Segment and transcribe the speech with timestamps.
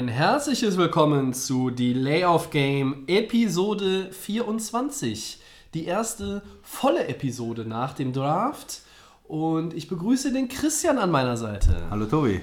[0.00, 5.38] Ein herzliches Willkommen zu Delay of Game Episode 24.
[5.74, 8.80] Die erste volle Episode nach dem Draft.
[9.24, 11.82] Und ich begrüße den Christian an meiner Seite.
[11.90, 12.40] Hallo Tobi.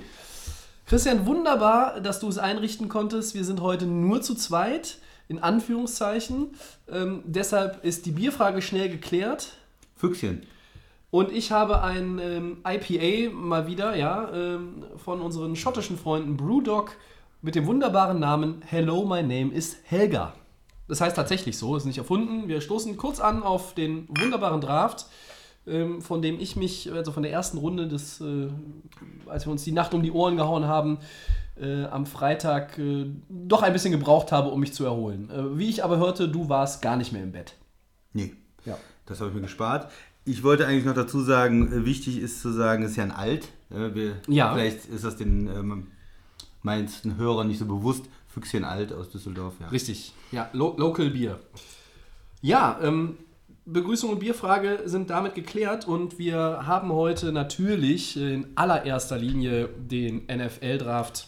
[0.85, 3.33] Christian, wunderbar, dass du es einrichten konntest.
[3.33, 6.51] Wir sind heute nur zu zweit, in Anführungszeichen.
[6.87, 9.53] Ähm, deshalb ist die Bierfrage schnell geklärt.
[9.95, 10.43] Füchschen.
[11.09, 16.91] Und ich habe ein ähm, IPA mal wieder, ja, ähm, von unseren schottischen Freunden Brewdog
[17.41, 20.33] mit dem wunderbaren Namen Hello, my name is Helga.
[20.87, 22.47] Das heißt tatsächlich so, ist nicht erfunden.
[22.47, 25.05] Wir stoßen kurz an auf den wunderbaren Draft,
[25.65, 28.47] ähm, von dem ich mich, also von der ersten Runde des, äh,
[29.27, 30.99] als wir uns die Nacht um die Ohren gehauen haben,
[31.59, 35.29] äh, am Freitag äh, doch ein bisschen gebraucht habe, um mich zu erholen.
[35.57, 37.55] Wie ich aber hörte, du warst gar nicht mehr im Bett.
[38.13, 38.33] Nee,
[38.65, 38.77] Ja.
[39.05, 39.91] das habe ich mir gespart.
[40.23, 43.47] Ich wollte eigentlich noch dazu sagen, wichtig ist zu sagen, es ist ja ein Alt.
[43.69, 44.53] Ja, wir, Ja.
[44.53, 45.87] Vielleicht ist das den ähm,
[46.67, 48.05] meisten Hörern nicht so bewusst.
[48.27, 49.55] Füchschen Alt aus Düsseldorf.
[49.59, 49.69] Ja.
[49.69, 51.39] Richtig, ja, Lo Local Bier.
[52.41, 53.17] Ja, ähm,
[53.65, 60.25] Begrüßung und Bierfrage sind damit geklärt und wir haben heute natürlich in allererster Linie den
[60.27, 61.27] NFL-Draft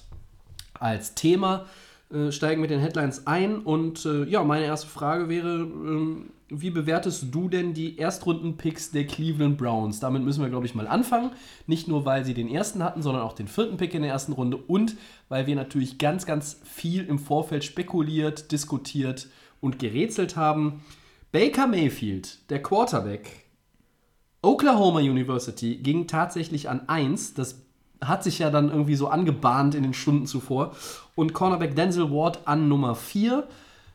[0.74, 1.66] als Thema,
[2.12, 6.72] äh, steigen mit den Headlines ein und äh, ja, meine erste Frage wäre, ähm, wie
[6.72, 10.00] bewertest du denn die Erstrunden-Picks der Cleveland Browns?
[10.00, 11.30] Damit müssen wir, glaube ich, mal anfangen.
[11.68, 14.32] Nicht nur, weil sie den ersten hatten, sondern auch den vierten Pick in der ersten
[14.32, 19.28] Runde und weil wir natürlich ganz, ganz viel im Vorfeld spekuliert, diskutiert
[19.62, 20.82] und gerätselt haben.
[21.32, 23.46] Baker Mayfield, der Quarterback,
[24.42, 27.36] Oklahoma University ging tatsächlich an 1.
[27.36, 27.62] Das
[28.02, 30.76] hat sich ja dann irgendwie so angebahnt in den Stunden zuvor.
[31.16, 33.48] Und Cornerback Denzel Ward an Nummer 4.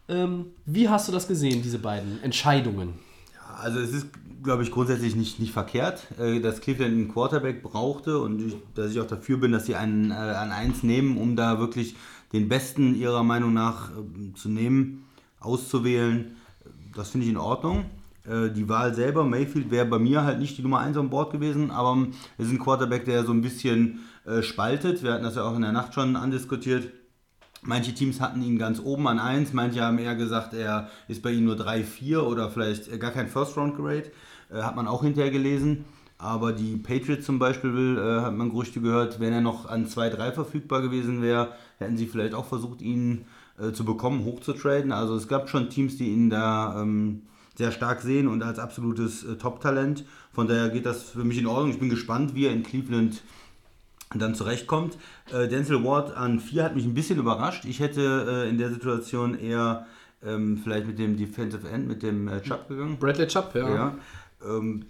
[0.09, 2.95] Ähm, wie hast du das gesehen, diese beiden Entscheidungen?
[3.59, 4.09] Also es ist,
[4.43, 8.91] glaube ich, grundsätzlich nicht, nicht verkehrt, äh, dass Cleveland einen Quarterback brauchte und ich, dass
[8.91, 11.97] ich auch dafür bin, dass sie einen äh, an eins nehmen, um da wirklich
[12.33, 15.07] den Besten ihrer Meinung nach äh, zu nehmen,
[15.41, 16.37] auszuwählen.
[16.95, 17.87] Das finde ich in Ordnung.
[18.27, 21.33] Äh, Die Wahl selber, Mayfield, wäre bei mir halt nicht die Nummer 1 an Bord
[21.33, 25.03] gewesen, aber ähm, es ist ein Quarterback, der so ein bisschen äh, spaltet.
[25.03, 26.91] Wir hatten das ja auch in der Nacht schon andiskutiert.
[27.63, 31.31] Manche Teams hatten ihn ganz oben an 1, manche haben eher gesagt, er ist bei
[31.31, 34.11] ihnen nur 3, 4 oder vielleicht äh, gar kein First-Round-Grade.
[34.51, 35.85] Äh, hat man auch hinterher gelesen.
[36.17, 40.11] Aber die Patriots zum Beispiel, äh, hat man Gerüchte gehört, wenn er noch an 2,
[40.11, 43.27] 3 verfügbar gewesen wäre, hätten sie vielleicht auch versucht, ihn
[43.59, 44.93] äh, zu bekommen, hochzutraden.
[44.93, 47.23] Also es gab schon Teams, die ihn da ähm,
[47.55, 50.05] sehr stark sehen und als absolutes äh, Top-Talent.
[50.33, 51.71] Von daher geht das für mich in Ordnung.
[51.71, 53.23] Ich bin gespannt, wie er in Cleveland
[54.15, 54.99] dann zurechtkommt.
[55.33, 57.65] Äh, Denzel Ward an 4 hat mich ein bisschen überrascht.
[57.65, 59.87] Ich hätte äh, in der Situation eher
[60.25, 62.97] ähm, vielleicht mit dem Defensive End, mit dem äh, Chubb gegangen.
[62.99, 63.75] Bradley Chubb, ja.
[63.75, 63.95] Ja.
[64.45, 64.87] Ähm,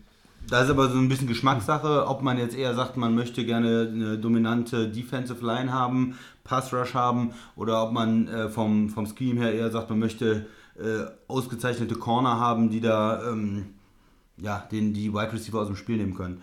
[0.49, 3.91] da ist aber so ein bisschen Geschmackssache, ob man jetzt eher sagt, man möchte gerne
[3.91, 9.41] eine dominante Defensive Line haben, Pass Rush haben, oder ob man äh, vom, vom Scheme
[9.41, 10.47] her eher sagt, man möchte
[10.79, 13.67] äh, ausgezeichnete Corner haben, die da ähm,
[14.37, 16.41] ja, den, die Wide Receiver aus dem Spiel nehmen können.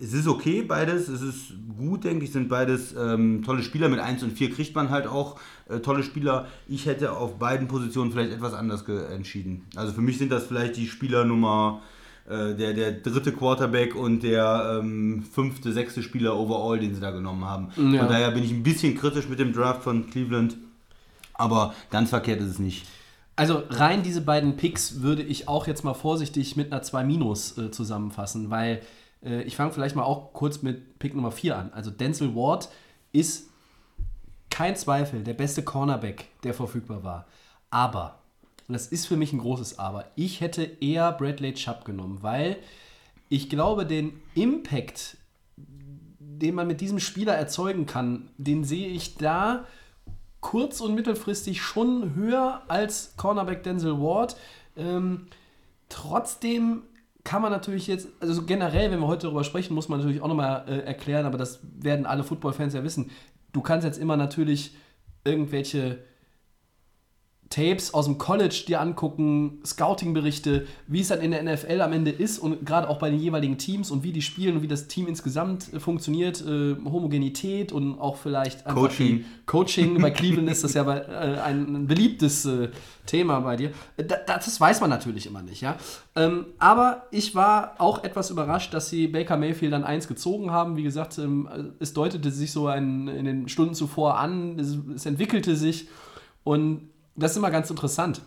[0.00, 1.08] Es ist okay, beides.
[1.08, 3.88] Es ist gut, denke ich, sind beides ähm, tolle Spieler.
[3.88, 5.38] Mit 1 und 4 kriegt man halt auch
[5.68, 6.48] äh, tolle Spieler.
[6.66, 9.66] Ich hätte auf beiden Positionen vielleicht etwas anders entschieden.
[9.76, 11.80] Also für mich sind das vielleicht die Spieler Nummer,
[12.28, 17.10] äh, der, der dritte Quarterback und der ähm, fünfte, sechste Spieler overall, den sie da
[17.10, 17.68] genommen haben.
[17.76, 18.00] Ja.
[18.00, 20.56] Von daher bin ich ein bisschen kritisch mit dem Draft von Cleveland.
[21.34, 22.86] Aber ganz verkehrt ist es nicht.
[23.36, 27.58] Also rein diese beiden Picks würde ich auch jetzt mal vorsichtig mit einer 2 Minus
[27.58, 28.80] äh, zusammenfassen, weil
[29.24, 31.72] äh, ich fange vielleicht mal auch kurz mit Pick Nummer 4 an.
[31.72, 32.68] Also Denzel Ward
[33.12, 33.48] ist
[34.50, 37.26] kein Zweifel der beste Cornerback, der verfügbar war.
[37.70, 38.20] Aber,
[38.68, 42.58] und das ist für mich ein großes Aber, ich hätte eher Bradley Chubb genommen, weil
[43.28, 45.16] ich glaube, den Impact,
[45.56, 49.66] den man mit diesem Spieler erzeugen kann, den sehe ich da
[50.44, 54.36] kurz- und mittelfristig schon höher als Cornerback Denzel Ward.
[54.76, 55.26] Ähm,
[55.88, 56.82] trotzdem
[57.24, 60.28] kann man natürlich jetzt, also generell, wenn wir heute darüber sprechen, muss man natürlich auch
[60.28, 63.10] nochmal äh, erklären, aber das werden alle Football-Fans ja wissen.
[63.54, 64.76] Du kannst jetzt immer natürlich
[65.24, 66.04] irgendwelche
[67.54, 72.10] Tapes aus dem College dir angucken, Scouting-Berichte, wie es dann in der NFL am Ende
[72.10, 74.88] ist und gerade auch bei den jeweiligen Teams und wie die spielen und wie das
[74.88, 79.24] Team insgesamt äh, funktioniert, äh, Homogenität und auch vielleicht Coaching.
[79.46, 80.02] Coaching.
[80.02, 82.70] Bei Cleveland ist das ja bei, äh, ein beliebtes äh,
[83.06, 83.70] Thema bei dir.
[83.96, 85.76] Äh, Da, das weiß man natürlich immer nicht, ja.
[86.16, 90.76] Ähm, aber ich war auch etwas überrascht, dass sie Baker Mayfield dann eins gezogen haben.
[90.76, 91.48] Wie gesagt, ähm,
[91.78, 95.86] es deutete sich so ein, in den Stunden zuvor an, es, es entwickelte sich
[96.42, 98.22] und das ist immer ganz interessant.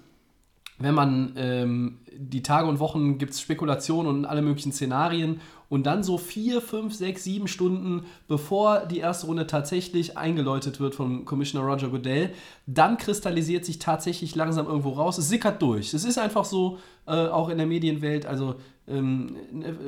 [0.80, 5.88] Wenn man ähm, die Tage und Wochen gibt es Spekulationen und alle möglichen Szenarien und
[5.88, 11.26] dann so vier, fünf, sechs, sieben Stunden bevor die erste Runde tatsächlich eingeläutet wird von
[11.26, 12.32] Commissioner Roger Goodell,
[12.68, 15.18] dann kristallisiert sich tatsächlich langsam irgendwo raus.
[15.18, 15.94] Es sickert durch.
[15.96, 18.56] Es ist einfach so, äh, auch in der Medienwelt, also
[18.88, 19.36] ähm,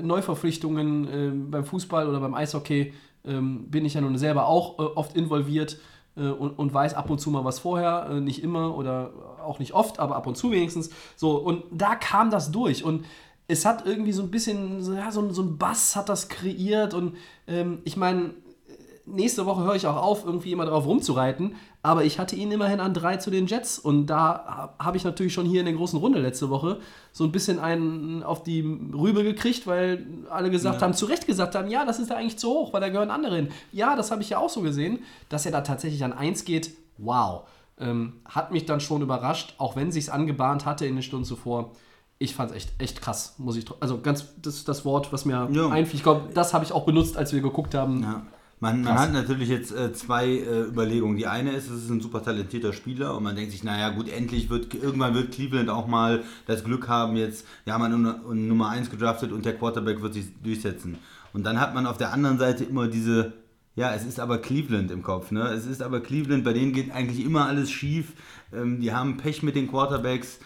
[0.02, 2.94] Neuverpflichtungen äh, beim Fußball oder beim Eishockey
[3.26, 5.78] ähm, bin ich ja nun selber auch äh, oft involviert
[6.24, 9.12] und, und weiß ab und zu mal was vorher, äh, nicht immer oder
[9.46, 10.90] auch nicht oft, aber ab und zu wenigstens.
[11.16, 12.84] So, und da kam das durch.
[12.84, 13.06] Und
[13.48, 16.30] es hat irgendwie so ein bisschen, so, ja, so, ein- so ein Bass hat das
[16.30, 16.94] kreiert.
[16.94, 17.16] Und
[17.48, 18.32] ähm, ich meine,
[19.06, 22.80] nächste Woche höre ich auch auf, irgendwie immer drauf rumzureiten, aber ich hatte ihn immerhin
[22.82, 25.76] an drei zu den Jets und da ha- habe ich natürlich schon hier in der
[25.76, 26.80] großen Runde letzte Woche
[27.14, 28.60] so ein bisschen einen auf die
[28.94, 32.38] Rübe gekriegt, weil alle gesagt haben, zu Recht gesagt haben, ja, das ist da eigentlich
[32.38, 33.48] zu hoch, weil da gehören andere hin.
[33.72, 35.00] Ja, das habe ich ja auch so gesehen,
[35.30, 37.44] dass er da tatsächlich an eins geht, wow.
[37.82, 41.72] Ähm, hat mich dann schon überrascht, auch wenn sich's angebahnt hatte in den Stunden zuvor.
[42.18, 43.64] Ich fand es echt, echt krass, muss ich.
[43.80, 45.70] Also ganz, das das Wort, was mir Ja.
[45.70, 45.96] einfiel.
[45.96, 48.04] Ich glaube, das habe ich auch benutzt, als wir geguckt haben.
[48.04, 48.22] Ja.
[48.62, 51.16] Man, man hat natürlich jetzt äh, zwei äh, Überlegungen.
[51.16, 54.10] Die eine ist, es ist ein super talentierter Spieler und man denkt sich, naja gut,
[54.10, 58.70] endlich wird, irgendwann wird Cleveland auch mal das Glück haben, jetzt, ja, man Nummer- Nummer
[58.70, 60.98] 1 gedraftet und der Quarterback wird sich durchsetzen.
[61.32, 63.32] Und dann hat man auf der anderen Seite immer diese,
[63.76, 65.44] ja, es ist aber Cleveland im Kopf, ne?
[65.50, 68.12] Es ist aber Cleveland, bei denen geht eigentlich immer alles schief.
[68.54, 70.40] Ähm, die haben Pech mit den Quarterbacks.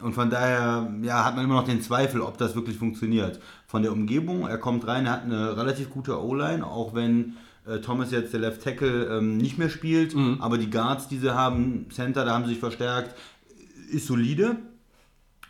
[0.00, 3.40] Und von daher ja, hat man immer noch den Zweifel, ob das wirklich funktioniert.
[3.70, 7.36] Von der Umgebung, er kommt rein, er hat eine relativ gute O-Line, auch wenn
[7.66, 10.14] äh, Thomas jetzt der Left Tackle ähm, nicht mehr spielt.
[10.40, 13.14] Aber die Guards, die sie haben, Center, da haben sie sich verstärkt,
[13.90, 14.56] ist solide.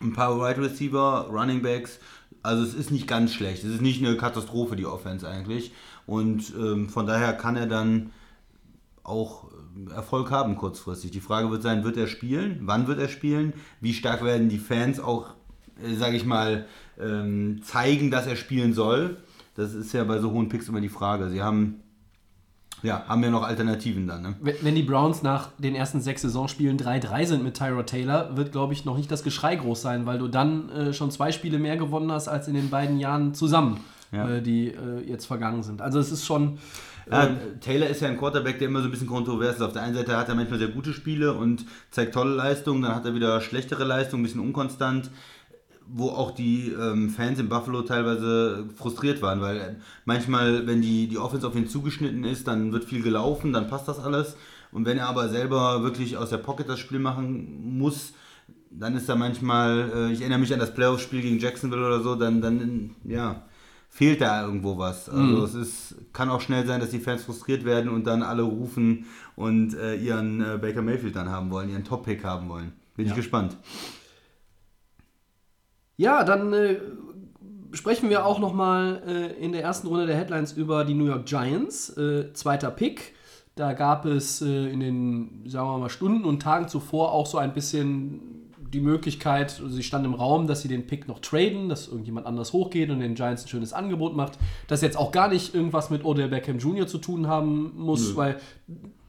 [0.00, 2.00] Ein paar Wide Receiver, Running Backs.
[2.42, 3.62] Also es ist nicht ganz schlecht.
[3.62, 5.72] Es ist nicht eine Katastrophe, die Offense eigentlich.
[6.04, 8.10] Und ähm, von daher kann er dann
[9.04, 11.12] auch äh, Erfolg haben kurzfristig.
[11.12, 12.58] Die Frage wird sein, wird er spielen?
[12.62, 13.52] Wann wird er spielen?
[13.80, 15.34] Wie stark werden die Fans auch,
[15.84, 16.66] äh, sage ich mal,
[17.00, 19.16] ähm, zeigen, dass er spielen soll?
[19.54, 21.28] Das ist ja bei so hohen Picks immer die Frage.
[21.30, 21.80] Sie haben
[22.82, 24.22] ja, haben ja noch Alternativen dann.
[24.22, 24.34] Ne?
[24.62, 28.72] Wenn die Browns nach den ersten sechs Saisonspielen 3-3 sind mit Tyra Taylor, wird, glaube
[28.72, 31.76] ich, noch nicht das Geschrei groß sein, weil du dann äh, schon zwei Spiele mehr
[31.76, 33.80] gewonnen hast als in den beiden Jahren zusammen,
[34.12, 34.28] Ja.
[34.30, 35.82] äh, die äh, jetzt vergangen sind.
[35.82, 36.58] Also es ist schon.
[37.10, 39.62] Ja, Taylor ist ja ein Quarterback, der immer so ein bisschen kontrovers ist.
[39.62, 42.94] Auf der einen Seite hat er manchmal sehr gute Spiele und zeigt tolle Leistungen, dann
[42.94, 45.10] hat er wieder schlechtere Leistungen, ein bisschen unkonstant,
[45.90, 51.18] wo auch die ähm, Fans in Buffalo teilweise frustriert waren, weil manchmal, wenn die, die
[51.18, 54.36] Offense auf ihn zugeschnitten ist, dann wird viel gelaufen, dann passt das alles.
[54.70, 58.12] Und wenn er aber selber wirklich aus der Pocket das Spiel machen muss,
[58.70, 62.14] dann ist da manchmal, äh, ich erinnere mich an das Playoff-Spiel gegen Jacksonville oder so,
[62.14, 63.42] dann, dann ja,
[63.88, 65.08] fehlt da irgendwo was.
[65.08, 68.42] Also es ist, kann auch schnell sein, dass die Fans frustriert werden und dann alle
[68.42, 69.06] rufen
[69.36, 72.72] und äh, ihren äh, Baker Mayfield dann haben wollen, ihren Top-Pick haben wollen.
[72.96, 73.56] Bin ich gespannt.
[75.98, 76.76] Ja, dann äh,
[77.72, 81.26] sprechen wir auch nochmal äh, in der ersten Runde der Headlines über die New York
[81.26, 81.90] Giants.
[81.98, 83.14] Äh, zweiter Pick.
[83.56, 87.36] Da gab es äh, in den, sagen wir mal, Stunden und Tagen zuvor auch so
[87.36, 91.68] ein bisschen die Möglichkeit, also sie stand im Raum, dass sie den Pick noch traden,
[91.68, 94.38] dass irgendjemand anders hochgeht und den Giants ein schönes Angebot macht.
[94.68, 96.86] Das jetzt auch gar nicht irgendwas mit Odell Beckham Jr.
[96.86, 98.38] zu tun haben muss, weil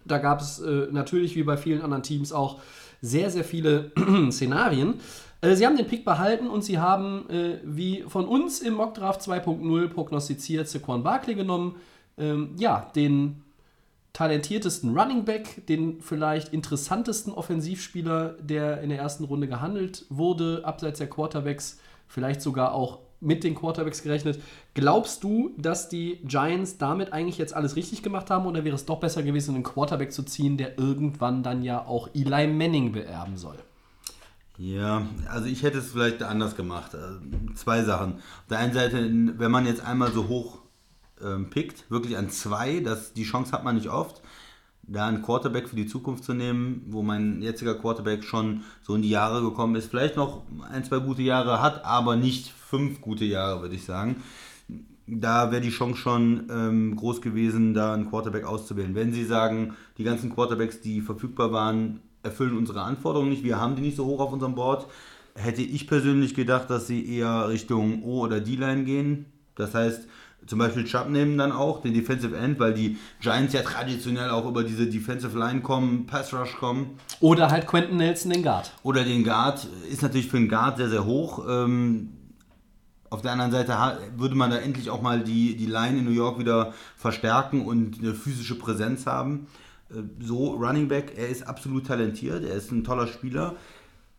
[0.05, 2.59] da gab es äh, natürlich wie bei vielen anderen Teams auch
[3.01, 3.91] sehr, sehr viele
[4.31, 4.95] Szenarien.
[5.41, 9.21] Äh, sie haben den Pick behalten und sie haben, äh, wie von uns im Mockdraft
[9.21, 11.75] 2.0 prognostiziert, Saquon Barkley genommen.
[12.17, 13.43] Ähm, ja, den
[14.13, 20.97] talentiertesten Running Back, den vielleicht interessantesten Offensivspieler, der in der ersten Runde gehandelt wurde, abseits
[20.97, 24.41] der Quarterbacks, vielleicht sogar auch mit den Quarterbacks gerechnet.
[24.73, 28.85] Glaubst du, dass die Giants damit eigentlich jetzt alles richtig gemacht haben oder wäre es
[28.85, 33.37] doch besser gewesen, einen Quarterback zu ziehen, der irgendwann dann ja auch Eli Manning beerben
[33.37, 33.57] soll?
[34.59, 36.93] Ja, also ich hätte es vielleicht anders gemacht.
[36.93, 38.15] Äh, Zwei Sachen.
[38.15, 38.97] Auf der einen Seite,
[39.37, 40.59] wenn man jetzt einmal so hoch
[41.23, 44.21] ähm, pickt, wirklich an zwei, das, die Chance hat man nicht oft,
[44.83, 49.01] da einen Quarterback für die Zukunft zu nehmen, wo mein jetziger Quarterback schon so in
[49.01, 53.25] die Jahre gekommen ist, vielleicht noch ein, zwei gute Jahre hat, aber nicht fünf gute
[53.25, 54.17] Jahre, würde ich sagen.
[55.07, 58.93] Da wäre die Chance schon ähm, groß gewesen, da einen Quarterback auszuwählen.
[58.93, 63.43] Wenn Sie sagen, die ganzen Quarterbacks, die verfügbar waren, erfüllen unsere Anforderungen nicht.
[63.43, 64.87] Wir haben die nicht so hoch auf unserem Board.
[65.35, 69.25] Hätte ich persönlich gedacht, dass sie eher Richtung O- oder D-Line gehen.
[69.55, 70.07] Das heißt,
[70.47, 74.47] zum Beispiel Chubb nehmen dann auch, den Defensive End, weil die Giants ja traditionell auch
[74.47, 76.97] über diese Defensive Line kommen, Pass Rush kommen.
[77.19, 78.71] Oder halt Quentin Nelson den Guard.
[78.83, 81.45] Oder den Guard, ist natürlich für einen Guard sehr, sehr hoch.
[81.47, 82.09] Ähm,
[83.09, 83.75] auf der anderen Seite
[84.17, 87.99] würde man da endlich auch mal die, die Line in New York wieder verstärken und
[87.99, 89.47] eine physische Präsenz haben.
[89.91, 93.55] Äh, So, Running Back, er ist absolut talentiert, er ist ein toller Spieler.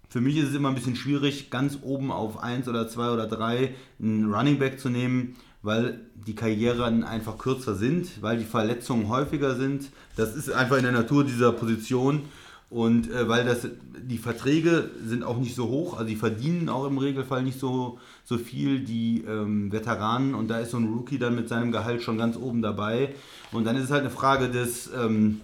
[0.08, 3.26] Für mich ist es immer ein bisschen schwierig, ganz oben auf 1 oder 2 oder
[3.28, 9.08] 3 einen Running Back zu nehmen, weil die Karrieren einfach kürzer sind, weil die Verletzungen
[9.08, 9.90] häufiger sind.
[10.16, 12.22] Das ist einfach in der Natur dieser Position.
[12.70, 13.66] Und äh, weil das,
[14.00, 17.98] die Verträge sind auch nicht so hoch, also die verdienen auch im Regelfall nicht so,
[18.24, 20.34] so viel, die ähm, Veteranen.
[20.34, 23.14] Und da ist so ein Rookie dann mit seinem Gehalt schon ganz oben dabei.
[23.50, 25.40] Und dann ist es halt eine Frage des ähm,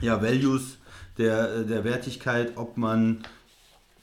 [0.00, 0.78] ja, Values,
[1.18, 3.18] der, der Wertigkeit, ob man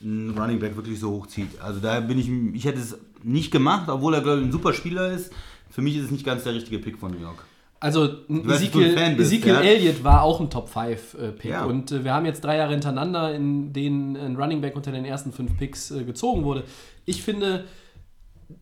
[0.02, 1.60] einen Running Back wirklich so hoch zieht.
[1.62, 4.74] Also da bin ich, ich hätte es nicht gemacht, obwohl er glaube ich ein super
[4.74, 5.32] Spieler ist.
[5.70, 7.46] Für mich ist es nicht ganz der richtige Pick von New York.
[7.80, 9.56] Also Ezekiel, Ezekiel?
[9.56, 11.66] Elliott war auch ein Top 5 äh, Pick Ja.
[11.66, 15.04] und äh, wir haben jetzt drei Jahre hintereinander, in denen ein Running Back unter den
[15.04, 16.64] ersten fünf Picks äh, gezogen wurde.
[17.06, 17.66] Ich finde,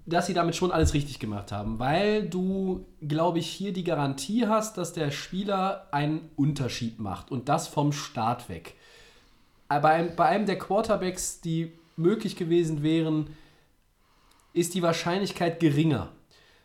[0.06, 4.48] dass sie damit schon alles richtig gemacht haben, weil du, glaube ich, hier die Garantie
[4.48, 8.76] hast, dass der Spieler einen Unterschied macht und das vom Start weg.
[9.68, 13.28] Aber bei einem, bei einem der Quarterbacks, die möglich gewesen wären,
[14.54, 16.10] ist die Wahrscheinlichkeit geringer.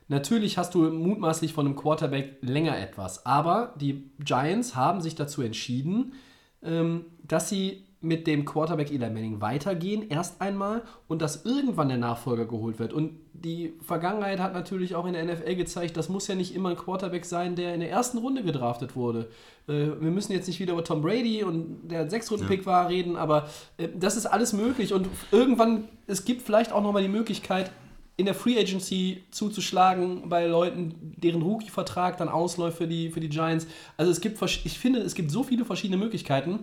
[0.09, 5.43] Natürlich hast du mutmaßlich von einem Quarterback länger etwas, aber die Giants haben sich dazu
[5.43, 6.15] entschieden,
[6.63, 11.99] ähm, dass sie mit dem Quarterback Eli Manning weitergehen, erst einmal, und dass irgendwann der
[11.99, 12.93] Nachfolger geholt wird.
[12.93, 16.71] Und die Vergangenheit hat natürlich auch in der NFL gezeigt, das muss ja nicht immer
[16.71, 19.29] ein Quarterback sein, der in der ersten Runde gedraftet wurde.
[19.69, 23.49] Äh, wir müssen jetzt nicht wieder über Tom Brady und der Sechs-Runden-Pick war reden, aber
[23.77, 24.93] äh, das ist alles möglich.
[24.93, 27.71] Und irgendwann, es gibt vielleicht auch nochmal die Möglichkeit,
[28.17, 33.29] in der Free Agency zuzuschlagen bei Leuten, deren Rookie-Vertrag dann ausläuft für die, für die
[33.29, 33.67] Giants.
[33.99, 36.61] Also es gibt, ich finde, es gibt so viele verschiedene Möglichkeiten.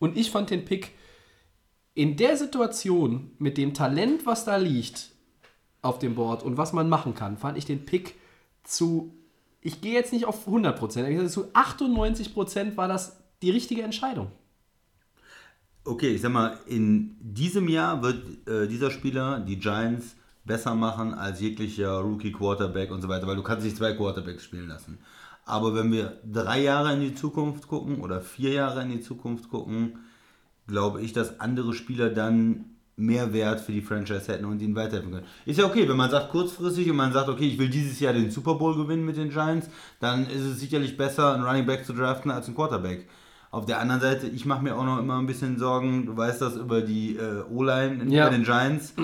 [0.00, 0.92] Und ich fand den Pick
[1.94, 5.10] in der Situation mit dem Talent, was da liegt
[5.82, 8.16] auf dem Board und was man machen kann, fand ich den Pick
[8.64, 9.14] zu,
[9.60, 14.32] ich gehe jetzt nicht auf 100%, ich sage, zu 98% war das die richtige Entscheidung.
[15.84, 21.14] Okay, ich sag mal, in diesem Jahr wird äh, dieser Spieler die Giants besser machen
[21.14, 24.98] als jeglicher Rookie Quarterback und so weiter, weil du kannst nicht zwei Quarterbacks spielen lassen.
[25.44, 29.48] Aber wenn wir drei Jahre in die Zukunft gucken oder vier Jahre in die Zukunft
[29.48, 29.98] gucken,
[30.68, 32.66] glaube ich, dass andere Spieler dann
[32.96, 35.26] mehr Wert für die Franchise hätten und ihn weiterhelfen können.
[35.46, 38.12] Ist ja okay, wenn man sagt kurzfristig und man sagt, okay, ich will dieses Jahr
[38.12, 39.68] den Super Bowl gewinnen mit den Giants,
[40.00, 43.08] dann ist es sicherlich besser, einen Running Back zu draften als einen Quarterback.
[43.50, 46.40] Auf der anderen Seite, ich mache mir auch noch immer ein bisschen Sorgen, du weißt
[46.42, 48.26] das über die äh, O-Line Ja.
[48.26, 48.94] bei den Giants.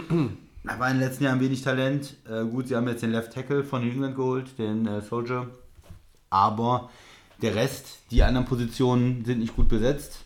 [0.62, 2.16] Da war in den letzten Jahren wenig Talent.
[2.28, 5.49] Äh, gut, sie haben jetzt den Left Tackle von New England geholt, den äh, Soldier.
[6.30, 6.90] Aber
[7.42, 10.21] der Rest, die anderen Positionen sind nicht gut besetzt.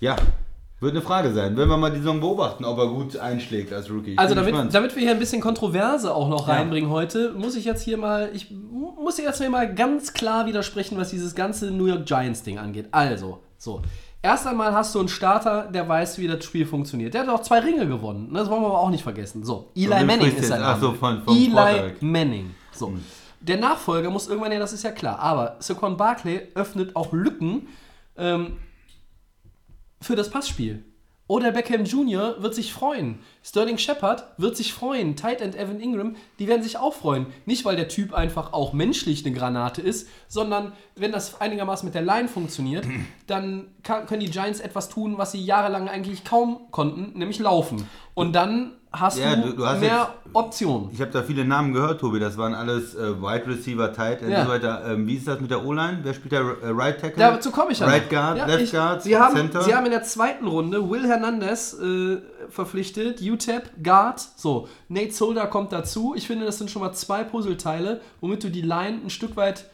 [0.00, 0.16] Ja,
[0.80, 1.56] wird eine Frage sein.
[1.56, 4.18] Wenn wir mal die Saison beobachten, ob er gut einschlägt als Rookie.
[4.18, 4.74] Also damit, gespannt.
[4.74, 6.54] damit wir hier ein bisschen Kontroverse auch noch Ja.
[6.54, 10.44] reinbringen heute, muss ich jetzt hier mal, ich mu- muss jetzt hier mal ganz klar
[10.46, 12.88] widersprechen, was dieses ganze New York Giants Ding angeht.
[12.90, 13.80] Also, so.
[14.20, 17.12] Erst einmal hast du einen Starter, der weiß, wie das Spiel funktioniert.
[17.14, 18.32] Der hat auch zwei Ringe gewonnen.
[18.32, 18.38] ne?
[18.40, 19.44] Das wollen wir aber auch nicht vergessen.
[19.44, 20.50] So, Eli Manning ist?
[20.50, 20.80] Ach Name.
[20.80, 21.92] so, von- vom Eli.
[22.00, 22.54] Manning.
[22.72, 22.92] So.
[23.44, 25.18] Der Nachfolger muss irgendwann her, das ist ja klar.
[25.18, 27.68] Aber Saquon Barkley öffnet auch Lücken
[28.16, 28.56] ähm,
[30.00, 30.82] für das Passspiel.
[31.26, 32.42] Oder Beckham Jr.
[32.42, 33.18] wird sich freuen.
[33.42, 35.16] Sterling Shepard wird sich freuen.
[35.16, 37.26] Tight End Evan Ingram, die werden sich auch freuen.
[37.44, 41.94] Nicht, weil der Typ einfach auch menschlich eine Granate ist, sondern wenn das einigermaßen mit
[41.94, 42.86] der Line funktioniert,
[43.26, 47.88] dann kann, können die Giants etwas tun, was sie jahrelang eigentlich kaum konnten, nämlich laufen.
[48.14, 50.90] Und dann hast Ja, du, du- hast mehr Optionen.
[50.92, 52.18] Ich habe da viele Namen gehört, Tobi.
[52.18, 54.40] Das waren alles äh, Wide Receiver, Tight End Ja.
[54.40, 54.84] und so weiter.
[54.86, 56.00] Ähm, wie ist das mit der O-Line?
[56.02, 57.18] Wer spielt der äh, Right Tackle?
[57.18, 57.86] Dazu komme ich ja.
[57.86, 58.08] Right.
[58.10, 59.62] Guard, Ja, Left ich, Guard, Sie haben, Center.
[59.62, 64.20] Sie haben in der zweiten Runde Will Hernandez äh, verpflichtet, UTEP, Guard.
[64.36, 66.14] So, Nate Solder kommt dazu.
[66.16, 69.66] Ich finde, das sind schon mal zwei Puzzleteile, womit du die Line ein Stück weit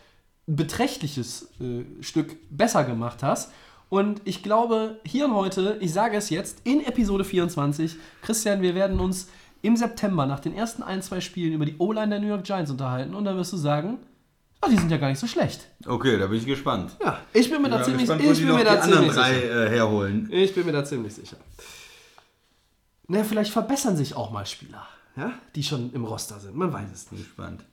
[0.48, 3.50] ein beträchtliches äh, Stück besser gemacht hast.
[3.90, 8.75] Und ich glaube, hier und heute, ich sage es jetzt, in Episode 24, Christian, wir
[8.76, 9.28] werden uns
[9.62, 12.70] im September nach den ersten ein, zwei Spielen über die O-Line der New York Giants
[12.70, 13.99] unterhalten und dann wirst du sagen,
[14.61, 15.66] ah, die sind ja gar nicht so schlecht.
[15.85, 16.97] Okay, da bin ich gespannt.
[17.04, 19.66] Ja, ich bin mir da ziemlich, gespannt, ich bin mir da ziemlich drei sicher.
[19.66, 20.28] äh, herholen.
[20.30, 21.37] Ich bin mir da ziemlich sicher.
[23.09, 26.54] Naja, vielleicht verbessern sich auch mal Spieler, ja, die schon im Roster sind.
[26.54, 27.26] Man weiß es Bin nicht.
[27.26, 27.64] gespannt.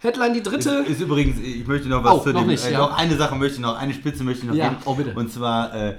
[0.00, 0.70] Headline die dritte.
[0.86, 2.48] Ist, ist übrigens, ich möchte noch was Oh, zu noch dem.
[2.48, 2.78] nicht, äh, ja.
[2.78, 4.80] Doch, eine Sache möchte ich noch, eine Spitze möchte ich noch Ja, geben.
[4.86, 5.14] oh, bitte.
[5.14, 5.96] Und zwar, äh,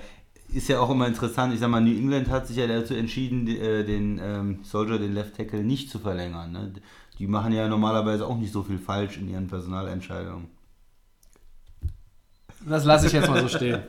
[0.53, 1.53] ist ja auch immer interessant.
[1.53, 4.97] Ich sag mal, New England hat sich ja dazu entschieden, die, äh, den ähm, Soldier,
[4.97, 6.51] den Left Tackle, nicht zu verlängern.
[6.51, 6.73] Ne?
[7.19, 10.47] Die machen ja normalerweise auch nicht so viel falsch in ihren Personalentscheidungen.
[12.67, 13.81] Das lasse ich jetzt mal so stehen.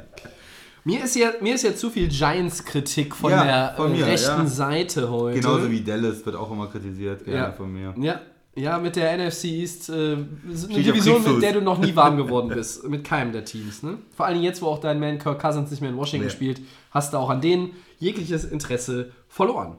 [0.84, 4.40] Mir ist ja, mir ist ja zu viel Giants-Kritik von Ja, der von mir, rechten
[4.42, 4.46] ja.
[4.46, 5.40] Seite heute.
[5.40, 7.52] Genauso wie Dallas wird auch immer kritisiert, gerne ja.
[7.52, 7.94] von mir.
[7.98, 8.20] Ja,
[8.54, 10.14] ja, mit der NFC East äh,
[10.50, 12.86] ist eine Division, mit der du noch nie warm geworden bist.
[12.88, 13.82] mit keinem der Teams.
[13.82, 13.98] Ne?
[14.14, 16.32] Vor allem jetzt, wo auch dein Man Kirk Cousins nicht mehr in Washington Nee.
[16.32, 19.76] spielt, hast du auch an denen jegliches Interesse verloren.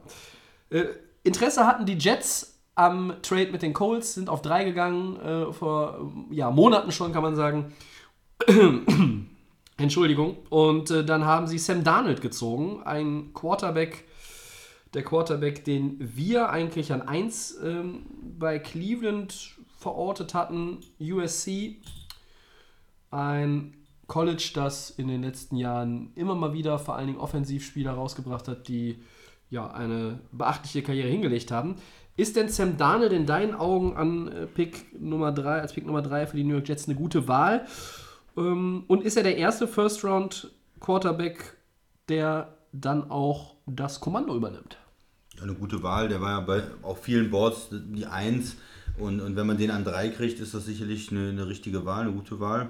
[0.69, 0.85] Äh,
[1.23, 6.11] Interesse hatten die Jets am Trade mit den Colts, sind auf drei gegangen, äh, vor
[6.31, 7.73] ja, Monaten schon, kann man sagen.
[9.77, 10.37] Entschuldigung.
[10.49, 14.05] Und äh, dann haben sie Sam Darnold gezogen, ein Quarterback,
[14.93, 18.05] der Quarterback, den wir eigentlich an 1 ähm,
[18.37, 21.81] bei Cleveland verortet hatten, USC.
[23.11, 23.75] Ein
[24.07, 28.67] College, das in den letzten Jahren immer mal wieder vor allen Dingen Offensivspieler rausgebracht hat,
[28.67, 29.01] die
[29.49, 31.75] ja eine beachtliche Karriere hingelegt haben.
[32.15, 36.01] Ist denn Sam Darnold in deinen Augen an äh, Pick Nummer 3, als Pick Nummer
[36.01, 37.65] 3 für die New York Jets eine gute Wahl?
[38.37, 41.57] Ähm, und ist er der erste First-Round-Quarterback,
[42.09, 44.77] der dann auch das Kommando übernimmt?
[45.41, 46.07] Eine gute Wahl.
[46.09, 48.55] Der war ja bei auf vielen Boards die Eins.
[48.97, 52.03] Und, und wenn man den an drei kriegt, ist das sicherlich eine, eine richtige Wahl,
[52.03, 52.69] eine gute Wahl.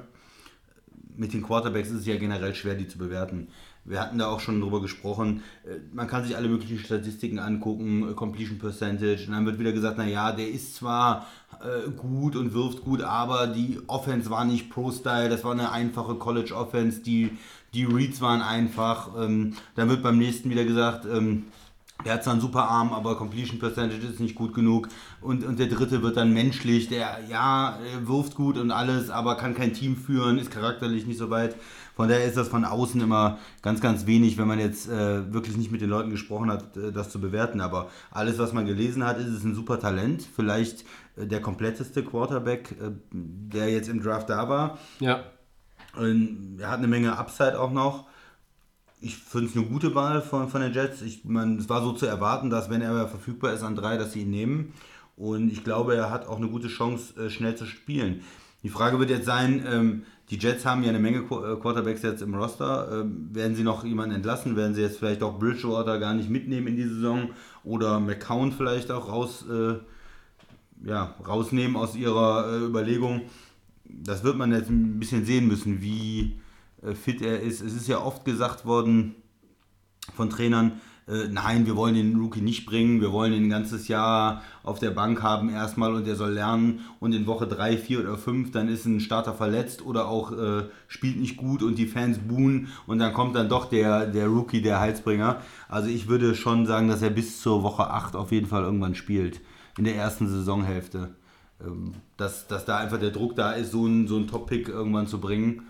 [1.16, 3.50] Mit den Quarterbacks ist es ja generell schwer, die zu bewerten.
[3.86, 5.44] Wir hatten da auch schon drüber gesprochen.
[5.66, 9.26] Äh, Man kann sich alle möglichen Statistiken angucken, äh, Completion Percentage.
[9.28, 11.28] Und dann wird wieder gesagt, naja, der ist zwar
[11.62, 15.30] äh, gut und wirft gut, aber die Offense war nicht Pro-Style.
[15.30, 17.02] Das war eine einfache College-Offense.
[17.02, 17.32] Die,
[17.74, 19.10] die Reads waren einfach.
[19.20, 21.44] Ähm, Dann wird beim nächsten wieder gesagt, ähm,
[22.06, 24.90] der hat zwar einen super Arm, aber Completion Percentage ist nicht gut genug.
[25.22, 29.56] Und, und der dritte wird dann menschlich, der ja, wirft gut und alles, aber kann
[29.56, 31.56] kein Team führen, ist charakterlich nicht so weit.
[31.96, 35.58] Von daher ist das von außen immer ganz, ganz wenig, wenn man jetzt äh, wirklich
[35.58, 37.62] nicht mit den Leuten gesprochen hat, äh, das zu bewerten.
[37.62, 40.28] Aber alles, was man gelesen hat, ist es ein super Talent.
[40.36, 44.80] Vielleicht äh, der kompletteste Quarterback, äh, der jetzt im Draft da war.
[45.00, 45.24] Ja.
[46.00, 48.08] Ähm, Er hat eine Menge Upside auch noch.
[49.04, 51.02] Ich finde es eine gute Wahl von, von den Jets.
[51.02, 54.14] Ich meine, es war so zu erwarten, dass wenn er verfügbar ist an drei, dass
[54.14, 54.74] sie ihn nehmen.
[55.18, 58.22] Und ich glaube, er hat auch eine gute Chance, äh, schnell zu spielen.
[58.64, 62.22] Die Frage wird jetzt sein, ähm, die Jets haben ja eine Menge äh, Quarterbacks jetzt
[62.22, 63.02] im Roster.
[63.02, 64.56] Ähm, werden sie noch jemanden entlassen?
[64.56, 67.32] Werden sie jetzt vielleicht auch Bridgewater gar nicht mitnehmen in die Saison?
[67.66, 69.76] Oder McCown vielleicht auch raus, äh,
[70.88, 73.22] ja, rausnehmen aus ihrer äh, Überlegung?
[74.02, 76.40] das wird man jetzt ein bisschen sehen müssen, wie
[76.94, 77.62] fit er ist.
[77.62, 79.16] Es ist ja oft gesagt worden
[80.16, 83.90] von Trainern, äh, nein, wir wollen den Rookie nicht bringen, wir wollen ihn ein ganzes
[83.90, 88.00] Jahr auf der Bank haben erstmal und er soll lernen und in Woche 3, 4
[88.02, 91.88] oder 5 dann ist ein Starter verletzt oder auch äh, spielt nicht gut und die
[91.88, 95.42] Fans buhen und dann kommt dann doch der, der Rookie, der Heilsbringer.
[95.68, 98.96] Also ich würde schon sagen, dass er bis zur Woche 8 auf jeden Fall irgendwann
[98.96, 99.42] spielt,
[99.78, 101.16] in der ersten Saisonhälfte
[101.62, 105.08] ähm, dass, dass da einfach der Druck da ist, so einen so einen Top-Pick irgendwann
[105.08, 105.64] zu bringen.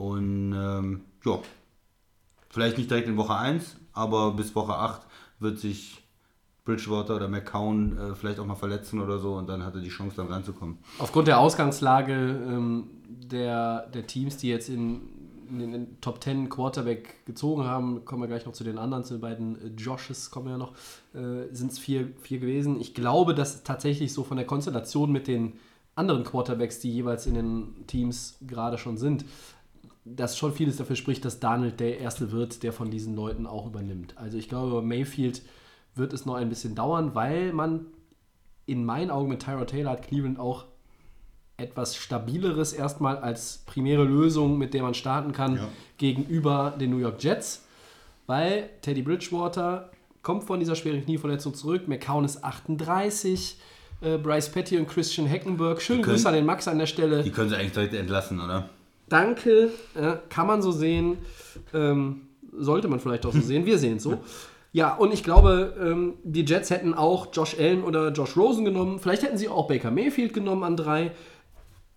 [0.00, 1.40] Und ähm, ja,
[2.48, 5.02] vielleicht nicht direkt in Woche 1, aber bis Woche 8
[5.40, 6.02] wird sich
[6.64, 9.90] Bridgewater oder McCown äh, vielleicht auch mal verletzen oder so und dann hat er die
[9.90, 10.78] Chance, dann ranzukommen.
[11.00, 15.02] Aufgrund der Ausgangslage ähm, der, der Teams, die jetzt in,
[15.50, 19.12] in den Top 10 Quarterback gezogen haben, kommen wir gleich noch zu den anderen, zu
[19.16, 20.72] den beiden äh, Joshes kommen ja noch,
[21.12, 22.80] äh, sind es vier, vier gewesen.
[22.80, 25.58] Ich glaube, dass tatsächlich so von der Konstellation mit den
[25.94, 29.24] anderen Quarterbacks, die jeweils in den Teams gerade schon sind,
[30.04, 33.66] dass schon vieles dafür spricht, dass Daniel der Erste wird, der von diesen Leuten auch
[33.66, 34.16] übernimmt.
[34.16, 35.42] Also ich glaube, bei Mayfield
[35.94, 37.86] wird es noch ein bisschen dauern, weil man
[38.66, 40.64] in meinen Augen mit Tyrod Taylor hat Cleveland auch
[41.56, 45.68] etwas stabileres erstmal als primäre Lösung, mit der man starten kann, Ja.
[45.98, 47.66] gegenüber den New York Jets.
[48.26, 49.90] Weil Teddy Bridgewater
[50.22, 51.88] kommt von dieser schweren Knieverletzung zurück.
[51.88, 53.58] McCown ist 38.
[54.02, 55.82] Äh, Bryce Petty und Christian Heckenberg.
[55.82, 57.22] Schönen können- Grüße an den Max an der Stelle.
[57.22, 58.70] Die können sie eigentlich direkt entlassen, oder?
[59.10, 61.18] Danke, äh, kann man so sehen.
[61.74, 62.22] Ähm,
[62.56, 63.66] sollte man vielleicht auch so sehen.
[63.66, 64.20] Wir sehen es so.
[64.72, 69.00] Ja, und ich glaube, ähm, die Jets hätten auch Josh Allen oder Josh Rosen genommen.
[69.00, 71.10] Vielleicht hätten sie auch Baker Mayfield genommen an drei.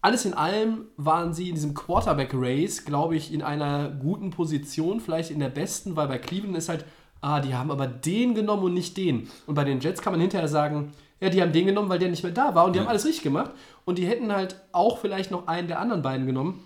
[0.01, 5.31] Alles in allem waren sie in diesem Quarterback-Race, glaube ich, in einer guten Position, vielleicht
[5.31, 6.83] in der besten, weil bei Cleveland ist halt,
[7.21, 9.29] ah, die haben aber den genommen und nicht den.
[9.45, 12.09] Und bei den Jets kann man hinterher sagen, ja, die haben den genommen, weil der
[12.09, 13.51] nicht mehr da war und die haben alles richtig gemacht.
[13.85, 16.65] Und die hätten halt auch vielleicht noch einen der anderen beiden genommen.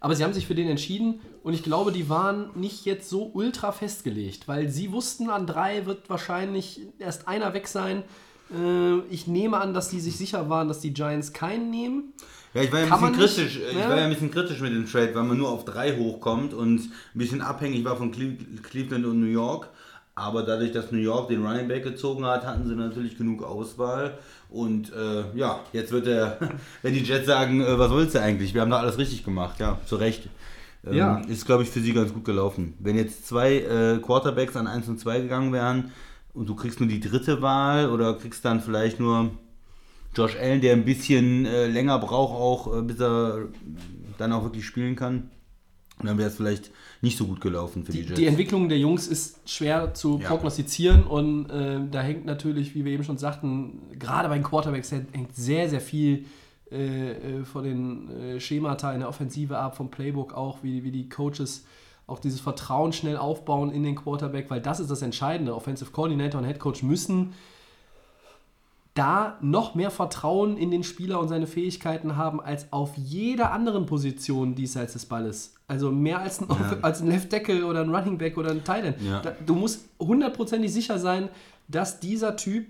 [0.00, 3.30] Aber sie haben sich für den entschieden und ich glaube, die waren nicht jetzt so
[3.32, 8.04] ultra festgelegt, weil sie wussten, an drei wird wahrscheinlich erst einer weg sein.
[8.50, 12.12] Äh, ich nehme an, dass die sich sicher waren, dass die Giants keinen nehmen.
[12.54, 13.60] Ja, ich war ja ein Kann bisschen man nicht, kritisch.
[13.70, 13.88] Ich ne?
[13.88, 16.80] war ja ein bisschen kritisch mit dem Trade, weil man nur auf drei hochkommt und
[16.80, 19.68] ein bisschen abhängig war von Cle Cleveland und New York.
[20.14, 24.18] Aber dadurch, dass New York den Running Back gezogen hat, hatten sie natürlich genug Auswahl.
[24.50, 26.38] Und äh, ja, jetzt wird der,
[26.82, 28.54] wenn die Jets sagen, äh, was willst du eigentlich?
[28.54, 29.60] Wir haben da alles richtig gemacht.
[29.60, 30.28] Ja, zu Recht.
[30.86, 31.18] Ähm, Ja.
[31.28, 32.74] Ist, glaube ich, für sie ganz gut gelaufen.
[32.78, 35.92] Wenn jetzt zwei äh, Quarterbacks an 1 und 2 gegangen wären
[36.34, 39.30] und du kriegst nur die dritte Wahl oder kriegst dann vielleicht nur
[40.16, 43.48] Josh Allen, der ein bisschen äh, länger braucht, auch äh, bis er
[44.16, 45.30] dann auch wirklich spielen kann.
[46.00, 48.18] Und dann wäre es vielleicht nicht so gut gelaufen für die, Die, Jets.
[48.20, 50.28] die Entwicklung der Jungs ist schwer zu Ja.
[50.28, 54.92] prognostizieren und äh, da hängt natürlich, wie wir eben schon sagten, gerade bei den Quarterbacks
[54.92, 56.24] hängt sehr, sehr viel
[56.70, 60.90] äh, äh, von den äh, Schemata in der Offensive ab, vom Playbook auch, wie, wie
[60.90, 61.64] die Coaches
[62.06, 65.54] auch dieses Vertrauen schnell aufbauen in den Quarterback, weil das ist das Entscheidende.
[65.54, 67.34] Offensive Coordinator und Head Coach müssen
[68.94, 73.86] da noch mehr Vertrauen in den Spieler und seine Fähigkeiten haben als auf jeder anderen
[73.86, 75.54] Position diesseits des Balles.
[75.68, 76.48] Also mehr als ein,
[76.82, 78.96] als ein Left Tackle oder ein Running Back oder ein Tight End.
[79.02, 79.22] Ja.
[79.46, 81.28] Du musst hundertprozentig sicher sein,
[81.68, 82.66] dass dieser Typ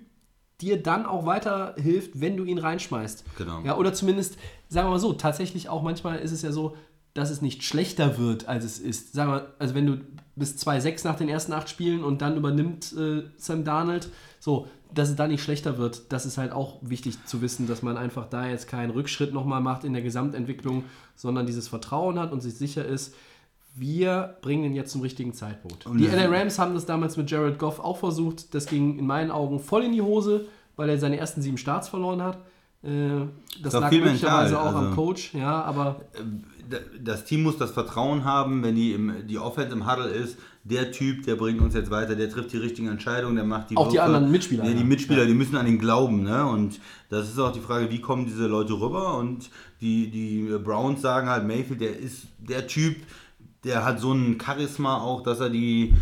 [0.60, 3.24] dir dann auch weiterhilft, wenn du ihn reinschmeißt.
[3.36, 3.60] Genau.
[3.64, 4.36] Ja, oder zumindest,
[4.68, 6.76] sagen wir mal so, tatsächlich auch manchmal ist es ja so,
[7.14, 9.12] dass es nicht schlechter wird, als es ist.
[9.12, 10.00] Sagen wir, also wenn du
[10.36, 14.08] bis 2-6 nach den ersten acht Spielen und dann übernimmt äh, Sam Darnold,
[14.40, 17.82] so, dass es da nicht schlechter wird, das ist halt auch wichtig zu wissen, dass
[17.82, 22.32] man einfach da jetzt keinen Rückschritt nochmal macht in der Gesamtentwicklung, sondern dieses Vertrauen hat
[22.32, 23.14] und sich sicher ist,
[23.74, 25.86] wir bringen ihn jetzt zum richtigen Zeitpunkt.
[25.86, 28.52] Und die das- LA Rams haben das damals mit Jared Goff auch versucht.
[28.54, 30.46] Das ging in meinen Augen voll in die Hose,
[30.76, 32.38] weil er seine ersten sieben Starts verloren hat.
[32.82, 33.26] Äh,
[33.62, 36.00] Das war lag möglicherweise mental, auch am also- Coach, ja, aber
[37.02, 40.92] das Team muss das Vertrauen haben, wenn die, im, die Offense im Huddle ist, der
[40.92, 43.88] Typ, der bringt uns jetzt weiter, der trifft die richtigen Entscheidungen, der macht die Auch
[43.88, 44.04] die Würfe.
[44.04, 44.84] anderen Mitspieler, Ja, die ja.
[44.84, 46.22] Mitspieler, die müssen an ihn glauben.
[46.24, 46.44] Ne?
[46.46, 49.16] Und das ist auch die Frage, wie kommen diese Leute rüber?
[49.18, 49.50] Und
[49.80, 52.96] die, die Browns sagen halt, Mayfield, der ist der Typ,
[53.64, 55.94] der hat so ein Charisma auch, dass er die,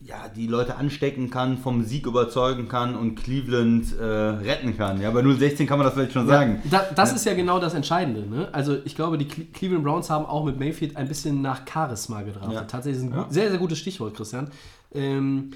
[0.00, 5.00] ja, die Leute anstecken kann, vom Sieg überzeugen kann und Cleveland äh, retten kann.
[5.00, 6.62] Ja, bei 016 kann man das vielleicht schon sagen.
[6.70, 8.20] da, das ist ja genau das Entscheidende.
[8.28, 8.48] Ne?
[8.52, 12.22] Also ich glaube, die Cle- Cleveland Browns haben auch mit Mayfield ein bisschen nach Charisma
[12.22, 12.52] gedraftet.
[12.54, 12.62] Ja.
[12.62, 13.22] Tatsächlich ein Ja.
[13.24, 14.50] gut, sehr, sehr gutes Stichwort, Christian.
[14.94, 15.50] Ähm,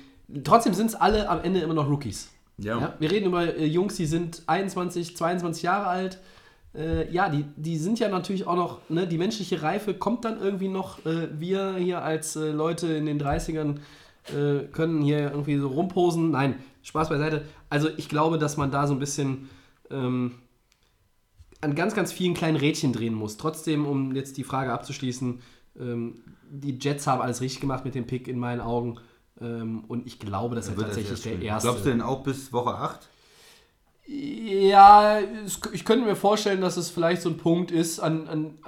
[0.44, 2.28] trotzdem sind es alle am Ende immer noch Rookies.
[2.58, 2.94] Ja.
[2.98, 6.18] wir reden über äh, Jungs, die sind 21, 22 Jahre alt.
[6.74, 10.40] Äh, ja, die, die sind ja natürlich auch noch, ne, die menschliche Reife kommt dann
[10.40, 11.04] irgendwie noch.
[11.06, 13.76] Äh, wir hier als äh, Leute in den 30ern
[14.28, 16.30] äh, können hier irgendwie so rumposen.
[16.30, 17.44] Nein, Spaß beiseite.
[17.70, 19.48] Also ich glaube, dass man da so ein bisschen
[19.90, 20.34] ähm,
[21.60, 23.36] an ganz, ganz vielen kleinen Rädchen drehen muss.
[23.36, 25.40] Trotzdem, um jetzt die Frage abzuschließen,
[25.80, 28.98] ähm, die Jets haben alles richtig gemacht mit dem Pick in meinen Augen.
[29.40, 31.42] Ähm, und ich glaube, dass er Wird tatsächlich der spielen.
[31.42, 33.08] erste Glaubst du denn auch bis Woche 8?
[34.06, 35.20] ja,
[35.72, 38.58] ich könnte mir vorstellen, dass es vielleicht so ein Punkt ist, an, an,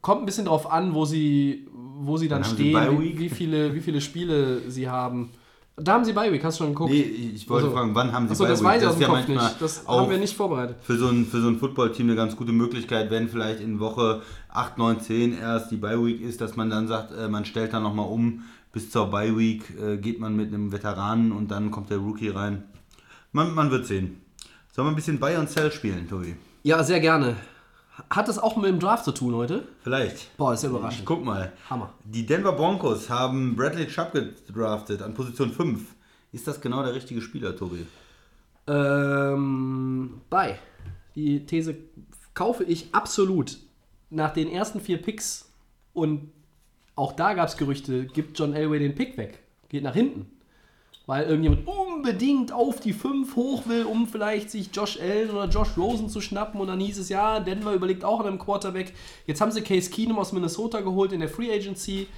[0.00, 3.74] kommt ein bisschen drauf an, wo sie, wo sie dann, Dann stehen, wie, wie, viele,
[3.74, 5.30] wie viele Spiele sie haben.
[5.78, 6.90] Da haben sie Bye Week, hast du schon geguckt?
[6.90, 7.76] Nee, ich wollte Achso.
[7.76, 8.76] fragen, wann haben sie Achso, das Bye Week?
[8.76, 9.62] weiß ich aus dem ja Kopf nicht.
[9.62, 10.76] Das auch haben wir nicht vorbereitet.
[10.80, 14.22] für so ein, für so ein Footballteam eine ganz gute Möglichkeit, wenn vielleicht in Woche
[14.48, 17.74] 8, 9, 10 erst die Bye Week ist, dass man dann sagt, äh, man stellt
[17.74, 21.70] dann nochmal um, bis zur Bye Week äh, geht man mit einem Veteranen und dann
[21.70, 22.62] kommt der Rookie rein.
[23.32, 24.22] Man, man wird sehen.
[24.74, 26.36] Sollen wir ein bisschen Buy und Sell spielen, Tobi?
[26.62, 27.36] Ja, sehr gerne.
[28.10, 29.66] Hat das auch mit dem Draft zu tun heute?
[29.82, 30.36] Vielleicht.
[30.36, 31.06] Boah, ist ja überraschend.
[31.06, 31.52] Guck mal.
[31.70, 31.94] Hammer.
[32.04, 35.94] Die Denver Broncos haben Bradley Chubb gedraftet an Position 5.
[36.32, 37.86] Ist das genau der richtige Spieler, Tobi?
[38.66, 40.58] Ähm, bei.
[41.14, 41.76] Die These
[42.34, 43.56] kaufe ich absolut.
[44.10, 45.50] Nach den ersten vier Picks
[45.94, 46.30] und
[46.94, 49.42] auch da gab es Gerüchte, gibt John Elway den Pick weg.
[49.68, 50.30] Geht nach hinten.
[51.06, 55.76] Weil irgendjemand unbedingt auf die 5 hoch will, um vielleicht sich Josh Allen oder Josh
[55.76, 56.60] Rosen zu schnappen.
[56.60, 58.92] Und dann hieß es, ja, Denver überlegt auch an einem Quarterback.
[59.24, 62.08] Jetzt haben sie Case Keenum aus Minnesota geholt in der Free Agency.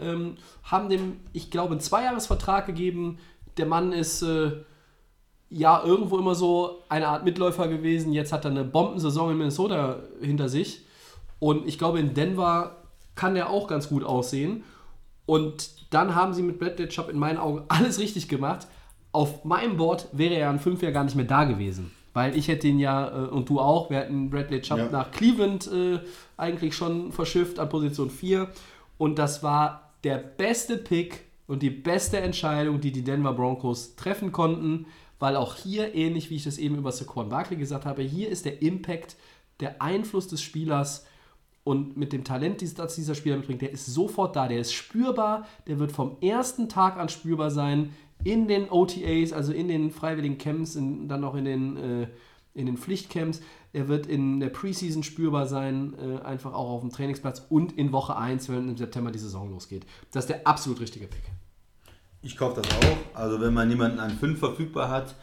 [0.00, 3.18] Ähm, haben dem, ich glaube, einen Zweijahresvertrag gegeben.
[3.58, 4.52] Der Mann ist äh,
[5.50, 8.14] ja irgendwo immer so eine Art Mitläufer gewesen.
[8.14, 10.86] Jetzt hat er eine Bombensaison in Minnesota hinter sich.
[11.38, 12.76] Und ich glaube, in Denver
[13.14, 14.64] kann der auch ganz gut aussehen.
[15.26, 18.66] Und dann haben sie mit Bradley Chubb in meinen Augen alles richtig gemacht.
[19.12, 21.90] Auf meinem Board wäre er in fünf Jahren gar nicht mehr da gewesen.
[22.14, 24.90] Weil ich hätte ihn ja, äh, und du auch, wir hätten Bradley Chubb Ja.
[24.90, 26.00] nach Cleveland äh,
[26.36, 28.48] eigentlich schon verschifft an Position 4.
[28.98, 34.32] Und das war der beste Pick und die beste Entscheidung, die die Denver Broncos treffen
[34.32, 34.86] konnten.
[35.20, 38.44] Weil auch hier, ähnlich wie ich das eben über Saquon Barkley gesagt habe, hier ist
[38.44, 39.16] der Impact,
[39.60, 41.06] der Einfluss des Spielers
[41.68, 45.46] und mit dem Talent, das dieser Spieler mitbringt, der ist sofort da, der ist spürbar,
[45.66, 47.90] der wird vom ersten Tag an spürbar sein.
[48.24, 52.08] in den OTAs, also in den freiwilligen Camps, in, dann auch in den, äh,
[52.54, 53.42] in den Pflichtcamps.
[53.74, 57.92] Er wird in der Preseason spürbar sein, äh, einfach auch auf dem Trainingsplatz und in
[57.92, 59.84] Woche 1, wenn im September die Saison losgeht.
[60.10, 61.22] Das ist der absolut richtige Pick.
[62.22, 62.96] Ich kaufe das auch.
[63.14, 65.14] Also wenn man jemanden an 5 verfügbar hat,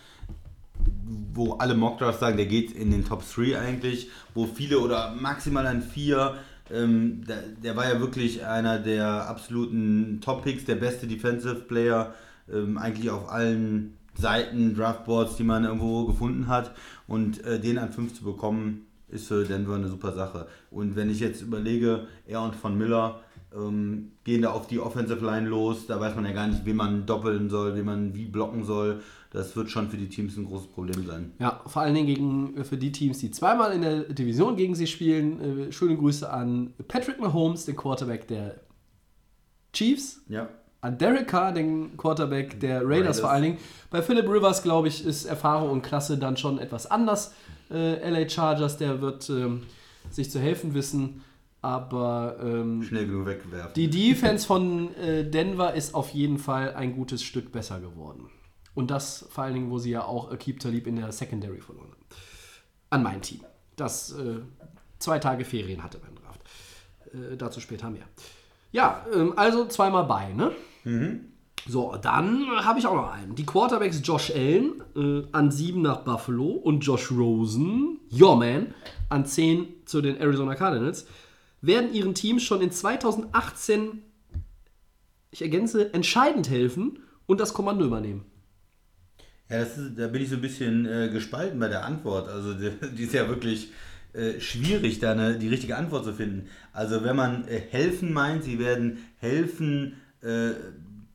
[1.33, 5.67] wo alle Mockdrafts sagen, der geht in den Top 3 eigentlich, wo viele oder maximal
[5.67, 6.35] an 4,
[6.71, 12.13] ähm, der, der, war ja wirklich einer der absoluten Top-Picks, der beste Defensive Player,
[12.51, 16.71] ähm, eigentlich auf allen Seiten, Draftboards, die man irgendwo gefunden hat.
[17.07, 20.47] Und äh, den an 5 zu bekommen, ist für Denver eine super Sache.
[20.71, 23.21] Und wenn ich jetzt überlege, er und von Miller
[23.55, 26.73] ähm, gehen da auf die Offensive Line los, da weiß man ja gar nicht, wie
[26.73, 29.01] man doppeln soll, wie man wie blocken soll.
[29.35, 31.33] Das wird schon für die Teams ein großes Problem sein.
[31.39, 34.87] Ja, vor allen Dingen gegen, für die Teams, die zweimal in der Division gegen sie
[34.87, 35.67] spielen.
[35.67, 38.61] Äh, schöne Grüße an Patrick Mahomes, den Quarterback der
[39.73, 40.21] Chiefs.
[40.29, 40.49] Ja
[40.85, 43.19] an Derek Carr, den Quarterback der Raiders, Raiders.
[43.21, 43.57] vor allen Dingen.
[43.89, 47.33] Bei Philip Rivers, glaube ich, ist Erfahrung und Klasse dann schon etwas anders.
[47.71, 49.63] Äh, LA Chargers, der wird ähm,
[50.11, 51.23] sich zu helfen wissen.
[51.63, 53.73] Aber ähm, schnell genug wegwerfen.
[53.73, 58.29] Die Defense von äh, Denver ist auf jeden Fall ein gutes Stück besser geworden.
[58.75, 61.91] Und das vor allen Dingen, wo sie ja auch Akib Talib in der Secondary verloren
[61.91, 62.05] haben.
[62.91, 63.39] An mein Team.
[63.75, 64.41] Das äh,
[64.99, 66.41] zwei Tage Ferien hatte beim Draft.
[67.13, 68.05] Äh, dazu später mehr.
[68.71, 70.51] Ja, ähm, also zweimal bei, ne?
[70.83, 71.31] Mhm.
[71.67, 73.33] So, dann habe ich auch noch einen.
[73.33, 78.75] Die Quarterbacks Josh Allen äh, an 7 nach Buffalo und Josh Rosen, your man,
[79.09, 81.07] an 10 zu den Arizona Cardinals,
[81.61, 84.03] werden ihren Teams schon in 2018,
[85.31, 88.25] ich ergänze, entscheidend helfen und das Kommando übernehmen.
[89.49, 92.27] Ja, ist, da bin ich so ein bisschen äh, gespalten bei der Antwort.
[92.27, 93.71] Also die, die ist ja wirklich
[94.13, 96.47] äh, schwierig, da eine, die richtige Antwort zu finden.
[96.73, 100.51] Also wenn man äh, helfen meint, sie werden helfen, äh,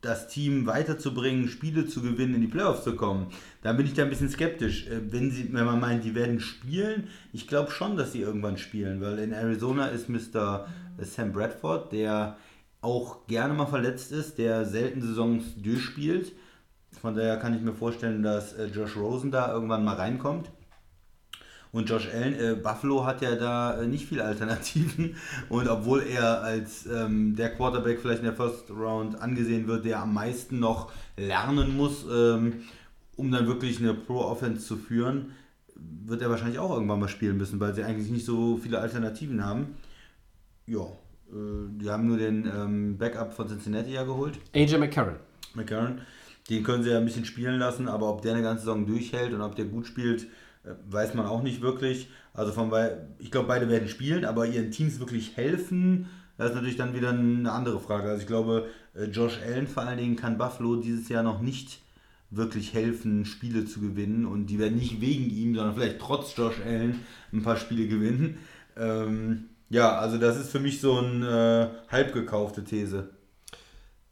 [0.01, 3.27] das Team weiterzubringen, Spiele zu gewinnen, in die Playoffs zu kommen,
[3.63, 4.87] dann bin ich da ein bisschen skeptisch.
[4.87, 8.59] Äh, wenn, sie, wenn man meint, die werden spielen, ich glaube schon, dass sie irgendwann
[8.59, 10.67] spielen, weil in Arizona ist Mr.
[10.99, 12.37] Sam Bradford, der
[12.81, 16.33] auch gerne mal verletzt ist, der selten Saisons durchspielt.
[17.01, 20.51] Von daher kann ich mir vorstellen, dass äh, Josh Rosen da irgendwann mal reinkommt.
[21.73, 25.15] Und Josh Allen, äh, Buffalo hat ja da äh, nicht viele Alternativen.
[25.49, 30.01] Und obwohl er als ähm, der Quarterback vielleicht in der First Round angesehen wird, der
[30.01, 32.63] am meisten noch lernen muss, ähm,
[33.17, 35.33] um dann wirklich eine Pro-Offense zu führen,
[35.77, 39.45] wird er wahrscheinlich auch irgendwann mal spielen müssen, weil sie eigentlich nicht so viele Alternativen
[39.45, 39.77] haben.
[40.67, 44.39] Ja, äh, die haben nur den ähm, Backup von Cincinnati ja geholt.
[44.55, 45.17] AJ McCarron.
[45.55, 46.01] McCarron.
[46.51, 49.33] Den können sie ja ein bisschen spielen lassen, aber ob der eine ganze Saison durchhält
[49.33, 50.25] und ob der gut spielt,
[50.65, 52.09] äh, weiß man auch nicht wirklich.
[52.35, 52.71] Also von
[53.19, 57.11] ich glaube, beide werden spielen, aber ihren Teams wirklich helfen, das ist natürlich dann wieder
[57.11, 58.09] eine andere Frage.
[58.09, 61.83] Also ich glaube, äh, Josh Allen vor allen Dingen kann Buffalo dieses Jahr noch nicht
[62.31, 64.25] wirklich helfen, Spiele zu gewinnen.
[64.25, 67.01] Und die werden nicht wegen ihm, sondern vielleicht trotz Josh Allen
[67.33, 68.39] ein paar Spiele gewinnen.
[68.77, 73.11] Ähm, ja, also das ist für mich so eine äh, halb gekaufte These.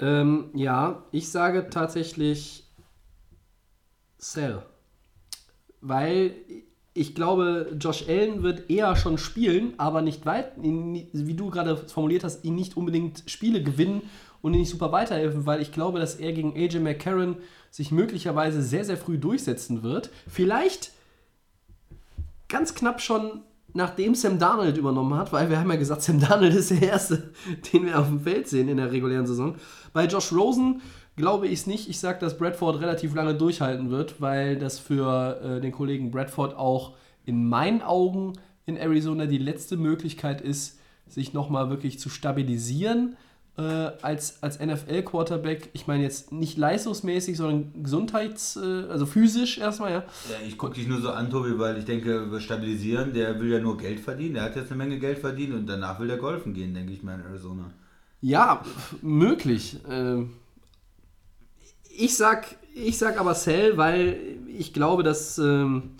[0.01, 2.65] Ähm, ja, ich sage tatsächlich
[4.19, 4.63] Sell
[5.81, 6.35] weil
[6.95, 12.25] ich glaube, Josh Allen wird eher schon spielen, aber nicht weit, wie du gerade formuliert
[12.25, 14.03] hast, ihn nicht unbedingt Spiele gewinnen
[14.43, 17.37] und ihn nicht super weiterhelfen, weil ich glaube, dass er gegen AJ McCarron
[17.71, 20.11] sich möglicherweise sehr, sehr früh durchsetzen wird.
[20.27, 20.93] Vielleicht
[22.49, 23.43] ganz knapp schon
[23.75, 27.31] nachdem Sam Darnold übernommen hat, weil wir haben ja gesagt, Sam Darnold ist der Erste,
[27.73, 29.57] den wir auf dem Feld sehen in der regulären Saison.
[29.93, 30.81] Bei Josh Rosen
[31.17, 31.89] glaube ich es nicht.
[31.89, 36.57] Ich sage, dass Bradford relativ lange durchhalten wird, weil das für äh, den Kollegen Bradford
[36.57, 38.35] auch in meinen Augen
[38.67, 43.17] in Arizona die letzte Möglichkeit ist, sich nochmal wirklich zu stabilisieren
[43.59, 45.71] äh, als, als NFL-Quarterback.
[45.73, 49.99] Ich meine jetzt nicht leistungsmäßig, sondern gesundheits-, äh, also physisch erstmal, ja.
[49.99, 53.59] Ja, ich gucke dich nur so an, Tobi, weil ich denke, stabilisieren, der will ja
[53.59, 54.35] nur Geld verdienen.
[54.35, 57.03] Der hat jetzt eine Menge Geld verdient und danach will der golfen gehen, denke ich
[57.03, 57.71] mal, in Arizona.
[58.21, 58.63] Ja,
[59.03, 59.79] möglich.
[59.91, 60.31] Ähm,
[61.91, 65.97] ich sag, ich sag aber Cell, weil ich glaube, dass, ähm,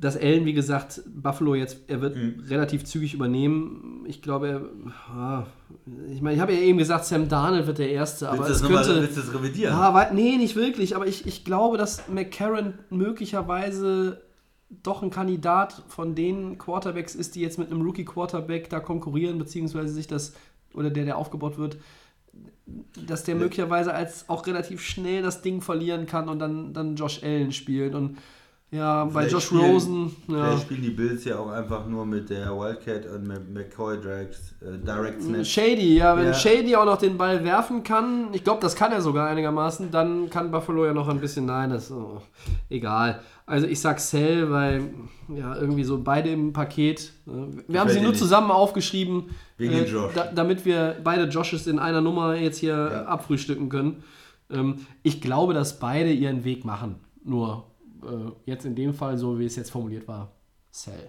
[0.00, 2.42] dass Allen, wie gesagt, Buffalo jetzt, er wird mhm.
[2.48, 4.04] relativ zügig übernehmen.
[4.06, 4.62] Ich glaube, er,
[5.14, 5.46] ah,
[6.10, 8.68] ich meine, ich habe ja eben gesagt, Sam Darnold wird der Erste, aber willst es
[8.68, 8.88] könnte...
[8.92, 9.74] Mal, willst du das revidieren?
[9.74, 14.22] Ah, weil, nee, nicht wirklich, aber ich, ich glaube, dass McCarron möglicherweise
[14.70, 19.92] doch ein Kandidat von den Quarterbacks ist, die jetzt mit einem Rookie-Quarterback da konkurrieren, beziehungsweise
[19.92, 20.32] sich das,
[20.72, 21.76] oder der, der aufgebaut wird,
[23.06, 27.22] dass der möglicherweise als auch relativ schnell das Ding verlieren kann und dann, dann Josh
[27.22, 27.94] Allen spielt.
[27.94, 28.16] Und
[28.72, 30.16] Ja, bei Josh spielen- Rosen.
[30.28, 30.56] Ja.
[30.56, 34.78] Spielen die Bills ja auch einfach nur mit der Wildcat und mit McCoy Directs, äh,
[34.78, 35.44] Direct Snap.
[35.44, 36.34] Shady, ja, wenn Ja.
[36.34, 40.30] Shady auch noch den Ball werfen kann, ich glaube, das kann er sogar einigermaßen, dann
[40.30, 42.20] kann Buffalo ja noch ein bisschen, nein, das ist oh,
[42.68, 43.20] egal.
[43.44, 44.84] Also ich sag Sell, weil
[45.34, 47.12] ja, irgendwie so beide im Paket.
[47.26, 47.30] äh,
[47.66, 48.20] Wir haben sie nur nicht.
[48.20, 53.04] zusammen aufgeschrieben, äh, da, damit wir beide Joshes in einer Nummer jetzt hier Ja.
[53.06, 54.04] abfrühstücken können.
[54.48, 56.96] Ähm, ich glaube, dass beide ihren Weg machen.
[57.24, 57.64] Nur
[58.02, 60.32] äh, jetzt in dem Fall, so wie es jetzt formuliert war,
[60.70, 61.08] Sell.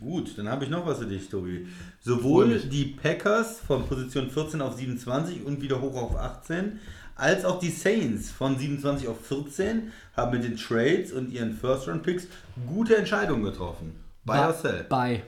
[0.00, 1.66] Gut, dann habe ich noch was für dich, Tobi.
[2.00, 6.80] Sowohl die Packers von Position 14 auf 27 und wieder hoch auf 18,
[7.14, 12.26] als auch die Saints von 27 auf 14 haben mit den Trades und ihren First-Round-Picks
[12.66, 13.94] gute Entscheidungen getroffen.
[14.24, 14.84] Buy or sell.
[14.88, 15.22] Bei.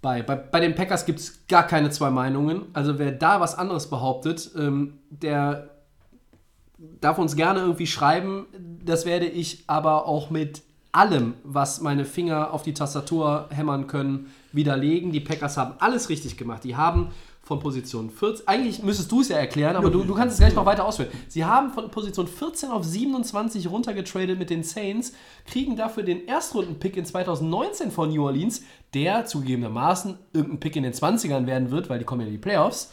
[0.00, 2.66] Bei, bei, bei den Packers gibt es gar keine zwei Meinungen.
[2.74, 5.73] Also wer da was anderes behauptet, ähm, der
[7.00, 8.46] darf uns gerne irgendwie schreiben.
[8.84, 14.32] Das werde ich aber auch mit allem, was meine Finger auf die Tastatur hämmern können,
[14.52, 15.12] widerlegen.
[15.12, 16.62] Die Packers haben alles richtig gemacht.
[16.64, 17.10] Die haben
[17.44, 20.54] von Position 14, eigentlich müsstest du es ja erklären, aber du, du kannst es gleich
[20.54, 21.10] noch weiter ausführen.
[21.28, 25.12] Sie haben von Position 14 auf 27 runtergetradet mit den Saints,
[25.46, 28.62] kriegen dafür den Erstrunden-Pick in 2019 von New Orleans,
[28.94, 32.38] der zugegebenermaßen irgendein Pick in den 20ern werden wird, weil die kommen ja in die
[32.38, 32.90] Playoffs.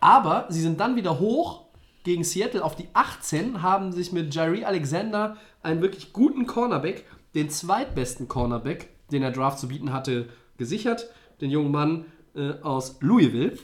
[0.00, 1.63] Aber sie sind dann wieder hoch
[2.04, 7.50] gegen Seattle auf die 18, haben sich mit Jairi Alexander einen wirklich guten Cornerback, den
[7.50, 11.10] zweitbesten Cornerback, den der Draft zu bieten hatte, gesichert.
[11.40, 12.04] Den jungen Mann
[12.36, 13.58] äh, aus Louisville.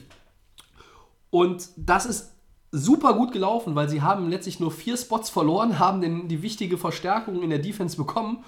[1.29, 2.33] Und das ist
[2.71, 6.77] super gut gelaufen, weil sie haben letztlich nur vier Spots verloren, haben den, die wichtige
[6.77, 8.43] Verstärkung in der Defense bekommen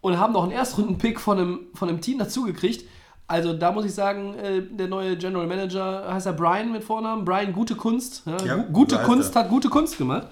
[0.00, 2.84] und haben noch einen Erstrunden-Pick von einem, von einem Team dazugekriegt.
[3.32, 7.24] Also da muss ich sagen, äh, der neue General Manager heißt er Brian mit Vornamen.
[7.24, 8.22] Brian, gute Kunst.
[8.26, 10.26] Ja, Ja, gu- gute Kunst hat gute Kunst gemacht.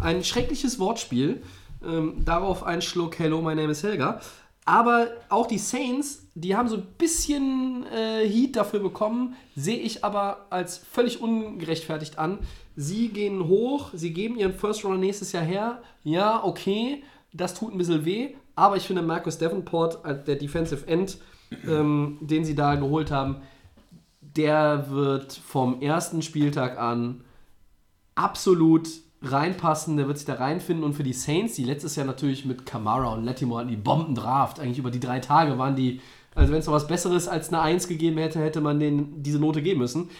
[0.00, 1.42] Ein schreckliches Wortspiel.
[1.84, 4.20] Ähm, darauf ein Schluck Hello, my name is Helga.
[4.64, 10.04] Aber auch die Saints, die haben so ein bisschen äh, Heat dafür bekommen, sehe ich
[10.04, 12.38] aber als völlig ungerechtfertigt an.
[12.76, 15.82] Sie gehen hoch, sie geben ihren First Runner nächstes Jahr her.
[16.04, 20.86] Ja, okay, das tut ein bisschen weh, aber ich finde Marcus Davenport, als der Defensive
[20.86, 21.18] End,
[21.66, 23.36] ähm, den sie da geholt haben,
[24.20, 27.22] der wird vom ersten Spieltag an
[28.14, 28.88] absolut
[29.22, 30.84] reinpassen, der wird sich da reinfinden.
[30.84, 34.60] Und für die Saints, die letztes Jahr natürlich mit Kamara und Latimore hatten die Bombendraft,
[34.60, 36.00] eigentlich über die drei Tage waren die,
[36.34, 39.38] also wenn es noch was Besseres als eine 1 gegeben hätte, hätte man denen diese
[39.38, 40.10] Note geben müssen.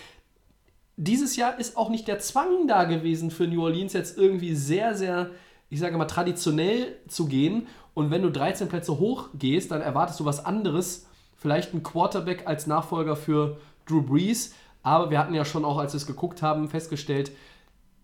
[0.96, 4.94] Dieses Jahr ist auch nicht der Zwang da gewesen für New Orleans jetzt irgendwie sehr,
[4.94, 5.30] sehr,
[5.68, 7.66] ich sage mal, traditionell zu gehen.
[7.94, 11.06] Und wenn du 13 Plätze hoch gehst, dann erwartest du was anderes,
[11.44, 15.92] vielleicht ein Quarterback als Nachfolger für Drew Brees, aber wir hatten ja schon auch, als
[15.92, 17.32] wir es geguckt haben, festgestellt,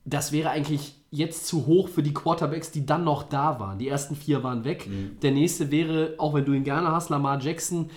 [0.05, 3.79] das wäre eigentlich jetzt zu hoch für die Quarterbacks, die dann noch da waren.
[3.79, 4.91] Die ersten vier waren weg.
[5.23, 7.89] Der nächste wäre, auch wenn du ihn gerne hast, Lamar Jackson.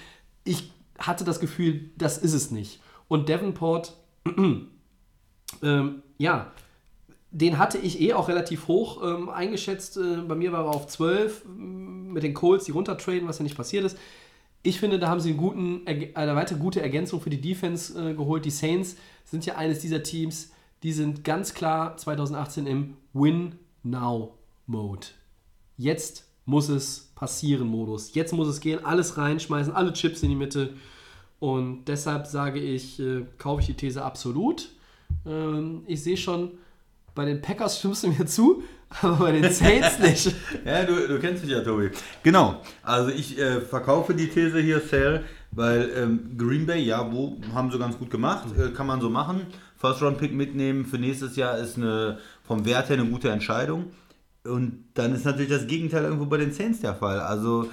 [0.46, 2.80] Ich hatte das Gefühl, das ist es nicht.
[3.10, 3.98] Und Davenport,
[5.62, 6.54] ähm, ja,
[7.32, 9.98] den hatte ich eh auch relativ hoch ähm, eingeschätzt.
[9.98, 13.44] Äh, bei mir war er auf 12 m, mit den Colts, die runtertraden, was ja
[13.44, 13.98] nicht passiert ist.
[14.64, 18.14] Ich finde, da haben sie einen guten, eine weitere gute Ergänzung für die Defense äh,
[18.14, 18.46] geholt.
[18.46, 18.96] Die Saints
[19.26, 20.52] sind ja eines dieser Teams,
[20.84, 25.08] die sind ganz klar 2018 im Win-Now-Mode.
[25.78, 28.14] Jetzt muss es passieren Modus.
[28.14, 30.74] Jetzt muss es gehen, alles reinschmeißen, alle Chips in die Mitte.
[31.40, 34.70] Und deshalb sage ich, äh, kaufe ich die These absolut.
[35.26, 36.52] Ähm, ich sehe schon,
[37.16, 38.64] bei den Packers stimmst du mir zu,
[39.02, 40.36] aber bei den Saints nicht.
[40.66, 41.90] Ja, du, du kennst mich ja, Tobi.
[42.22, 42.62] Genau.
[42.84, 47.72] Also ich äh, verkaufe die These hier, Sale, weil ähm, Green Bay, ja, wo haben
[47.72, 49.48] sie ganz gut gemacht, äh, kann man so machen.
[49.78, 53.92] First Round Pick mitnehmen für nächstes Jahr ist eine vom Wert her eine gute Entscheidung.
[54.46, 57.20] Und dann ist natürlich das Gegenteil irgendwo bei den Saints der Fall.
[57.20, 57.70] Also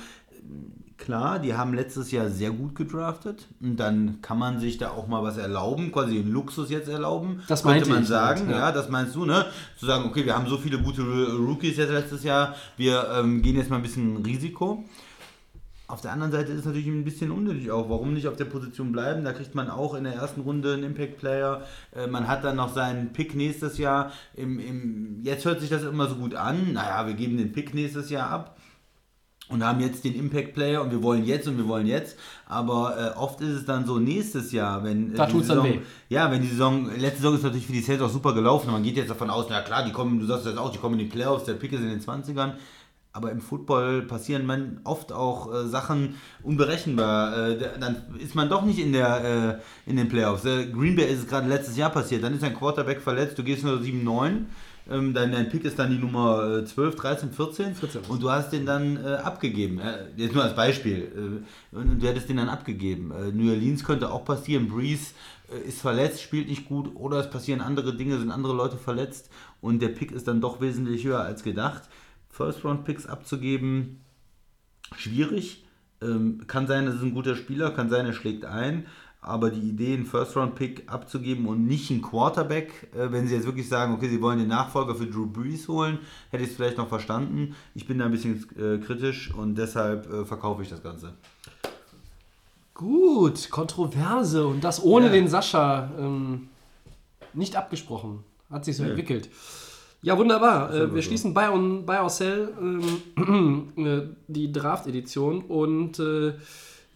[1.01, 5.09] klar, die haben letztes Jahr sehr gut gedraftet und dann kann man sich da auch
[5.09, 7.43] mal was erlauben, quasi den Luxus jetzt erlauben.
[7.49, 8.43] Das könnte man sagen.
[8.43, 8.69] damit, ja.
[8.69, 8.73] ja.
[8.73, 9.47] das meinst du, ne?
[9.79, 13.57] Zu sagen, okay, wir haben so viele gute Rookies jetzt letztes Jahr, wir ähm, gehen
[13.57, 14.85] jetzt mal ein bisschen Risiko.
[15.89, 17.91] Auf der anderen Seite ist es natürlich ein bisschen unnötig auch.
[17.91, 19.25] Warum nicht auf der Position bleiben?
[19.25, 21.63] Da kriegt man auch in der ersten Runde einen Impact-Player.
[21.97, 24.13] Äh, man hat dann noch seinen Pick nächstes Jahr.
[24.35, 26.75] Im, im, jetzt hört sich das immer so gut an.
[26.75, 28.57] Naja, wir geben den Pick nächstes Jahr ab
[29.51, 32.17] und haben jetzt den Impact Player und wir wollen jetzt und wir wollen jetzt.
[32.47, 35.75] Aber äh, oft ist es dann so nächstes Jahr, wenn äh, Da tut's dann Saison,
[35.81, 35.81] weh.
[36.09, 38.71] ja, wenn die Saison, letzte Saison ist natürlich für die Saints auch super gelaufen.
[38.73, 40.95] Man geht jetzt davon aus, na klar, die kommen, du sagst das auch, die kommen
[40.99, 42.53] in die Playoffs, der Pick ist in den 20ern.
[43.13, 47.37] Aber im Football passieren man oft auch äh, Sachen unberechenbar.
[47.49, 50.45] Äh, da- dann ist man doch nicht in, der, äh, in den Playoffs.
[50.45, 52.23] Äh, Green Bay ist es gerade letztes Jahr passiert.
[52.23, 54.45] Dann ist ein Quarterback verletzt, du gehst nur 7-9.
[54.91, 58.01] Ähm, dein, dein Pick ist dann die Nummer äh, 12, 13, 14, 14.
[58.09, 59.81] und du hast den dann äh, abgegeben.
[60.17, 61.43] Jetzt nur als Beispiel.
[61.73, 63.13] Äh, und, und du hättest den dann abgegeben.
[63.13, 64.69] Äh, New Orleans könnte auch passieren.
[64.69, 65.15] Breeze
[65.53, 69.31] äh, ist verletzt, spielt nicht gut oder es passieren andere Dinge, sind andere Leute verletzt
[69.61, 71.83] und der Pick ist dann doch wesentlich höher als gedacht.
[72.31, 74.01] First-Round-Picks abzugeben,
[74.97, 75.65] schwierig.
[76.03, 78.87] Ähm, kann sein, das ist ein guter Spieler, kann sein, er schlägt ein.
[79.23, 83.69] Aber die Idee, einen First-Round-Pick abzugeben und nicht einen Quarterback, äh, wenn sie jetzt wirklich
[83.69, 85.99] sagen, okay, sie wollen den Nachfolger für Drew Brees holen,
[86.31, 87.55] hätte ich es vielleicht noch verstanden.
[87.75, 91.13] Ich bin da ein bisschen äh, kritisch und deshalb äh, verkaufe ich das Ganze.
[92.73, 95.13] Gut, Kontroverse und das ohne Ja.
[95.13, 96.49] den Sascha ähm,
[97.35, 98.25] nicht abgesprochen.
[98.51, 98.91] Hat sich so Nee.
[98.91, 99.29] entwickelt.
[100.03, 100.73] Ja, wunderbar.
[100.73, 101.09] Äh, wir so.
[101.09, 106.33] schließen bei, und, bei ähm, äh, die Draft-Edition und äh,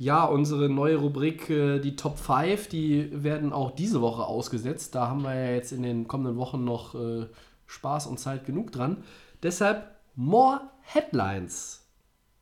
[0.04, 4.94] ja, unsere neue Rubrik, äh, die Top 5, die werden auch diese Woche ausgesetzt.
[4.94, 7.26] Da haben wir ja jetzt in den kommenden Wochen noch äh,
[7.66, 8.98] Spaß und Zeit genug dran.
[9.42, 11.86] Deshalb More Headlines.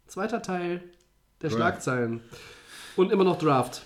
[0.08, 0.82] Zweiter Teil
[1.40, 1.60] der Draft.
[1.60, 2.20] Schlagzeilen.
[2.96, 3.82] Und immer noch Draft.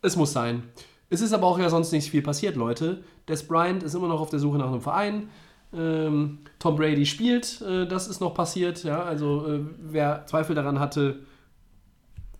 [0.00, 0.62] Es muss sein.
[1.10, 3.04] Es ist aber auch ja sonst nicht viel passiert, Leute.
[3.28, 5.28] Des Bryant ist immer noch auf der Suche nach einem Verein.
[5.74, 8.84] Ähm, Tom Brady spielt, äh, das ist noch passiert.
[8.84, 11.26] Ja, also äh, wer Zweifel daran hatte,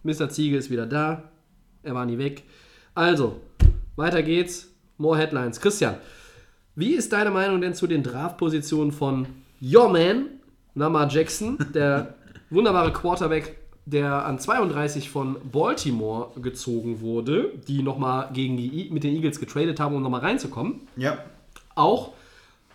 [0.03, 0.29] Mr.
[0.29, 1.25] Ziege ist wieder da.
[1.83, 2.43] Er war nie weg.
[2.95, 3.41] Also,
[3.97, 4.69] weiter geht's.
[4.97, 5.61] More Headlines.
[5.61, 5.97] Christian,
[6.75, 9.27] wie ist deine Meinung denn zu den Draftpositionen von
[9.63, 10.27] Your Man,
[10.75, 12.15] Lamar Jackson, der
[12.51, 19.05] wunderbare Quarterback, der an 32 von Baltimore gezogen wurde, die nochmal gegen die, I- mit
[19.05, 20.81] den Eagles getradet haben, um nochmal reinzukommen?
[20.97, 21.19] Ja.
[21.77, 22.13] Auch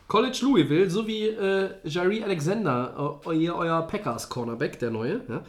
[0.07, 5.21] College Louisville sowie äh, Jari Alexander, äh, euer, euer Packers Cornerback, der neue.
[5.27, 5.41] Ja.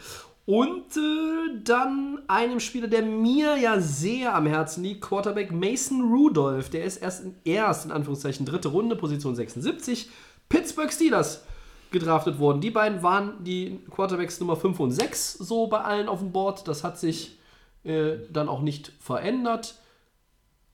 [0.47, 6.69] Und äh, dann einem Spieler, der mir ja sehr am Herzen liegt, Quarterback Mason Rudolph.
[6.69, 10.11] Der ist erst in, erst in Anführungszeichen dritte Runde, Position 76.
[10.51, 11.45] Pittsburgh Steelers
[11.91, 12.61] gedraftet worden.
[12.61, 16.69] Die beiden waren die Quarterbacks Nummer 5 und 6 so bei allen auf dem Board.
[16.69, 17.39] Das hat sich
[17.85, 19.77] äh, dann auch nicht verändert.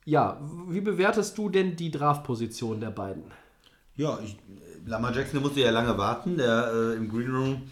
[0.05, 3.25] Ja, wie bewertest du denn die Draftposition der beiden?
[3.95, 4.37] Ja, ich,
[4.87, 7.63] Lamar Jackson musste ja lange warten, der äh, im Green Room.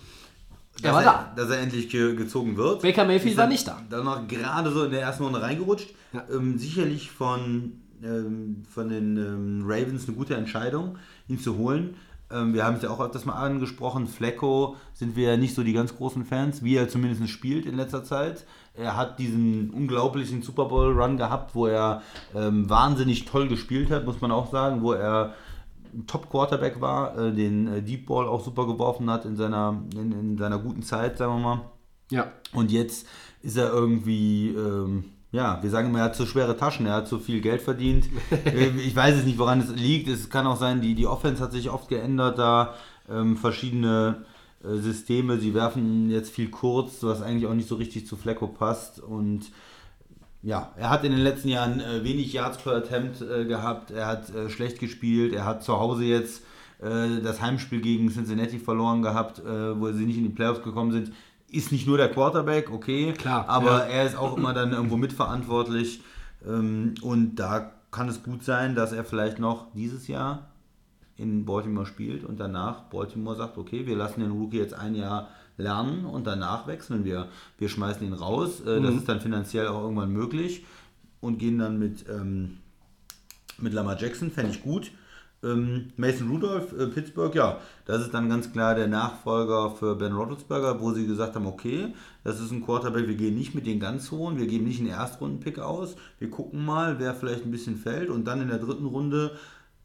[0.82, 1.32] Er war da.
[1.36, 2.82] Dass er endlich ge gezogen wird.
[2.82, 3.80] Baker Mayfield Ist war nicht da.
[3.90, 5.90] Dann noch gerade so in der ersten Runde reingerutscht.
[6.12, 6.24] Ja.
[6.32, 10.98] Ähm, sicherlich von, ähm, von den ähm, Ravens eine gute Entscheidung,
[11.28, 11.96] ihn zu holen.
[12.30, 14.06] Ähm, wir haben es ja auch öfters mal angesprochen.
[14.06, 17.76] Flecko sind wir ja nicht so die ganz großen Fans, wie er zumindest spielt in
[17.76, 18.44] letzter Zeit.
[18.74, 22.02] Er hat diesen unglaublichen Super Bowl-Run gehabt, wo er
[22.34, 25.34] ähm, wahnsinnig toll gespielt hat, muss man auch sagen, wo er
[25.98, 30.12] ein Top-Quarterback war, äh, den äh, Deep Ball auch super geworfen hat in seiner, in,
[30.12, 31.60] in seiner guten Zeit, sagen wir mal.
[32.10, 32.32] Ja.
[32.52, 33.06] Und jetzt
[33.42, 37.08] ist er irgendwie, ähm, ja, wir sagen immer, er hat zu schwere Taschen, er hat
[37.08, 38.08] zu viel Geld verdient.
[38.44, 40.08] Äh, ich weiß es nicht, woran es liegt.
[40.08, 42.74] Es kann auch sein, die, die Offense hat sich oft geändert, da
[43.10, 44.24] ähm, verschiedene
[44.62, 45.38] äh, Systeme.
[45.38, 49.00] Sie werfen jetzt viel kurz, was eigentlich auch nicht so richtig zu Flecko passt.
[49.00, 49.50] Und
[50.42, 53.90] ja, er hat in den letzten Jahren äh, wenig Yards per Attempt äh, gehabt.
[53.90, 55.32] Er hat äh, schlecht gespielt.
[55.32, 56.42] Er hat zu Hause jetzt
[56.80, 60.92] äh, das Heimspiel gegen Cincinnati verloren gehabt, äh, wo sie nicht in die Playoffs gekommen
[60.92, 61.12] sind.
[61.50, 63.84] Ist nicht nur der Quarterback, okay, Klar, aber ja.
[63.86, 66.02] er ist auch immer dann irgendwo mitverantwortlich.
[66.46, 70.50] Ähm, und da kann es gut sein, dass er vielleicht noch dieses Jahr
[71.16, 75.28] in Baltimore spielt und danach Baltimore sagt, okay, wir lassen den Rookie jetzt ein Jahr
[75.58, 77.28] lernen und danach wechseln wir.
[77.58, 78.60] Wir schmeißen ihn raus.
[78.60, 80.64] Äh, Das ist dann finanziell auch irgendwann möglich
[81.20, 82.58] und gehen dann mit, ähm,
[83.58, 84.92] mit Lamar Jackson, fände ich gut.
[85.40, 90.12] Ähm, Mason Rudolph, äh, Pittsburgh, ja, das ist dann ganz klar der Nachfolger für Ben
[90.12, 91.94] Roethlisberger, wo sie gesagt haben, okay,
[92.24, 94.88] das ist ein Quarterback, wir gehen nicht mit den ganz hohen, wir geben nicht einen
[94.88, 98.86] Erstrunden-Pick aus, wir gucken mal, wer vielleicht ein bisschen fällt und dann in der dritten
[98.86, 99.30] Runde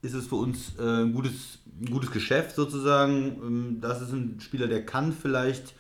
[0.02, 3.38] ist es für uns äh, ein, gutes, ein gutes Geschäft sozusagen.
[3.42, 5.74] Ähm, das ist ein Spieler, der kann vielleicht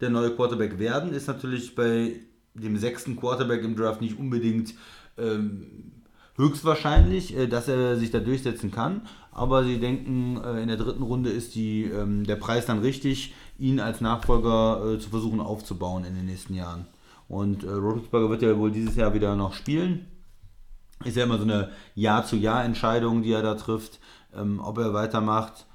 [0.00, 2.16] der neue Quarterback werden, ist natürlich bei
[2.54, 4.74] dem sechsten Quarterback im Draft nicht unbedingt
[5.16, 5.92] ähm,
[6.36, 9.02] höchstwahrscheinlich, äh, dass er sich da durchsetzen kann.
[9.30, 13.34] Aber sie denken, äh, in der dritten Runde ist die, ähm, der Preis dann richtig,
[13.58, 16.86] ihn als Nachfolger äh, zu versuchen aufzubauen in den nächsten Jahren.
[17.28, 20.06] Und äh, Roethlisberger wird ja wohl dieses Jahr wieder noch spielen.
[21.04, 23.98] Ist ja immer so eine Jahr-zu-Jahr-Entscheidung, die er da trifft,
[24.36, 25.66] ähm, ob er weitermacht.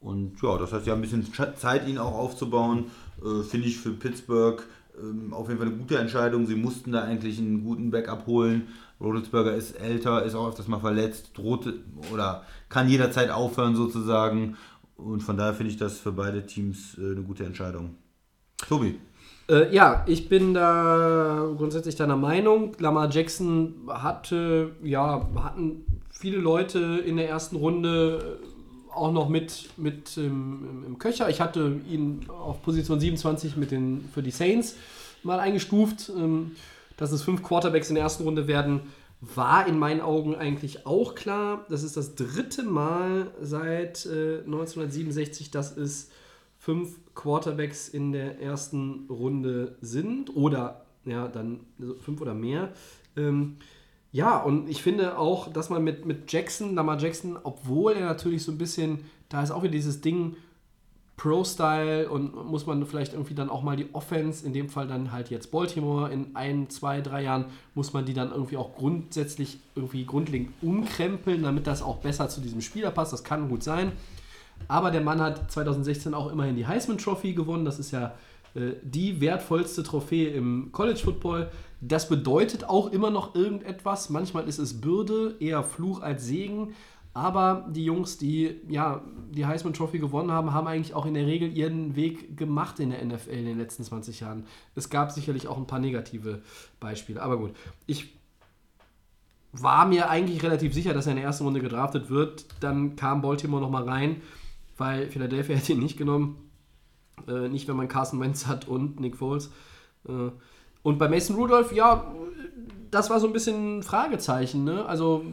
[0.00, 2.90] Und ja, das heißt ja ein bisschen Sch- Zeit, ihn auch aufzubauen.
[3.24, 4.62] Äh, Finde ich für Pittsburgh
[5.00, 6.46] ähm, auf jeden Fall eine gute Entscheidung.
[6.46, 8.68] Sie mussten da eigentlich einen guten Backup holen.
[9.00, 11.72] Rodelsberger ist älter, ist auch öfters mal verletzt, droht
[12.12, 14.56] oder kann jederzeit aufhören sozusagen.
[14.96, 17.96] Und von daher finde ich das für beide Teams äh, eine gute Entscheidung.
[18.56, 18.98] Tobi.
[19.48, 22.72] Äh, ja, ich bin da grundsätzlich deiner Meinung.
[22.78, 29.68] Lamar Jackson hatte, ja, hatten viele Leute in der ersten Runde äh, auch noch mit,
[29.76, 31.28] mit ähm, im Köcher.
[31.28, 34.76] Ich hatte ihn auf Position 27 mit den, für die Saints
[35.22, 36.10] mal eingestuft.
[36.16, 36.52] Ähm,
[36.96, 38.80] dass es fünf Quarterbacks in der ersten Runde werden,
[39.20, 41.64] war in meinen Augen eigentlich auch klar.
[41.68, 46.10] Das ist das dritte Mal seit äh, 1967, dass es
[46.66, 51.60] fünf Quarterbacks in der ersten Runde sind oder ja, dann
[52.00, 52.72] fünf oder mehr.
[53.16, 53.58] Ähm,
[54.10, 58.42] ja, und ich finde auch, dass man mit, mit Jackson, Lamar Jackson, obwohl er natürlich
[58.42, 60.34] so ein bisschen, da ist auch wieder dieses Ding,
[61.16, 65.12] Pro-Style und muss man vielleicht irgendwie dann auch mal die Offense, in dem Fall dann
[65.12, 67.44] halt jetzt Baltimore, in ein, zwei, drei Jahren
[67.76, 72.40] muss man die dann irgendwie auch grundsätzlich irgendwie grundlegend umkrempeln, damit das auch besser zu
[72.40, 73.12] diesem Spieler passt.
[73.12, 73.92] Das kann gut sein.
[74.68, 77.64] Aber der Mann hat 2016 auch immerhin die Heisman Trophy gewonnen.
[77.64, 78.14] Das ist ja
[78.54, 81.50] äh, die wertvollste Trophäe im College Football.
[81.80, 84.10] Das bedeutet auch immer noch irgendetwas.
[84.10, 86.74] Manchmal ist es Bürde, eher Fluch als Segen.
[87.16, 89.00] Aber die Jungs, die ja
[89.30, 92.90] die Heisman Trophy gewonnen haben, haben eigentlich auch in der Regel ihren Weg gemacht in
[92.90, 94.44] der NFL in den letzten 20 Jahren.
[94.74, 96.42] Es gab sicherlich auch ein paar negative
[96.78, 97.22] Beispiele.
[97.22, 97.52] Aber gut,
[97.86, 98.12] ich
[99.52, 102.44] war mir eigentlich relativ sicher, dass er in der ersten Runde gedraftet wird.
[102.60, 104.20] Dann kam Baltimore nochmal rein,
[104.76, 106.50] weil Philadelphia hätte ihn nicht genommen.
[107.28, 109.50] Äh, nicht, wenn man Carson Wentz hat und Nick Foles.
[110.08, 110.30] Äh,
[110.82, 112.14] und bei Mason Rudolph, ja,
[112.90, 114.64] das war so ein bisschen ein Fragezeichen.
[114.64, 114.86] Ne?
[114.86, 115.24] Also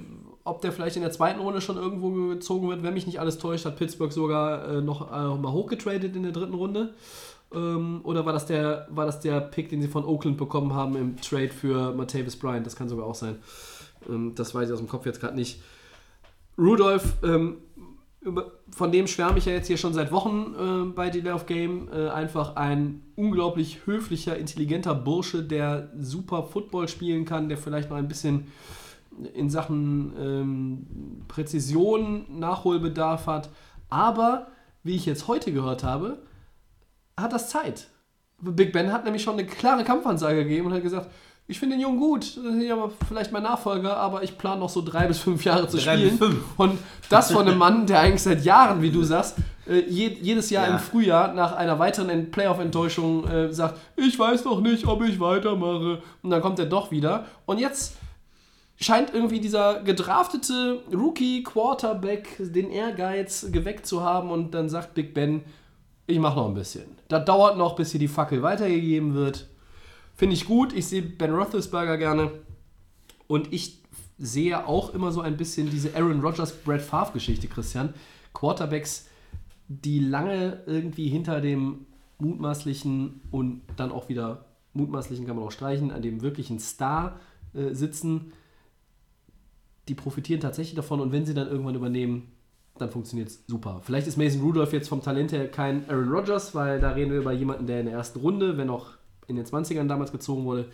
[0.43, 2.83] ob der vielleicht in der zweiten Runde schon irgendwo gezogen wird.
[2.83, 6.31] Wenn mich nicht alles täuscht, hat Pittsburgh sogar äh, noch äh, mal hochgetradet in der
[6.31, 6.93] dritten Runde.
[7.53, 10.95] Ähm, oder war das, der, war das der Pick, den sie von Oakland bekommen haben
[10.97, 12.65] im Trade für Martavis Bryant?
[12.65, 13.37] Das kann sogar auch sein.
[14.09, 15.61] Ähm, das weiß ich aus dem Kopf jetzt gerade nicht.
[16.57, 17.57] Rudolph, ähm,
[18.71, 21.89] von dem schwärme ich ja jetzt hier schon seit Wochen äh, bei Delay of Game.
[21.93, 27.97] Äh, einfach ein unglaublich höflicher, intelligenter Bursche, der super Football spielen kann, der vielleicht noch
[27.97, 28.47] ein bisschen
[29.33, 33.49] in Sachen ähm, Präzision Nachholbedarf hat.
[33.89, 34.47] Aber,
[34.83, 36.23] wie ich jetzt heute gehört habe,
[37.17, 37.87] hat das Zeit.
[38.41, 41.09] Big Ben hat nämlich schon eine klare Kampfansage gegeben und hat gesagt,
[41.47, 45.07] ich finde den Jungen gut, ja, vielleicht mein Nachfolger, aber ich plane noch so drei
[45.07, 46.17] bis fünf Jahre zu drei spielen.
[46.17, 46.43] Bis fünf.
[46.57, 46.79] Und
[47.09, 49.35] das von einem Mann, der eigentlich seit Jahren, wie du sagst,
[49.67, 50.73] äh, jedes Jahr ja.
[50.73, 56.01] im Frühjahr nach einer weiteren Playoff-Enttäuschung äh, sagt, ich weiß noch nicht, ob ich weitermache.
[56.21, 57.25] Und dann kommt er doch wieder.
[57.45, 57.97] Und jetzt
[58.79, 65.43] scheint irgendwie dieser gedraftete Rookie-Quarterback den Ehrgeiz geweckt zu haben und dann sagt Big Ben,
[66.07, 66.83] ich mache noch ein bisschen.
[67.07, 69.47] Das dauert noch, bis hier die Fackel weitergegeben wird.
[70.23, 70.71] Finde ich gut.
[70.71, 72.31] Ich sehe Ben Roethlisberger gerne.
[73.27, 73.81] Und ich
[74.17, 77.93] sehe auch immer so ein bisschen diese Aaron Rodgers, Brad Favre Geschichte, Christian.
[78.33, 79.09] Quarterbacks,
[79.67, 81.87] die lange irgendwie hinter dem
[82.19, 87.19] mutmaßlichen und dann auch wieder mutmaßlichen kann man auch streichen, an dem wirklichen Star
[87.53, 88.31] äh, sitzen
[89.89, 92.31] die profitieren tatsächlich davon und wenn sie dann irgendwann übernehmen,
[92.77, 93.81] dann funktioniert es super.
[93.83, 97.19] Vielleicht ist Mason Rudolph jetzt vom Talent her kein Aaron Rodgers, weil da reden wir
[97.19, 98.91] über jemanden, der in der ersten Runde, wenn auch
[99.27, 100.69] in den 20ern damals gezogen wurde.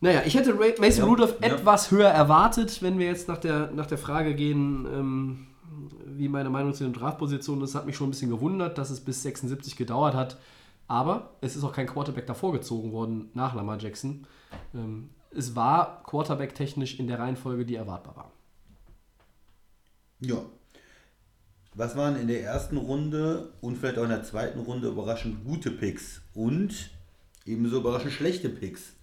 [0.00, 1.48] Naja, ich hätte Mason ja, Rudolph ja.
[1.48, 5.46] etwas höher erwartet, wenn wir jetzt nach der, nach der Frage gehen, ähm,
[6.06, 7.74] wie meine Meinung zu den Draftpositionen ist.
[7.74, 10.36] Das hat mich schon ein bisschen gewundert, dass es bis 76 gedauert hat.
[10.86, 14.26] Aber es ist auch kein Quarterback davor gezogen worden nach Lamar Jackson.
[14.74, 18.30] Ähm, es war Quarterback-technisch in der Reihenfolge, die erwartbar war.
[20.20, 20.36] Ja.
[21.74, 25.70] Was waren in der ersten Runde und vielleicht auch in der zweiten Runde überraschend gute
[25.70, 26.90] Picks und
[27.46, 28.94] ebenso überraschend schlechte Picks?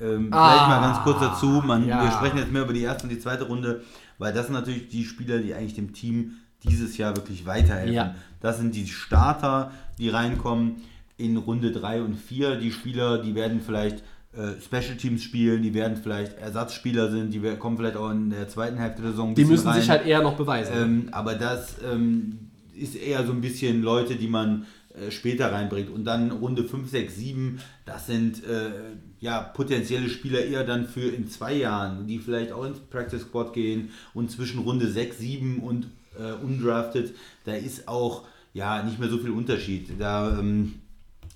[0.00, 1.62] Ähm, ah, vielleicht mal ganz kurz dazu.
[1.64, 2.02] Man, ja.
[2.02, 3.82] Wir sprechen jetzt mehr über die erste und die zweite Runde,
[4.18, 7.94] weil das sind natürlich die Spieler, die eigentlich dem Team dieses Jahr wirklich weiterhelfen.
[7.94, 8.14] Ja.
[8.40, 10.82] Das sind die Starter, die reinkommen
[11.16, 12.56] in Runde 3 und 4.
[12.56, 14.02] Die Spieler, die werden vielleicht
[14.36, 18.48] äh, Special Teams spielen, die werden vielleicht Ersatzspieler sind, die kommen vielleicht auch in der
[18.48, 19.34] zweiten Hälfte der Saison.
[19.34, 19.80] Die müssen rein.
[19.80, 20.72] sich halt eher noch beweisen.
[20.76, 25.90] Ähm, aber das ähm, ist eher so ein bisschen Leute, die man äh, später reinbringt.
[25.90, 28.70] Und dann Runde 5, 6, 7, das sind äh,
[29.18, 33.52] ja potenzielle Spieler eher dann für in zwei Jahren, die vielleicht auch ins Practice Squad
[33.52, 35.88] gehen und zwischen Runde 6, 7 und
[36.18, 37.14] äh, undrafted,
[37.44, 38.22] da ist auch
[38.52, 39.90] ja nicht mehr so viel Unterschied.
[39.98, 40.74] Da ähm,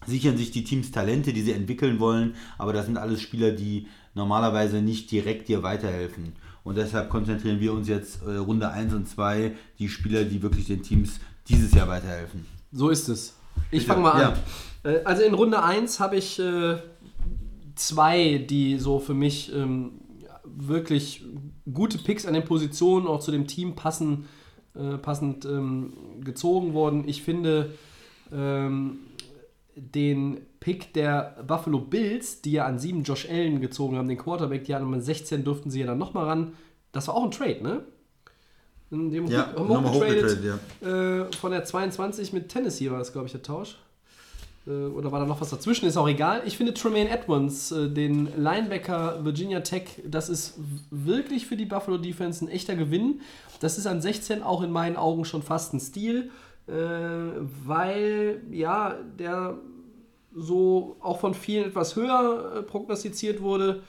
[0.06, 3.88] sichern sich die Teams Talente, die sie entwickeln wollen, aber das sind alles Spieler, die
[4.14, 6.34] normalerweise nicht direkt dir weiterhelfen.
[6.64, 10.66] Und deshalb konzentrieren wir uns jetzt äh, Runde 1 und 2, die Spieler, die wirklich
[10.66, 12.46] den Teams dieses Jahr weiterhelfen.
[12.70, 13.37] So ist es.
[13.70, 14.20] Ich fange mal an.
[14.84, 14.90] Ja.
[14.90, 16.76] Äh, also in Runde 1 habe ich äh,
[17.74, 20.00] zwei, die so für mich ähm,
[20.44, 21.24] wirklich
[21.72, 24.26] gute Picks an den Positionen, auch zu dem Team passen,
[24.74, 27.08] äh, passend ähm, gezogen wurden.
[27.08, 27.74] Ich finde,
[28.32, 28.98] ähm,
[29.74, 34.64] den Pick der Buffalo Bills, die ja an 7 Josh Allen gezogen haben, den Quarterback,
[34.64, 36.52] die an Nummer 16 durften sie ja dann nochmal ran.
[36.92, 37.84] Das war auch ein Trade, ne?
[38.90, 40.38] Dem Ja, hoch- nochmal hochgetradet,
[40.82, 43.76] hochgetradet, äh, von der 22 mit Tennessee war das, glaube ich, der Tausch.
[44.66, 45.86] Äh, oder war da noch was dazwischen?
[45.86, 46.42] Ist auch egal.
[46.46, 50.54] Ich finde Tremaine Edmonds, äh, den Linebacker Virginia Tech, das ist
[50.90, 53.20] wirklich für die Buffalo Defense ein echter Gewinn.
[53.60, 56.30] Das ist an 16 auch in meinen Augen schon fast ein Stil,
[56.66, 56.72] äh,
[57.66, 59.58] weil ja, der
[60.34, 63.82] so auch von vielen etwas höher äh, prognostiziert wurde.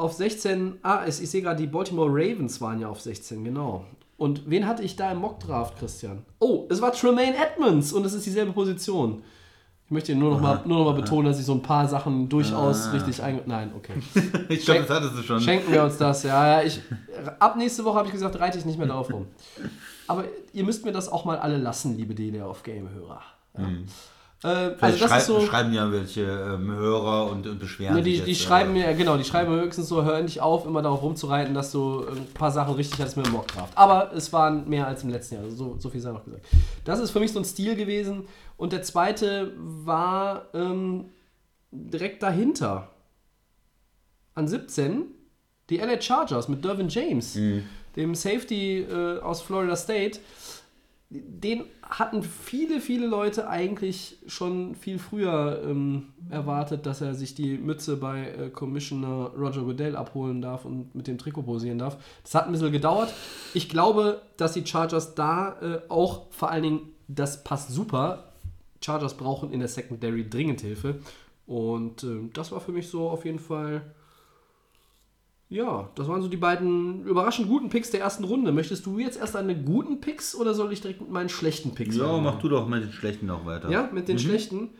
[0.00, 3.84] Auf 16, ah, ich sehe gerade, die Baltimore Ravens waren ja auf 16, genau.
[4.16, 6.24] Und wen hatte ich da im Mockdraft, Christian?
[6.38, 9.22] Oh, es war Tremaine Edmonds und es ist dieselbe Position.
[9.84, 12.30] Ich möchte nur noch, mal, nur noch mal betonen, dass ich so ein paar Sachen
[12.30, 13.42] durchaus richtig einge...
[13.44, 13.92] Nein, okay.
[14.48, 15.40] Ich glaube, das hattest du schon.
[15.40, 16.22] Schenken wir uns das.
[16.22, 16.80] Ja, ja, ich,
[17.38, 19.26] ab nächste Woche habe ich gesagt, reite ich nicht mehr darauf rum.
[20.06, 20.24] Aber
[20.54, 23.20] ihr müsst mir das auch mal alle lassen, liebe DDR auf Game-Hörer.
[23.58, 23.68] Ja.
[24.42, 24.48] Äh,
[24.80, 25.40] also das schrei so...
[25.40, 28.86] schreiben ja welche ähm, Hörer und, und beschweren Ne, die, sich die jetzt, schreiben äh,
[28.86, 32.06] mir, genau, die schreiben mir höchstens so, hör endlich auf, immer darauf rumzureiten, dass du
[32.06, 33.76] ein paar Sachen richtig hattest mit dem Mockdraft.
[33.76, 36.46] Aber es waren mehr als im letzten Jahr, also so, so viel sei noch gesagt.
[36.84, 38.26] Das ist für mich so ein Stil gewesen.
[38.56, 41.10] Und der zweite war ähm,
[41.70, 42.88] direkt dahinter.
[44.34, 45.06] An 17
[45.70, 47.38] die LA Chargers mit Dervin James,
[47.96, 50.18] dem Safety äh, aus Florida State.
[51.12, 57.58] Den hatten viele, viele Leute eigentlich schon viel früher ähm, erwartet, dass er sich die
[57.58, 61.96] Mütze bei äh, Commissioner Roger Goodell abholen darf und mit dem Trikot posieren darf.
[62.22, 63.12] Das hat ein bisschen gedauert.
[63.54, 68.32] Ich glaube, dass die Chargers da äh, auch vor allen Dingen, das passt super.
[68.80, 71.00] Chargers brauchen in der Secondary dringend Hilfe.
[71.48, 73.82] Und äh, das war für mich so auf jeden Fall.
[75.50, 78.52] Ja, das waren so die beiden überraschend guten Picks der ersten Runde.
[78.52, 81.96] Möchtest du jetzt erst eine guten Picks oder soll ich direkt mit meinen schlechten Picks
[81.96, 82.22] Ja, anfangen?
[82.24, 83.68] mach du doch mit den schlechten noch weiter.
[83.68, 84.70] Ja, mit den schlechten.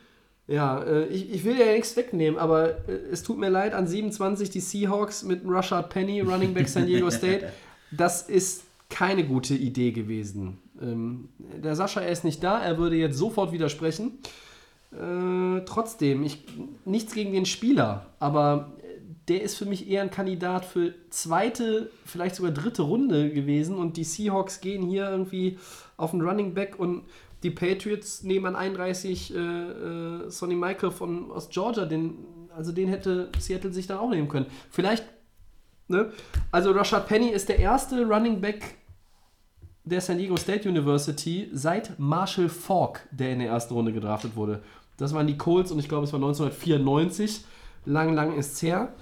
[0.46, 3.86] Ja, äh, ich, ich will ja nichts wegnehmen, aber äh, es tut mir leid, an
[3.88, 7.52] 27 die Seahawks mit Rashad Penny, Running Back San Diego State.
[7.92, 10.58] Das ist keine gute Idee gewesen.
[10.80, 11.28] Ähm,
[11.60, 14.18] der Sascha, er ist nicht da, er würde jetzt sofort widersprechen.
[14.92, 16.44] Äh, trotzdem, ich,
[16.84, 18.72] nichts gegen den Spieler, aber
[19.30, 23.96] der ist für mich eher ein Kandidat für zweite, vielleicht sogar dritte Runde gewesen und
[23.96, 25.56] die Seahawks gehen hier irgendwie
[25.96, 27.04] auf den Running Back und
[27.44, 32.18] die Patriots nehmen an 31 äh, äh, Sonny Michael von, aus Georgia, den,
[32.56, 34.46] also den hätte Seattle sich dann auch nehmen können.
[34.68, 35.04] Vielleicht,
[35.86, 36.10] ne?
[36.50, 38.74] Also Rashad Penny ist der erste Running Back
[39.84, 44.60] der San Diego State University seit Marshall Falk, der in der ersten Runde gedraftet wurde.
[44.96, 47.44] Das waren die Colts und ich glaube, es war 1994.
[47.86, 48.92] Lang, lang ist's her.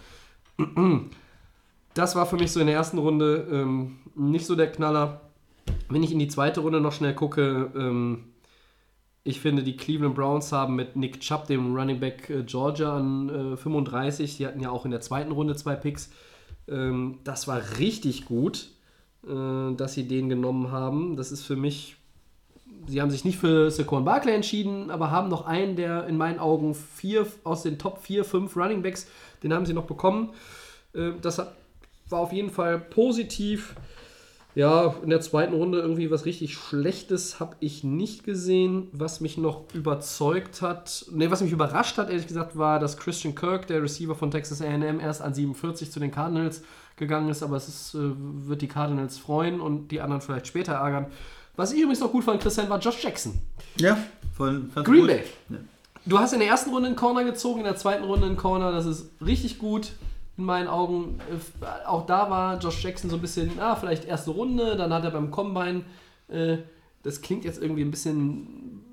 [1.95, 5.21] Das war für mich so in der ersten Runde ähm, nicht so der Knaller.
[5.89, 8.25] Wenn ich in die zweite Runde noch schnell gucke, ähm,
[9.25, 13.53] ich finde, die Cleveland Browns haben mit Nick Chubb, dem Running Back äh, Georgia, an
[13.53, 16.11] äh, 35, die hatten ja auch in der zweiten Runde zwei Picks.
[16.67, 18.71] Ähm, das war richtig gut,
[19.27, 21.17] äh, dass sie den genommen haben.
[21.17, 21.97] Das ist für mich,
[22.89, 26.39] sie haben sich nicht für Saquon Barkley entschieden, aber haben noch einen, der in meinen
[26.39, 29.07] Augen vier aus den Top 4, 5 Running Backs,
[29.43, 30.31] den haben sie noch bekommen.
[30.95, 33.75] Äh, das war auf jeden Fall positiv.
[34.55, 38.89] Ja, in der zweiten Runde irgendwie was richtig Schlechtes habe ich nicht gesehen.
[38.93, 43.35] Was mich noch überzeugt hat, ne, was mich überrascht hat, ehrlich gesagt, war, dass Christian
[43.35, 46.63] Kirk, der Receiver von Texas AM, erst an 47 zu den Cardinals
[46.97, 50.73] gegangen ist, aber es ist, äh, wird die Cardinals freuen und die anderen vielleicht später
[50.73, 51.07] ärgern.
[51.59, 53.37] Was ich übrigens noch gut fand, Christian, war Josh Jackson.
[53.79, 53.99] Ja,
[54.37, 55.09] von Green.
[55.09, 55.25] Bay.
[56.07, 58.71] Du hast in der ersten Runde einen Corner gezogen, in der zweiten Runde einen Corner.
[58.71, 59.91] Das ist richtig gut
[60.37, 61.19] in meinen Augen.
[61.29, 64.77] Äh, Auch da war Josh Jackson so ein bisschen, ah, vielleicht erste Runde.
[64.77, 65.83] Dann hat er beim Combine,
[66.29, 66.59] äh,
[67.03, 68.85] das klingt jetzt irgendwie ein bisschen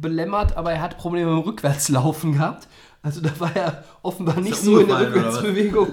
[0.00, 2.68] belämmert, aber er hat Probleme mit dem Rückwärtslaufen gehabt.
[3.02, 5.00] Also da war er offenbar nicht so in der?
[5.08, 5.88] Rückwärtsbewegung,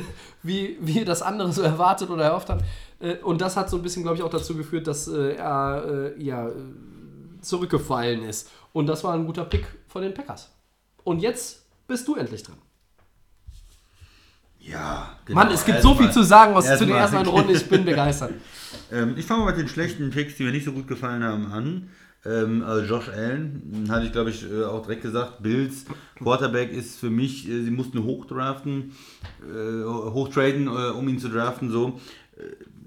[0.42, 2.62] wie, wie das andere so erwartet oder erhofft hat.
[3.04, 6.12] Äh, Und das hat so ein bisschen, glaube ich, auch dazu geführt, dass äh, er
[6.16, 6.52] äh, ja, äh,
[7.40, 8.50] zurückgefallen ist.
[8.72, 10.50] Und das war ein guter Pick von den Packers.
[11.04, 12.56] Und jetzt bist du endlich dran.
[14.58, 15.40] Ja, genau.
[15.40, 17.52] Mann, es gibt so viel zu sagen aus, zu erstmal- ersten Runde.
[17.52, 18.32] Ich bin begeistert.
[18.90, 21.52] Ähm, ich fange mal mit den schlechten Picks, die mir nicht so gut gefallen haben,
[21.52, 21.90] an.
[22.24, 25.84] Ähm, also Josh Allen, hatte ich glaube ich äh, auch direkt gesagt, Bills
[26.16, 28.92] Quarterback ist für mich, äh, sie mussten hochdraften,
[29.42, 32.00] äh, hochtraden, äh, um ihn zu draften, so.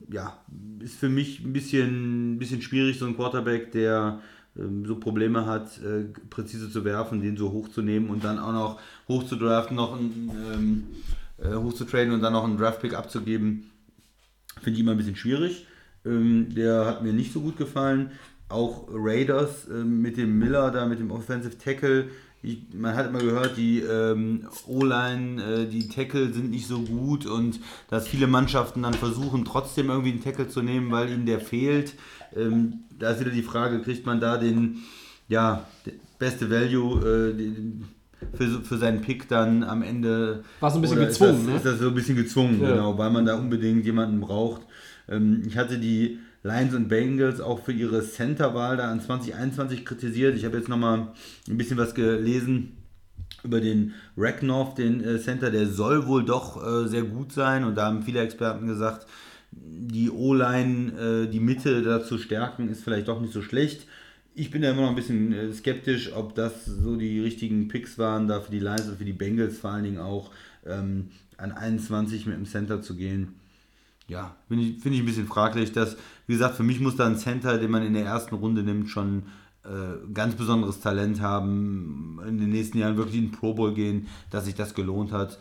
[0.09, 0.39] Ja,
[0.79, 4.21] ist für mich ein bisschen, ein bisschen schwierig, so ein Quarterback, der
[4.57, 8.79] ähm, so Probleme hat, äh, präzise zu werfen, den so hochzunehmen und dann auch noch
[9.07, 10.83] hochzudraften, noch ein, ähm,
[11.37, 13.69] äh, hochzutraden und dann noch einen Draftpick abzugeben.
[14.61, 15.65] Finde ich immer ein bisschen schwierig.
[16.05, 18.11] Ähm, der hat mir nicht so gut gefallen.
[18.49, 22.09] Auch Raiders ähm, mit dem Miller, da mit dem Offensive Tackle,
[22.43, 27.25] Ich, man hat immer gehört, die ähm, O-Line, äh, die Tackle sind nicht so gut
[27.25, 27.59] und
[27.89, 31.95] dass viele Mannschaften dann versuchen, trotzdem irgendwie einen Tackle zu nehmen, weil ihnen der fehlt.
[32.35, 34.83] Ähm, da ist wieder die Frage, kriegt man da den,
[35.27, 35.65] ja,
[36.19, 36.99] beste Value
[37.31, 37.85] äh, den,
[38.33, 40.43] für, für seinen Pick dann am Ende.
[40.59, 41.55] War so ein bisschen gezwungen, ist das, ne?
[41.55, 42.71] Ist das so ein bisschen gezwungen, Ja.
[42.71, 44.61] genau, weil man da unbedingt jemanden braucht.
[45.09, 50.35] Ähm, ich hatte die Lions und Bengals auch für ihre Center-Wahl da an 2021 kritisiert.
[50.35, 51.07] Ich habe jetzt nochmal
[51.49, 52.77] ein bisschen was gelesen
[53.43, 57.75] über den Racknoff, den äh, Center, der soll wohl doch äh, sehr gut sein und
[57.75, 59.07] da haben viele Experten gesagt,
[59.51, 60.91] die O-Line,
[61.25, 63.87] äh, die Mitte da zu stärken, ist vielleicht doch nicht so schlecht.
[64.33, 67.97] Ich bin da immer noch ein bisschen äh, skeptisch, ob das so die richtigen Picks
[67.97, 70.31] waren, da für die Lions und für die Bengals vor allen Dingen auch
[70.65, 73.35] ähm, an 21 mit dem Center zu gehen.
[74.07, 75.71] Ja, finde ich, finde ich ein bisschen fraglich.
[75.71, 78.61] Dass, wie gesagt, für mich muss da ein Center, den man in der ersten Runde
[78.61, 79.23] nimmt, schon
[79.63, 84.07] äh, ganz besonderes Talent haben, in den nächsten Jahren wirklich in den Pro Bowl gehen,
[84.29, 85.39] dass sich das gelohnt hat.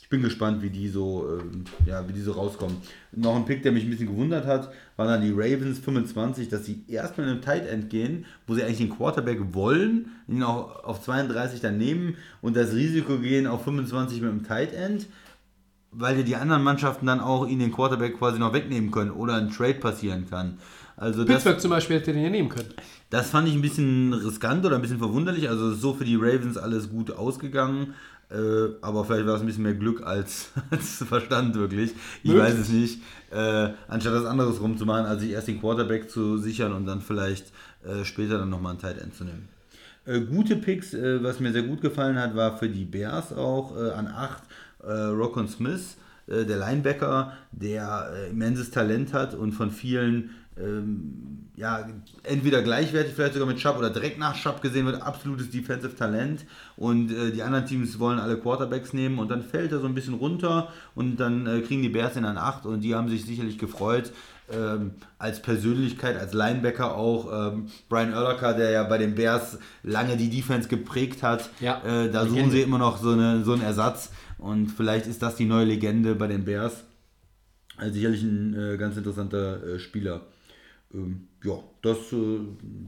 [0.00, 2.76] Ich bin gespannt, wie die so, ähm, ja, wie die so rauskommen.
[3.12, 6.66] Noch ein Pick, der mich ein bisschen gewundert hat, war dann die Ravens 25, dass
[6.66, 10.84] sie erstmal in einem Tight End gehen, wo sie eigentlich den Quarterback wollen, ihn auch
[10.84, 15.06] auf 32 dann nehmen und das Risiko gehen auf 25 mit dem Tight End,
[15.96, 19.34] weil ja die anderen Mannschaften dann auch ihnen den Quarterback quasi noch wegnehmen können oder
[19.34, 20.58] ein Trade passieren kann.
[20.96, 22.68] Also das, Pittsburgh zum Beispiel hätte den ja nehmen können.
[23.10, 25.48] das fand ich ein bisschen riskant oder ein bisschen verwunderlich.
[25.48, 27.94] Also es ist so für die Ravens alles gut ausgegangen.
[28.30, 31.92] Äh, aber vielleicht war es ein bisschen mehr Glück als, als Verstand wirklich.
[32.22, 32.44] Ich Möglich.
[32.44, 33.02] weiß es nicht.
[33.30, 37.46] Äh, anstatt das anderes rumzumachen, als sich erst den Quarterback zu sichern und dann vielleicht
[37.84, 39.48] äh, später dann nochmal einen Tight End zu nehmen.
[40.06, 43.76] Äh, gute Picks, äh, was mir sehr gut gefallen hat, war für die Bears auch
[43.76, 44.42] äh, an 8
[44.86, 51.48] äh, Rockon Smith, äh, der Linebacker, der äh, immenses Talent hat und von vielen ähm,
[51.56, 51.86] ja,
[52.22, 56.44] entweder gleichwertig vielleicht sogar mit Schapp oder direkt nach Schapp gesehen wird, absolutes Defensive Talent.
[56.76, 59.94] Und äh, die anderen Teams wollen alle Quarterbacks nehmen und dann fällt er so ein
[59.94, 63.24] bisschen runter und dann äh, kriegen die Bears ihn an 8 und die haben sich
[63.24, 64.12] sicherlich gefreut,
[64.52, 67.52] ähm, als Persönlichkeit, als Linebacker auch.
[67.52, 72.10] Ähm, Brian Urlacher, der ja bei den Bears lange die Defense geprägt hat, Ja, äh,
[72.10, 75.46] da suchen sie immer noch so, eine, so einen Ersatz und vielleicht ist das die
[75.46, 76.84] neue Legende bei den Bears.
[77.76, 80.22] Also sicherlich ein äh, ganz interessanter äh, Spieler.
[80.92, 82.38] Ähm, ja, das äh,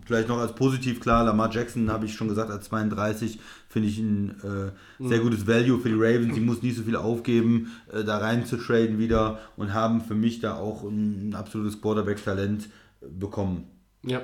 [0.04, 1.24] vielleicht noch als positiv klar.
[1.24, 5.08] Lamar Jackson habe ich schon gesagt, als 32 finde ich ein äh, Mhm.
[5.08, 6.34] sehr gutes Value für die Ravens.
[6.34, 10.14] Die muss nicht so viel aufgeben, äh, da rein zu traden wieder und haben für
[10.14, 12.66] mich da auch ein, absolutes Quarterback-Talent
[13.02, 13.64] äh, bekommen.
[14.04, 14.22] Ja.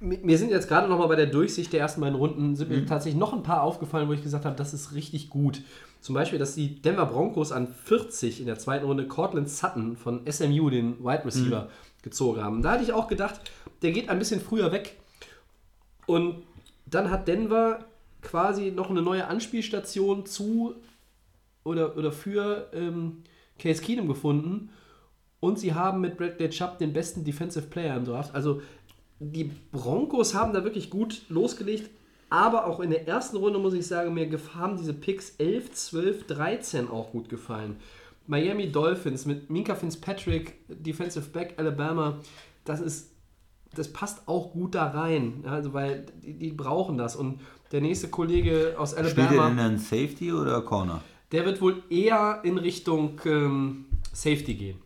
[0.00, 2.68] Mi- Mir sind jetzt gerade noch mal bei der Durchsicht der ersten beiden Runden sind
[2.70, 2.76] Mhm.
[2.78, 5.62] mir tatsächlich noch ein paar aufgefallen, wo ich gesagt habe, das ist richtig gut.
[6.00, 10.20] Zum Beispiel, dass die Denver Broncos an 40 in der zweiten Runde Cortland Sutton von
[10.30, 12.02] SMU, den Wide Receiver, Mhm.
[12.02, 12.62] gezogen haben.
[12.62, 13.40] Da hatte ich auch gedacht,
[13.82, 14.96] der geht ein bisschen früher weg.
[16.06, 16.42] Und
[16.86, 17.84] dann hat Denver
[18.22, 20.74] quasi noch eine neue Anspielstation zu
[21.64, 23.22] oder, oder für ähm,
[23.58, 24.70] Case Keenum gefunden.
[25.40, 28.34] Und sie haben mit Bradley Chubb den besten Defensive Player im Draft.
[28.34, 28.62] Also
[29.20, 31.90] die Broncos haben da wirklich gut losgelegt.
[32.30, 36.26] Aber auch in der ersten Runde muss ich sagen, mir haben diese Picks 11, 12,
[36.26, 37.76] 13 auch gut gefallen.
[38.26, 42.18] Miami Dolphins mit Minka Fitzpatrick, Defensive Back Alabama,
[42.64, 43.12] das ist,
[43.74, 45.42] das passt auch gut da rein.
[45.44, 47.16] Ja, Also weil die, die brauchen das.
[47.16, 47.40] Und
[47.72, 51.02] der nächste Kollege aus Spielt er Alabama, denn dann Safety oder Corner?
[51.32, 54.78] der wird wohl eher in Richtung ähm, Safety gehen.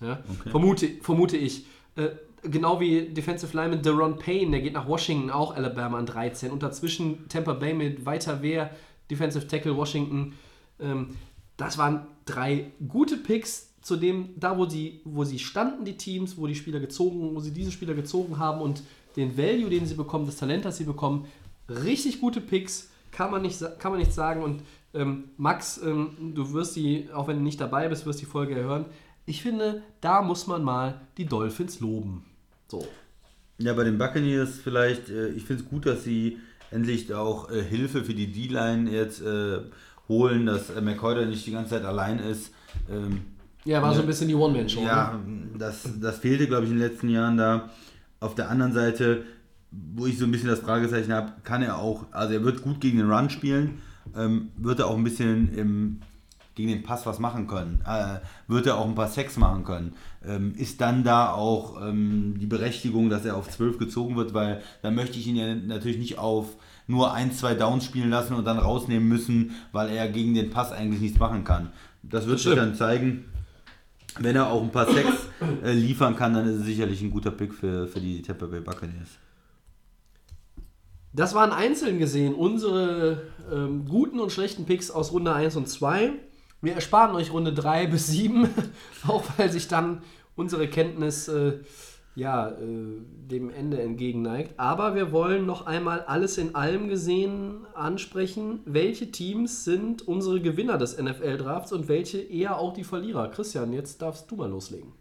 [0.00, 0.22] Ja?
[0.40, 0.50] Okay.
[0.50, 1.66] Vermute, vermute ich.
[1.96, 2.08] Äh,
[2.44, 6.50] genau wie Defensive Lineman Deron Payne, der geht nach Washington, auch Alabama an 13.
[6.50, 8.70] Und dazwischen Tampa Bay mit Weiter Wehr,
[9.10, 10.34] Defensive Tackle Washington.
[10.80, 11.16] Ähm,
[11.56, 16.46] das waren drei gute Picks, zu da wo sie, wo sie standen, die Teams, wo
[16.46, 18.82] die Spieler gezogen, wo sie diese Spieler gezogen haben und
[19.16, 21.26] den Value, den sie bekommen, das Talent, das sie bekommen,
[21.68, 24.42] richtig gute Picks, kann man nicht, kann man nicht sagen.
[24.42, 24.62] Und
[24.94, 28.54] ähm, Max, ähm, du wirst die, auch wenn du nicht dabei bist, wirst die Folge
[28.54, 28.86] hören.
[29.26, 32.24] Ich finde, da muss man mal die Dolphins loben.
[32.80, 32.88] So.
[33.58, 36.38] Ja, bei den Buccaneers vielleicht, äh, ich finde es gut, dass sie
[36.70, 39.58] endlich auch äh, Hilfe für die D-Line jetzt äh,
[40.08, 42.52] holen, dass äh, McCoy da nicht die ganze Zeit allein ist.
[42.90, 43.20] Ähm,
[43.64, 44.80] Ja, war so ein bisschen die One-Man-Show.
[44.80, 44.86] ne?
[44.86, 45.20] ja,
[45.56, 47.70] das, das fehlte, glaube ich, in den letzten Jahren da.
[48.20, 49.24] Auf der anderen Seite,
[49.70, 52.80] wo ich so ein bisschen das Fragezeichen habe, kann er auch, also er wird gut
[52.80, 53.82] gegen den Run spielen,
[54.16, 56.00] ähm, wird er auch ein bisschen im,
[56.54, 59.94] gegen den Pass was machen können, äh, wird er auch ein paar Sex machen können.
[60.24, 64.62] Ähm, ist dann da auch ähm, die Berechtigung, dass er auf 12 gezogen wird, weil
[64.82, 68.44] dann möchte ich ihn ja natürlich nicht auf nur ein, zwei Downs spielen lassen und
[68.44, 71.72] dann rausnehmen müssen, weil er gegen den Pass eigentlich nichts machen kann.
[72.02, 73.24] Das wird sich dann zeigen.
[74.18, 75.08] Wenn er auch ein paar Sex
[75.64, 78.60] äh, liefern kann, dann ist es sicherlich ein guter Pick für, für die Tampa Bay
[78.60, 79.18] Buccaneers.
[81.12, 86.12] Das waren einzeln gesehen unsere ähm, guten und schlechten Picks aus Runde 1 und 2.
[86.64, 88.48] Wir ersparen euch Runde 3 bis 7,
[89.06, 90.02] auch weil sich dann
[90.34, 91.58] unsere Kenntnis äh,
[92.16, 92.56] ja, äh,
[93.30, 94.58] dem Ende entgegenneigt.
[94.58, 98.60] Aber wir wollen noch einmal alles in allem gesehen ansprechen.
[98.64, 103.28] Welche Teams sind unsere Gewinner des NFL-Drafts und welche eher auch die Verlierer?
[103.28, 104.92] Christian, jetzt darfst du mal loslegen.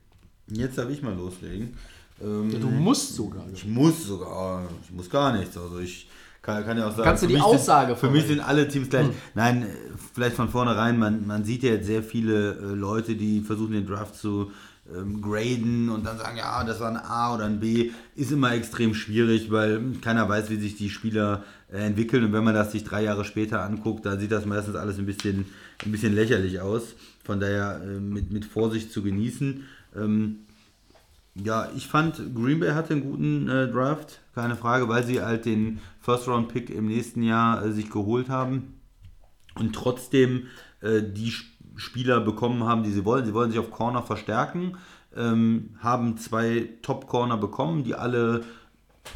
[0.47, 1.77] Jetzt darf ich mal loslegen.
[2.21, 3.45] Ähm, Ja, du musst sogar.
[3.53, 5.57] Ich muss sogar, ich muss gar nichts.
[5.57, 6.09] Also ich
[6.43, 8.89] kann, kann ja auch sagen, Kannst du die Aussage sind, Für mich sind alle Teams
[8.89, 9.07] gleich.
[9.33, 9.65] Nein, äh,
[10.13, 13.87] vielleicht von vornherein, man, man sieht ja jetzt sehr viele äh, Leute, die versuchen den
[13.87, 14.51] Draft zu
[14.93, 17.91] ähm, graden und dann sagen, ja, das war ein A oder ein B.
[18.15, 22.25] Ist immer extrem schwierig, weil keiner weiß, wie sich die Spieler äh, entwickeln.
[22.25, 25.05] Und wenn man das sich drei Jahre später anguckt, dann sieht das meistens alles ein
[25.05, 25.45] bisschen,
[25.85, 26.95] ein bisschen lächerlich aus.
[27.23, 29.63] Von daher äh, mit, mit Vorsicht zu genießen.
[29.95, 30.39] Ähm,
[31.35, 35.45] ja, ich fand, Green Bay hatte einen guten äh, Draft, keine Frage, weil sie halt
[35.45, 38.75] den First-Round-Pick im nächsten Jahr äh, sich geholt haben
[39.55, 40.47] und trotzdem
[40.81, 43.25] äh, die Sp- Spieler bekommen haben, die sie wollen.
[43.25, 44.77] Sie wollen sich auf Corner verstärken,
[45.17, 48.43] ähm, haben zwei Top-Corner bekommen, die alle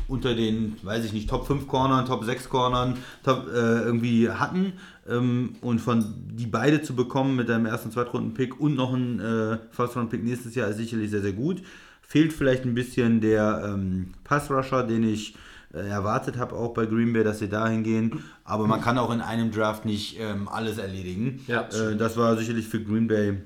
[0.07, 4.73] unter den, weiß ich nicht, Top 5 Cornern, Top 6 Cornern Top, äh, irgendwie hatten.
[5.07, 6.03] Ähm, und von
[6.33, 10.67] die beide zu bekommen mit einem ersten, Zweitrunden-Pick und noch einen äh, First-Round-Pick nächstes Jahr
[10.69, 11.61] ist sicherlich sehr, sehr gut.
[12.09, 15.35] Fehlt vielleicht ein bisschen der ähm, Pass-Rusher, den ich
[15.73, 18.23] äh, erwartet habe, auch bei Green Bay, dass sie dahin gehen.
[18.45, 21.43] Aber man kann auch in einem Draft nicht ähm, alles erledigen.
[21.47, 21.67] Ja.
[21.67, 23.41] äh, das war sicherlich für Green Bay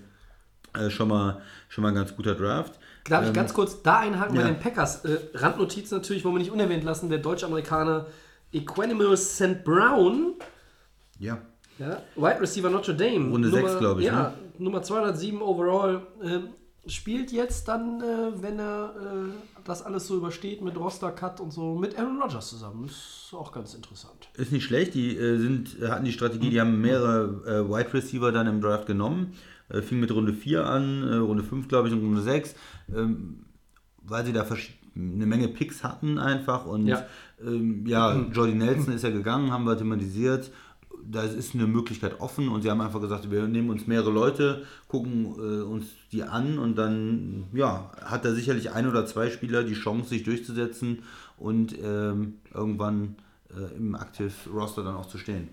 [0.77, 2.79] äh, schon, mal, schon mal ein ganz guter Draft.
[3.09, 4.43] Darf ich ganz kurz da einhaken ja.
[4.43, 5.05] bei den Packers?
[5.05, 8.05] Äh, Randnotiz natürlich, wollen wir nicht unerwähnt lassen, der Deutsch-Amerikaner
[8.53, 9.63] Equanimous St.
[9.63, 10.35] Brown,
[11.17, 11.39] Ja.
[11.79, 13.31] ja, Wide Receiver Notre Dame.
[13.31, 14.33] Runde Nummer- sechs, glaub ich, Ja, ne?
[14.59, 16.01] Nummer 207 overall.
[16.23, 16.49] ähm,
[16.87, 21.75] spielt jetzt dann, äh, wenn er äh, das alles so übersteht mit Roster-Cut und so,
[21.75, 22.85] mit Aaron Rodgers zusammen.
[22.85, 24.29] Ist auch ganz interessant.
[24.35, 27.93] Ist nicht schlecht, die äh, sind, äh, hatten die Strategie, die haben mehrere äh, Wide
[27.93, 29.33] Receiver dann im Draft genommen.
[29.69, 32.55] Äh, fing mit Runde 4 an, Runde 5 glaube ich und Runde 6,
[32.95, 33.45] ähm,
[34.03, 34.45] weil sie da
[34.95, 37.05] eine Menge Picks hatten einfach und Ja.
[37.41, 40.51] ähm, ja, Jordy Nelson ist ja gegangen, haben wir thematisiert.
[41.09, 44.65] Da ist eine Möglichkeit offen und sie haben einfach gesagt, wir nehmen uns mehrere Leute,
[44.87, 49.63] gucken äh, uns die an und dann ja, hat da sicherlich ein oder zwei Spieler
[49.63, 51.03] die Chance, sich durchzusetzen
[51.37, 53.15] und ähm, irgendwann
[53.49, 55.49] äh, im Active Roster dann auch zu stehen.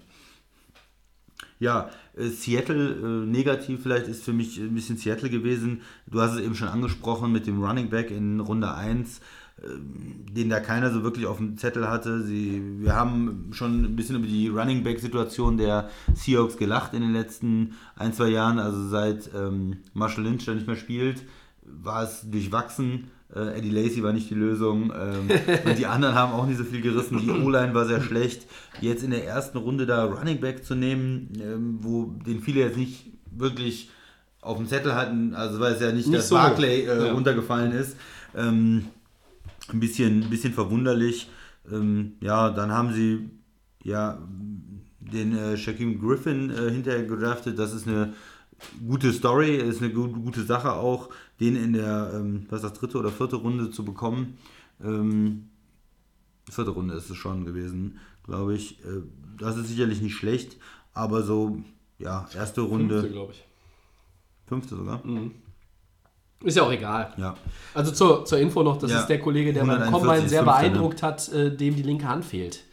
[1.60, 5.82] Ja, äh, Seattle, äh, negativ vielleicht ist für mich ein bisschen Seattle gewesen.
[6.06, 9.24] Du hast es eben schon angesprochen mit dem Running Back in Runde 1, ähm,
[9.60, 12.22] den da keiner so wirklich auf dem Zettel hatte.
[12.22, 17.12] Sie, wir haben schon ein bisschen über die Running Back-Situation der Seahawks gelacht in den
[17.12, 18.58] letzten ein, zwei Jahren.
[18.58, 21.22] Also seit ähm, Marshall Lynch da nicht mehr spielt,
[21.62, 23.08] war es durchwachsen.
[23.34, 24.92] Äh, Eddie Lacey war nicht die Lösung.
[24.96, 25.28] Ähm,
[25.66, 27.18] und die anderen haben auch nicht so viel gerissen.
[27.18, 28.46] Die O-Line war sehr schlecht.
[28.80, 32.76] Jetzt in der ersten Runde da Running Back zu nehmen, ähm, wo den viele jetzt
[32.76, 33.06] nicht
[33.36, 33.90] wirklich
[34.40, 36.36] auf dem Zettel hatten, also weil es ja nicht, Nicht dass so.
[36.36, 37.12] Barclay äh, Ja.
[37.12, 37.96] runtergefallen ist.
[38.36, 38.84] Ähm,
[39.72, 41.28] ein bisschen, ein bisschen verwunderlich.
[41.70, 43.30] Ähm, ja, dann haben sie
[43.82, 44.18] ja
[45.00, 47.58] den äh, Shaquem Griffin äh, hinterher gedraftet.
[47.58, 48.14] Das ist eine
[48.86, 51.10] gute Story, ist eine gu gute Sache auch,
[51.40, 54.38] den in der, ähm, was das, dritte oder vierte Runde zu bekommen.
[54.82, 55.48] Ähm,
[56.50, 58.80] vierte Runde ist es schon gewesen, glaube ich.
[58.84, 59.02] Äh,
[59.38, 60.56] das ist sicherlich nicht schlecht,
[60.92, 61.62] aber so,
[61.98, 63.44] ja, erste Runde, Fünfte, glaube ich.
[64.46, 65.02] fünfte sogar.
[66.44, 67.12] Ist ja auch egal.
[67.16, 67.34] Ja.
[67.74, 69.00] Also zur, zur Info noch, das Ja.
[69.00, 70.46] ist der Kollege, der beim 141 Combine sehr ne?
[70.46, 72.64] beeindruckt hat, äh, dem die linke Hand fehlt.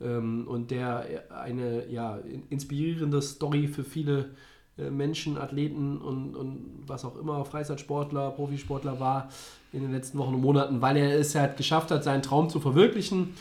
[0.00, 4.30] Ähm, und der eine ja, in- inspirierende Story für viele
[4.78, 9.30] äh, Menschen, Athleten und, und was auch immer, Freizeitsportler, Profisportler war
[9.72, 12.60] in den letzten Wochen und Monaten, weil er es halt geschafft hat, seinen Traum zu
[12.60, 13.32] verwirklichen.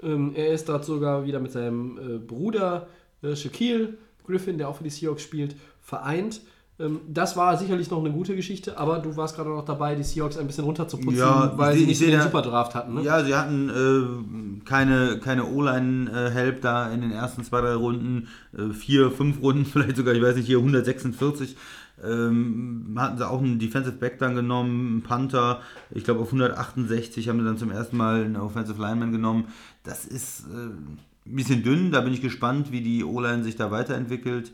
[0.00, 2.86] Ähm, er ist dort sogar wieder mit seinem äh, Bruder
[3.22, 6.40] äh, Shaquille Griffin, der auch für die Seahawks spielt, vereint.
[6.78, 10.02] Ähm, das war sicherlich noch eine gute Geschichte, aber du warst gerade noch dabei, die
[10.02, 12.94] Seahawks ein bisschen runterzuputzen, Ja, weil sie nicht den Superdraft hatten.
[12.94, 13.02] Ne?
[13.02, 18.28] Ja, sie hatten äh, keine, keine O-Line-Help da in den ersten zwei, drei Runden.
[18.56, 21.56] Äh, vier, fünf Runden, vielleicht sogar, ich weiß nicht, hier 146.
[22.02, 25.60] Ähm, hatten sie auch einen Defensive Back dann genommen, einen Panther.
[25.92, 29.44] Ich glaube, auf 168 haben sie dann zum ersten Mal einen Offensive Lineman genommen.
[29.84, 31.92] Das ist äh, ein bisschen dünn.
[31.92, 34.50] Da bin ich gespannt, wie die O-Line sich da weiterentwickelt.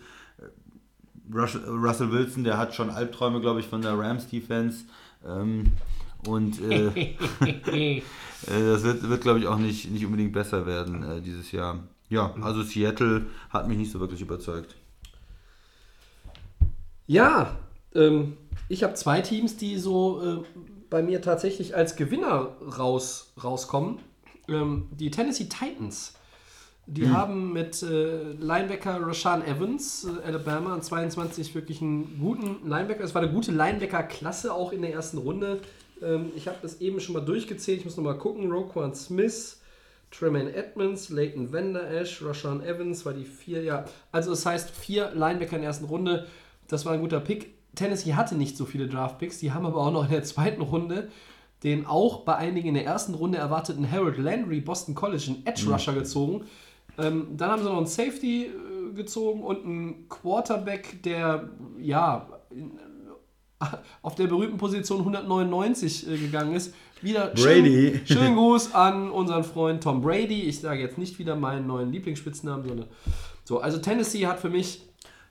[1.33, 4.85] Russell Wilson, der hat schon Albträume, glaube ich, von der Rams-Defense.
[5.27, 5.73] Ähm,
[6.27, 6.87] und äh,
[7.41, 8.03] äh,
[8.47, 11.81] das wird, wird glaube ich, auch nicht, nicht unbedingt besser werden äh, dieses Jahr.
[12.09, 14.75] Ja, also Seattle hat mich nicht so wirklich überzeugt.
[17.07, 17.57] Ja,
[17.95, 18.37] ähm,
[18.69, 20.45] ich habe zwei Teams, die so äh,
[20.91, 23.99] bei mir tatsächlich als Gewinner raus, rauskommen.
[24.49, 26.15] Ähm, die Tennessee Titans
[26.93, 33.05] Die haben mit äh, Linebacker Rashawn Evans, äh, Alabama, an 22 wirklich einen guten Linebacker.
[33.05, 35.61] Es war eine gute Linebacker-Klasse auch in der ersten Runde.
[36.03, 37.79] Ähm, ich habe das eben schon mal durchgezählt.
[37.79, 38.51] Ich muss nochmal gucken.
[38.51, 39.61] Roquan Smith,
[40.11, 43.63] Tremaine Edmonds, Leighton Vander Esch, Rashawn Evans war die vier.
[43.63, 46.27] Ja, also das heißt vier Linebacker in der ersten Runde.
[46.67, 47.55] Das war ein guter Pick.
[47.77, 49.39] Tennessee hatte nicht so viele Draft-Picks.
[49.39, 51.09] Die haben aber auch noch in der zweiten Runde
[51.63, 55.71] den auch bei einigen in der ersten Runde erwarteten Harold Landry, Boston College, einen Edge
[55.71, 56.47] Rusher gezogen.
[57.01, 62.73] Ähm, dann haben sie noch einen Safety äh, gezogen und einen Quarterback, der ja in,
[64.03, 66.75] auf der berühmten Position 199 äh, gegangen ist.
[67.03, 68.01] Wieder Brady.
[68.05, 70.43] Schönen, schönen Gruß an unseren Freund Tom Brady.
[70.43, 72.89] Ich sage jetzt nicht wieder meinen neuen Lieblingsspitznamen, sondern
[73.45, 73.61] so.
[73.61, 74.83] Also Tennessee hat für mich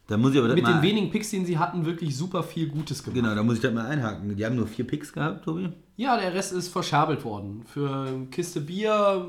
[0.07, 2.69] Da muss ich aber das mit den wenigen Picks, den sie hatten, wirklich super viel
[2.69, 3.21] Gutes gemacht.
[3.21, 4.35] Genau, da muss ich das mal einhaken.
[4.35, 5.69] Die haben nur vier Picks gehabt, Tobi.
[5.95, 7.63] Ja, der Rest ist verscherbelt worden.
[7.65, 9.27] Für Kiste Bier,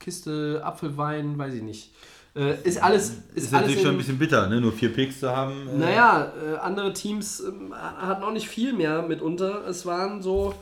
[0.00, 1.92] Kiste Apfelwein, weiß ich nicht.
[2.34, 3.10] Äh, ist alles.
[3.10, 4.60] Ist, Ist, alles natürlich in, schon ein bisschen bitter, ne?
[4.60, 5.68] nur vier Picks zu haben.
[5.68, 9.66] äh, Naja, äh, andere Teams ähm, hatten auch nicht viel mehr mitunter.
[9.68, 10.54] Es waren so.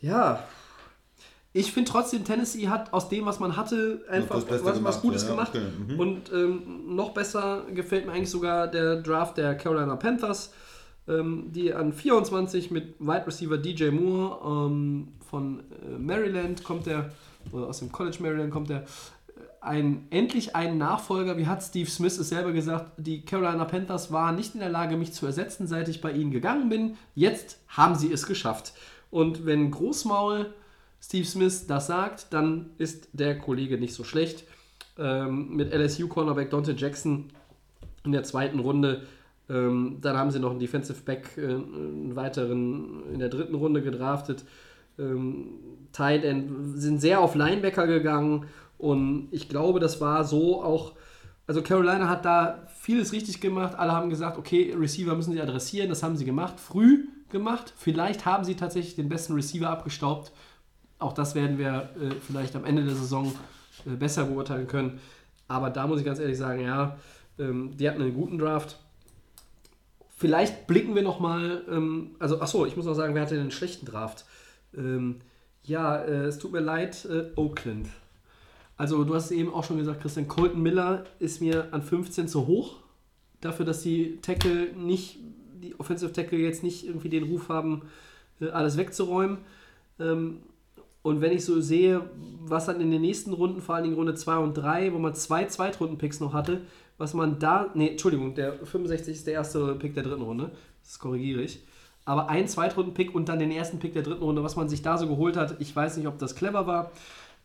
[0.00, 0.44] Ja.
[1.56, 5.22] Ich finde trotzdem, Tennessee hat aus dem, was man hatte, einfach was, was gemacht, Gutes
[5.22, 5.52] ja, gemacht.
[5.54, 6.00] okay, mhm.
[6.00, 10.52] Und ähm, noch besser gefällt mir eigentlich sogar der Draft der Carolina Panthers,
[11.06, 17.12] ähm, die an 24 mit Wide Receiver DJ Moore ähm, von äh, Maryland kommt der,
[17.52, 18.84] oder aus dem College Maryland kommt der,
[19.60, 21.36] ein, endlich einen Nachfolger.
[21.38, 24.96] Wie hat Steve Smith es selber gesagt, die Carolina Panthers waren nicht in der Lage,
[24.96, 26.96] mich zu ersetzen, seit ich bei ihnen gegangen bin.
[27.14, 28.74] Jetzt haben sie es geschafft.
[29.10, 30.52] Und wenn Großmaul
[31.00, 34.44] Steve Smith das sagt, dann ist der Kollege nicht so schlecht.
[34.98, 37.30] Ähm, mit LSU-Cornerback Dante Jackson
[38.04, 39.02] in der zweiten Runde.
[39.48, 43.82] Ähm, dann haben sie noch einen Defensive Back, äh, einen weiteren in der dritten Runde
[43.82, 44.44] gedraftet.
[44.98, 45.46] Ähm,
[45.92, 48.46] Tight End sind sehr auf Linebacker gegangen
[48.78, 50.92] und ich glaube, das war so auch.
[51.46, 53.74] Also Carolina hat da vieles richtig gemacht.
[53.78, 55.90] Alle haben gesagt, okay, Receiver müssen sie adressieren.
[55.90, 57.74] Das haben sie gemacht, früh gemacht.
[57.76, 60.32] Vielleicht haben sie tatsächlich den besten Receiver abgestaubt.
[60.98, 63.34] Auch das werden wir äh, vielleicht am Ende der Saison
[63.86, 65.00] äh, besser beurteilen können.
[65.48, 66.96] Aber da muss ich ganz ehrlich sagen, ja,
[67.38, 68.78] ähm, die hatten einen guten Draft.
[70.16, 73.50] Vielleicht blicken wir noch mal, ähm, also achso, ich muss noch sagen, wer hatte den
[73.50, 74.24] schlechten Draft?
[74.76, 75.20] Ähm,
[75.64, 77.88] ja, äh, es tut mir leid, äh, Oakland.
[78.76, 82.46] Also du hast eben auch schon gesagt, Christian, Colton Miller ist mir an 15 zu
[82.46, 82.76] hoch.
[83.40, 85.18] Dafür, dass die Tackle nicht,
[85.62, 87.82] die Offensive Tackle jetzt nicht irgendwie den Ruf haben,
[88.40, 89.38] äh, alles wegzuräumen.
[89.98, 90.38] Ähm,
[91.02, 92.08] und wenn ich so sehe,
[92.40, 95.14] was dann in den nächsten Runden, vor allen Dingen Runde 2 und 3, wo man
[95.14, 96.62] zwei Zweitrunden-Picks noch hatte,
[96.96, 100.50] was man da, nee, Entschuldigung, der 65 ist der erste Pick der dritten Runde,
[100.82, 101.62] das korrigiere ich.
[102.04, 104.98] Aber ein Zweitrunden-Pick und dann den ersten Pick der dritten Runde, was man sich da
[104.98, 106.90] so geholt hat, ich weiß nicht, ob das clever war.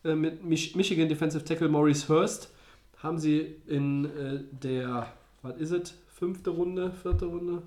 [0.03, 2.49] Äh, mit Mich Michigan Defensive Tackle Maurice Hurst
[3.01, 5.07] haben sie in äh, der,
[5.41, 7.63] was ist es, fünfte Runde, vierte Runde,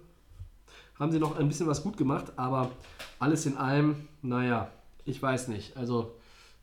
[0.99, 2.70] haben sie noch ein bisschen was gut gemacht, aber
[3.18, 4.70] alles in allem, naja,
[5.05, 5.76] ich weiß nicht.
[5.76, 6.12] Also,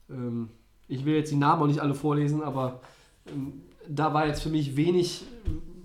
[0.10, 0.50] ähm,
[0.88, 2.80] ich will jetzt die Namen auch nicht alle vorlesen, aber
[3.28, 5.24] ähm, da war jetzt für mich wenig,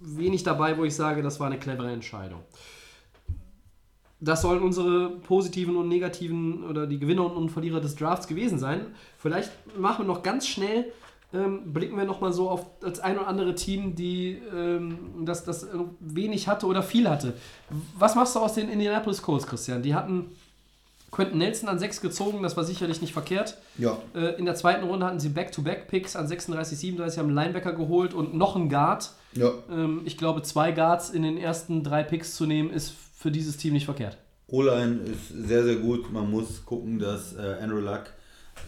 [0.02, 2.40] wenig dabei, wo ich sage, das war eine clevere Entscheidung.
[4.24, 8.86] Das sollen unsere positiven und negativen oder die Gewinner und Verlierer des Drafts gewesen sein.
[9.18, 10.86] Vielleicht machen wir noch ganz schnell,
[11.32, 15.44] ähm, blicken wir noch mal so auf das ein oder andere Team, die ähm, das,
[15.44, 15.66] das
[16.00, 17.34] wenig hatte oder viel hatte.
[17.98, 19.82] Was machst du aus den Indianapolis Colts, Christian?
[19.82, 20.26] Die hatten
[21.14, 23.56] Quentin Nelson an 6 gezogen, das war sicherlich nicht verkehrt.
[23.78, 23.98] Ja.
[24.14, 28.14] Äh, in der zweiten Runde hatten sie Back-to-Back-Picks an 36, 37, haben einen Linebacker geholt
[28.14, 29.12] und noch einen Guard.
[29.34, 29.52] Ja.
[29.70, 32.94] Ähm, ich glaube, zwei Guards in den ersten drei Picks zu nehmen, ist
[33.24, 34.18] für dieses Team nicht verkehrt.
[34.48, 36.12] O-Line ist sehr, sehr gut.
[36.12, 38.04] Man muss gucken, dass äh, Andrew Luck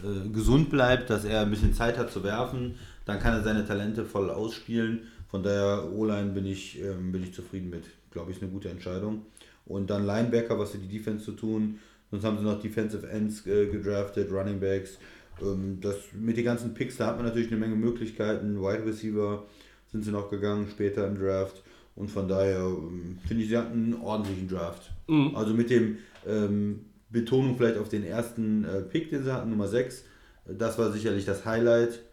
[0.03, 2.73] äh, gesund bleibt, dass er ein bisschen Zeit hat zu werfen.
[3.05, 5.03] Dann kann er seine Talente voll ausspielen.
[5.29, 7.83] Von daher, O-Line bin ich, ähm, bin ich zufrieden mit.
[8.09, 9.27] Glaube ich, eine gute Entscheidung.
[9.67, 11.77] Und dann Linebacker, was für die Defense zu tun.
[12.09, 14.97] Sonst haben sie noch Defensive Ends äh, gedraftet, Running Backs.
[15.39, 18.59] Ähm, das, mit den ganzen Picks, da hat man natürlich eine Menge Möglichkeiten.
[18.59, 19.45] Wide Receiver
[19.91, 21.61] sind sie noch gegangen später im Draft.
[21.97, 24.91] Und von daher ähm, finde ich, sie hatten einen ordentlichen Draft.
[25.35, 29.67] Also mit dem ähm, Betonung vielleicht auf den ersten äh, Pick, den sie hatten, Nummer
[29.67, 30.01] 6.
[30.01, 32.03] äh, Das war sicherlich das Highlight.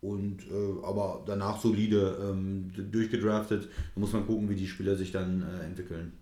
[0.00, 3.68] Und äh, aber danach solide ähm, durchgedraftet.
[3.94, 6.12] Da muss man gucken, wie die Spieler sich dann äh, entwickeln.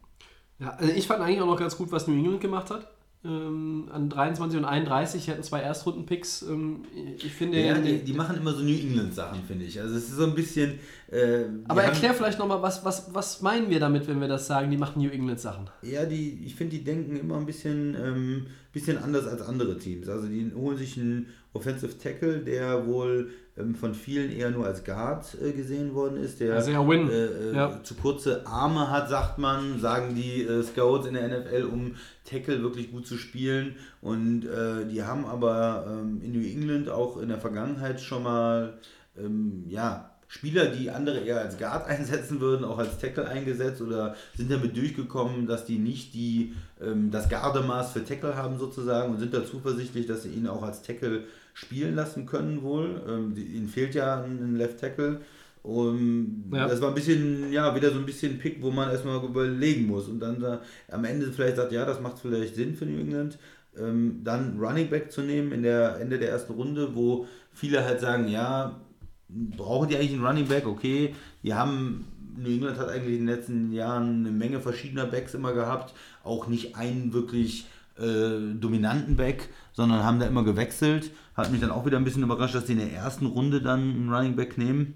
[0.61, 2.92] Ja, also ich fand eigentlich auch noch ganz gut, was New England gemacht hat.
[3.25, 6.43] Ähm, an 23 und 31 hatten zwei Erstrunden-Picks.
[6.43, 6.83] Ähm,
[7.17, 7.61] ich finde.
[7.61, 9.81] Ja, die, die machen immer so New England-Sachen, finde ich.
[9.81, 10.81] Also es ist so ein bisschen.
[11.09, 14.73] Äh, aber erklär vielleicht nochmal, was, was, was meinen wir damit, wenn wir das sagen,
[14.73, 15.71] die machen New England-Sachen?
[15.83, 20.09] Ja, die, ich finde, die denken immer ein bisschen, ähm, bisschen anders als andere Teams.
[20.09, 23.31] Also die holen sich einen Offensive Tackle, der wohl
[23.79, 27.11] von vielen eher nur als Guard äh, gesehen worden ist, der Also ja, Win.
[27.11, 27.81] äh, äh, Ja.
[27.83, 31.95] zu kurze Arme hat, sagt man, sagen die äh, Scouts in der NFL, um
[32.25, 33.77] Tackle wirklich gut zu spielen.
[34.01, 38.79] Und äh, die haben aber ähm, in New England auch in der Vergangenheit schon mal
[39.19, 44.17] ähm, ja, Spieler, die andere eher als Guard einsetzen würden, auch als Tackle eingesetzt oder
[44.35, 49.21] sind damit durchgekommen, dass die nicht die, ähm, das Gardemaß für Tackle haben sozusagen und
[49.21, 51.25] sind da zuversichtlich, dass sie ihn auch als Tackle
[51.55, 53.03] spielen lassen können wohl.
[53.09, 55.21] Ähm, die, ihnen fehlt ja ein Left Tackle.
[55.63, 56.67] Und Ja.
[56.67, 60.09] das war ein bisschen, ja, wieder so ein bisschen Pick, wo man erstmal überlegen muss
[60.09, 63.39] und dann da am Ende vielleicht sagt, ja, das macht vielleicht Sinn für New England,
[63.79, 68.01] ähm, dann Running Back zu nehmen in der Ende der ersten Runde, wo viele halt
[68.01, 68.81] sagen, ja,
[69.29, 70.67] brauchen die eigentlich einen Running Back?
[70.67, 75.35] Okay, die haben, New England hat eigentlich in den letzten Jahren eine Menge verschiedener Backs
[75.35, 75.95] immer gehabt,
[76.25, 77.67] auch nicht einen wirklich
[78.03, 81.11] äh, dominanten Back, sondern haben da immer gewechselt.
[81.35, 83.81] Hat mich dann auch wieder ein bisschen überrascht, dass die in der ersten Runde dann
[83.81, 84.95] einen Running Back nehmen.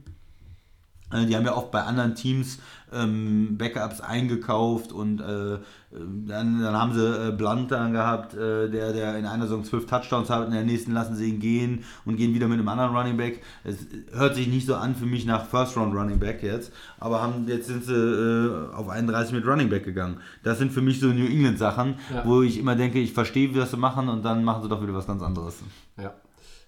[1.13, 2.59] Äh, Die haben ja oft bei anderen Teams
[2.93, 5.59] ähm, Backups eingekauft und äh,
[5.91, 9.87] dann, dann haben sie äh, Blunt dann gehabt, äh, der, der in einer Saison zwölf
[9.87, 12.95] Touchdowns hat, in der nächsten lassen sie ihn gehen und gehen wieder mit einem anderen
[12.95, 13.43] Running Back.
[13.65, 13.77] Es
[14.13, 17.47] hört sich nicht so an für mich nach First Round Running Back jetzt, aber haben,
[17.49, 20.19] jetzt sind sie äh, auf 31 mit Running Back gegangen.
[20.45, 22.25] Das sind für mich so New England Sachen, Ja.
[22.25, 24.83] wo ich immer denke, ich verstehe, wie das sie machen und dann machen sie doch
[24.83, 25.57] wieder was ganz anderes.
[26.01, 26.15] Ja.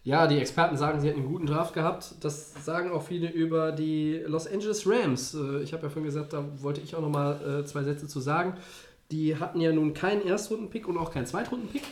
[0.09, 2.15] Ja, die Experten sagen, sie hätten einen guten Draft gehabt.
[2.23, 5.35] Das sagen auch viele über die Los Angeles Rams.
[5.35, 8.09] Äh, Ich habe ja vorhin gesagt, da wollte ich auch noch mal äh, zwei Sätze
[8.09, 8.55] zu sagen.
[9.11, 11.83] Die hatten ja nun keinen Erstrunden-Pick und auch keinen Zweitrunden-Pick.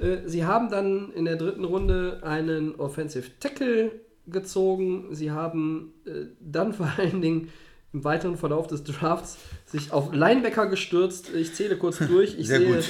[0.00, 3.92] Äh, Sie haben dann in der dritten Runde einen Offensive Tackle
[4.26, 5.14] gezogen.
[5.14, 5.94] Sie haben
[6.40, 7.50] dann vor allen Dingen
[7.92, 11.34] im weiteren Verlauf des Drafts sich auf Linebacker gestürzt.
[11.34, 12.38] Ich zähle kurz durch.
[12.38, 12.84] Ich, Sehr sehe, gut.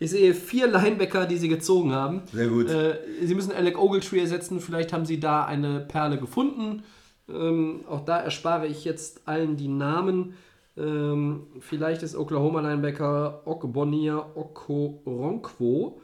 [0.00, 2.22] ich sehe vier Linebacker, die sie gezogen haben.
[2.32, 2.68] Sehr gut.
[2.68, 4.60] Äh, sie müssen Alec Ogletree ersetzen.
[4.60, 6.82] Vielleicht haben sie da eine Perle gefunden.
[7.28, 10.34] Ähm, auch da erspare ich jetzt allen die Namen.
[10.76, 16.00] Ähm, vielleicht ist Oklahoma Linebacker Okbonir Okoronkwo,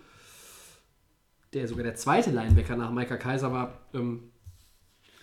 [1.52, 4.30] der sogar der zweite Linebacker nach Micah Kaiser war, ähm,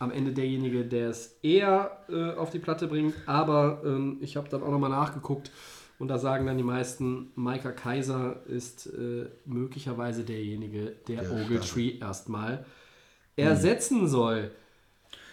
[0.02, 3.14] am Ende derjenige, der es eher äh, auf die Platte bringt.
[3.28, 5.52] Aber ähm, ich habe dann auch nochmal nachgeguckt
[5.99, 11.99] und da sagen dann die meisten, Micah Kaiser ist äh, möglicherweise derjenige, der Der Ogletree
[11.99, 12.66] erstmal
[13.36, 14.52] ersetzen soll.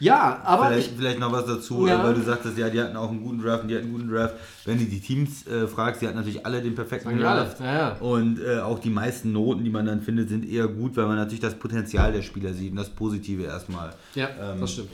[0.01, 2.03] Ja, aber Vielleicht, ich, vielleicht noch was dazu, Ja.
[2.05, 4.11] weil du sagtest, ja, die hatten auch einen guten Draft und die hatten einen guten
[4.11, 4.35] Draft.
[4.65, 7.61] Wenn du die Teams äh, fragst, die hatten natürlich alle den perfekten Draft.
[7.61, 7.93] ja, ja.
[7.99, 11.17] Und äh, auch die meisten Noten, die man dann findet, sind eher gut, weil man
[11.17, 13.91] natürlich das Potenzial der Spieler sieht und das Positive erstmal.
[14.15, 14.91] ja, ähm, das stimmt.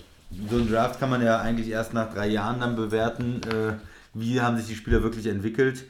[0.51, 3.75] So ein Draft kann man ja eigentlich erst nach drei Jahren dann bewerten, äh,
[4.15, 5.85] wie haben sich die Spieler wirklich entwickelt.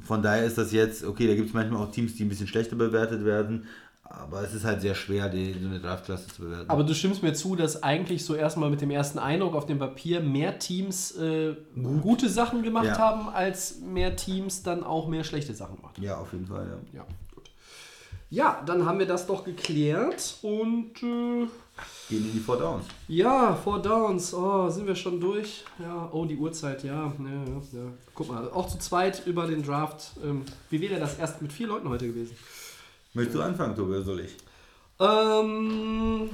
[0.00, 2.46] Von daher ist das jetzt, okay, da gibt es manchmal auch Teams, die ein bisschen
[2.46, 3.64] schlechter bewertet werden,
[4.10, 6.68] aber es ist halt sehr schwer, die, so eine Draftklasse zu bewerten.
[6.70, 9.78] Aber du stimmst mir zu, dass eigentlich so erstmal mit dem ersten Eindruck auf dem
[9.78, 11.54] Papier mehr Teams äh,
[12.02, 12.98] gute Sachen gemacht Ja.
[12.98, 16.04] haben, als mehr Teams dann auch mehr schlechte Sachen gemacht haben.
[16.04, 16.98] ja, auf jeden Fall, ja.
[17.00, 17.50] Ja, gut.
[18.30, 21.46] Ja, dann haben wir das doch geklärt und äh,
[22.08, 22.84] Gehen in die Four Downs.
[23.06, 25.64] ja, Four Downs, oh, sind wir schon durch?
[25.78, 27.88] Ja, oh, die Uhrzeit, ja, ja, ja, ja.
[28.14, 30.12] Guck mal, auch zu zweit über den Draft.
[30.24, 32.36] Ähm, wie wäre das erst mit vier Leuten heute gewesen?
[33.18, 34.36] Möchtest du anfangen, Tobi, oder soll ich?
[35.00, 36.30] Ähm,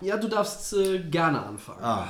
[0.00, 1.82] ja, du darfst äh, gerne anfangen.
[1.82, 2.06] Ah,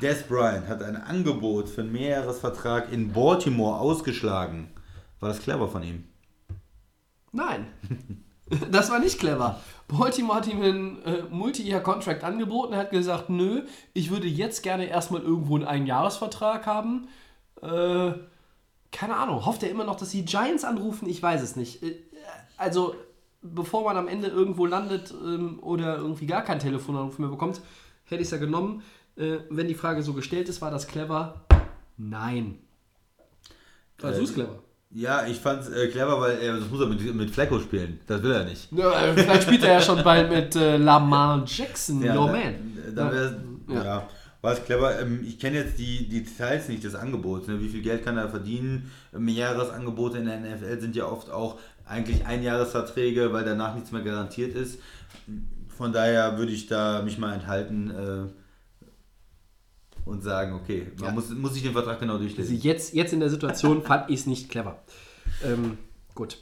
[0.00, 4.70] Des Bryant hat ein Angebot für einen Mehrjahresvertrag in Baltimore ausgeschlagen.
[5.20, 6.04] War das clever von ihm?
[7.32, 7.66] Nein.
[8.70, 9.60] Das war nicht clever.
[9.88, 12.74] Baltimore hat ihm einen äh, Multi-Year-Contract angeboten.
[12.74, 17.08] Er hat gesagt, nö, ich würde jetzt gerne erstmal irgendwo einen Einjahresvertrag haben.
[17.60, 18.12] Äh,
[18.92, 19.44] keine Ahnung.
[19.44, 21.08] Hofft er immer noch, dass die Giants anrufen?
[21.08, 21.82] Ich weiß es nicht.
[21.82, 21.96] Äh,
[22.56, 22.94] also,
[23.54, 27.60] bevor man am Ende irgendwo landet ähm, oder irgendwie gar keinen Telefonanruf mehr bekommt,
[28.04, 28.82] hätte ich es ja genommen.
[29.16, 31.42] Äh, wenn die Frage so gestellt ist, war das clever?
[31.96, 32.58] Nein.
[34.00, 34.58] War Äh, es clever?
[34.90, 38.00] Ja, ich fand's äh, clever, weil er das muss er mit, mit Flecko spielen.
[38.06, 38.68] Das will er nicht.
[38.76, 42.32] Ja, äh, vielleicht spielt er ja schon bald mit äh, Lamar Jackson, Ja, your da-
[42.32, 42.54] man.
[42.94, 43.36] Da wär,
[43.68, 43.84] Ja.
[43.84, 44.08] ja.
[44.42, 45.00] war es clever.
[45.00, 47.48] Ähm, ich kenne jetzt die, die Details nicht des Angebots.
[47.48, 47.60] Ne?
[47.60, 48.90] Wie viel Geld kann er verdienen?
[49.12, 54.54] Mehrjahresangebote in der NFL sind ja oft auch eigentlich Einjahresverträge, weil danach nichts mehr garantiert
[54.54, 54.78] ist.
[55.68, 58.88] Von daher würde ich da mich mal enthalten äh,
[60.08, 61.12] und sagen, okay, man Ja.
[61.12, 62.58] muss, muss sich den Vertrag genau Also durchlesen.
[62.60, 64.78] jetzt, jetzt in der Situation fand ich es nicht clever.
[65.44, 65.78] Ähm,
[66.14, 66.38] gut.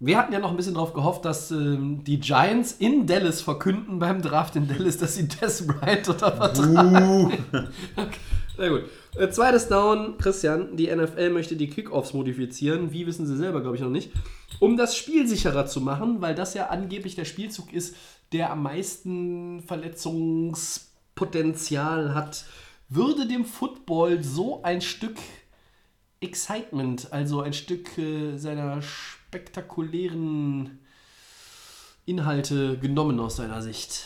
[0.00, 4.00] Wir hatten ja noch ein bisschen darauf gehofft, dass ähm, die Giants in Dallas verkünden
[4.00, 6.94] beim Draft in Dallas, dass sie Des Bryant unter Vertrag
[7.96, 8.18] Okay,
[8.56, 8.84] Sehr gut.
[9.16, 10.76] Äh, zweites Down, Christian.
[10.76, 12.92] Die NFL möchte die Kickoffs modifizieren.
[12.92, 14.12] Wie wissen sie selber, glaube ich, noch nicht.
[14.60, 17.96] Um das Spiel sicherer zu machen, weil das ja angeblich der Spielzug ist,
[18.32, 22.44] der am meisten Verletzungspotenzial hat,
[22.88, 25.16] würde dem Football so ein Stück
[26.20, 30.78] Excitement, also ein Stück äh, seiner spektakulären
[32.04, 34.04] Inhalte genommen aus deiner Sicht?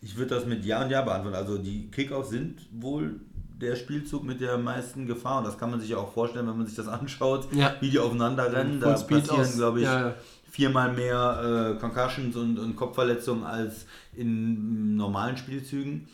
[0.00, 1.36] Ich würde das mit Ja und Ja beantworten.
[1.36, 3.20] Also die Kickoffs sind wohl
[3.62, 5.38] der Spielzug mit der meisten Gefahr.
[5.38, 7.74] Und das kann man sich ja auch vorstellen, wenn man sich das anschaut, Ja.
[7.80, 8.80] wie die aufeinander rennen.
[8.80, 10.14] Da passieren, glaube ich, ja, ja.
[10.50, 16.08] viermal mehr äh, Concussions und, und Kopfverletzungen als in normalen Spielzügen.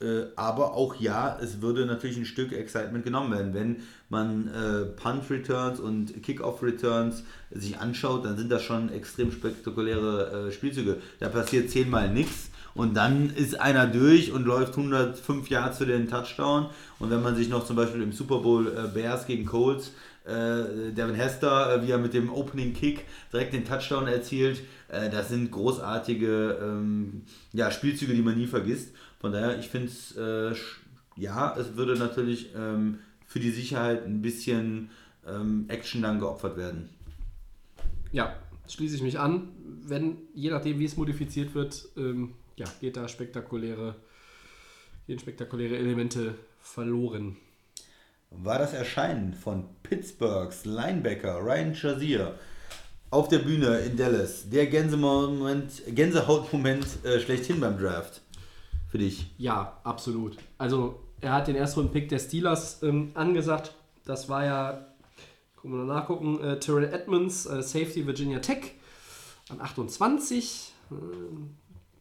[0.00, 3.54] Äh, aber auch ja, es würde natürlich ein Stück Excitement genommen werden.
[3.54, 3.76] Wenn
[4.08, 7.22] man äh, Punt Returns und Kickoff Returns
[7.52, 10.96] sich anschaut, dann sind das schon extrem spektakuläre äh, Spielzüge.
[11.20, 16.08] Da passiert zehnmal nichts und dann ist einer durch und läuft 105 Yards für den
[16.08, 16.66] Touchdown.
[16.98, 19.92] Und wenn man sich noch zum Beispiel im Super Bowl äh, Bears gegen Colts
[20.24, 24.62] äh, Devin Hester, äh, wie er mit dem Opening Kick direkt den Touchdown erzielt.
[24.88, 27.22] Äh, das sind großartige ähm,
[27.52, 28.94] ja, Spielzüge, die man nie vergisst.
[29.20, 30.54] Von daher, ich finde es, äh,
[31.16, 34.90] ja, es würde natürlich ähm, für die Sicherheit ein bisschen
[35.26, 36.88] ähm, Action dann geopfert werden.
[38.10, 38.36] Ja,
[38.68, 39.48] schließe ich mich an.
[39.86, 43.96] Wenn, je nachdem, wie es modifiziert wird, ähm, ja, geht da spektakuläre,
[45.06, 47.36] gehen spektakuläre Elemente verloren.
[48.30, 52.34] war das Erscheinen von Pittsburghs Linebacker Ryan Shazier
[53.10, 54.50] auf der Bühne in Dallas.
[54.50, 58.22] Der Gänsemoment, Gänsehautmoment äh, schlechthin beim Draft.
[58.88, 59.30] Für dich.
[59.38, 60.36] Ja, absolut.
[60.58, 63.74] Also, er hat den Erstrunden-Pick der Steelers ähm, angesagt.
[64.04, 64.86] Das war ja,
[65.56, 68.72] gucken wir mal nachgucken, äh, Terrell Edmonds, äh, Safety Virginia Tech
[69.48, 70.72] an 28.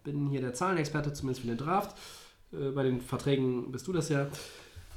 [0.03, 1.95] Bin hier der Zahlenexperte, zumindest für den Draft.
[2.51, 4.27] Äh, bei den Verträgen bist du das ja.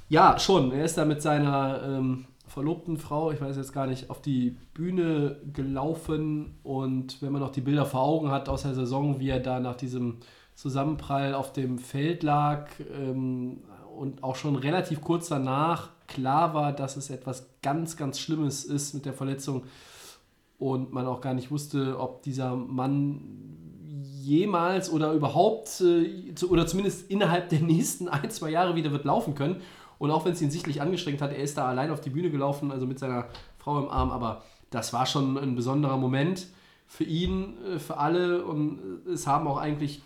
[0.09, 0.73] Ja, schon.
[0.73, 4.57] Er ist da mit seiner ähm, verlobten Frau, ich weiß jetzt gar nicht, auf die
[4.73, 6.59] Bühne gelaufen.
[6.63, 9.59] Und wenn man noch die Bilder vor Augen hat aus der Saison, wie er da
[9.59, 10.19] nach diesem
[10.55, 13.63] Zusammenprall auf dem Feld lag ähm,
[13.97, 18.95] und auch schon relativ kurz danach klar war, dass es etwas ganz, ganz Schlimmes ist
[18.95, 19.65] mit der Verletzung
[20.59, 23.66] und man auch gar nicht wusste, ob dieser Mann
[24.27, 29.35] jemals oder überhaupt äh, oder zumindest innerhalb der nächsten ein, zwei Jahre wieder wird laufen
[29.35, 29.63] können.
[29.99, 32.31] Und auch wenn es ihn sichtlich angestrengt hat, er ist da allein auf die Bühne
[32.31, 36.49] gelaufen, also mit seiner Frau im Arm, aber das war schon ein besonderer Moment
[36.87, 40.03] für ihn, äh, für alle und es haben auch eigentlich,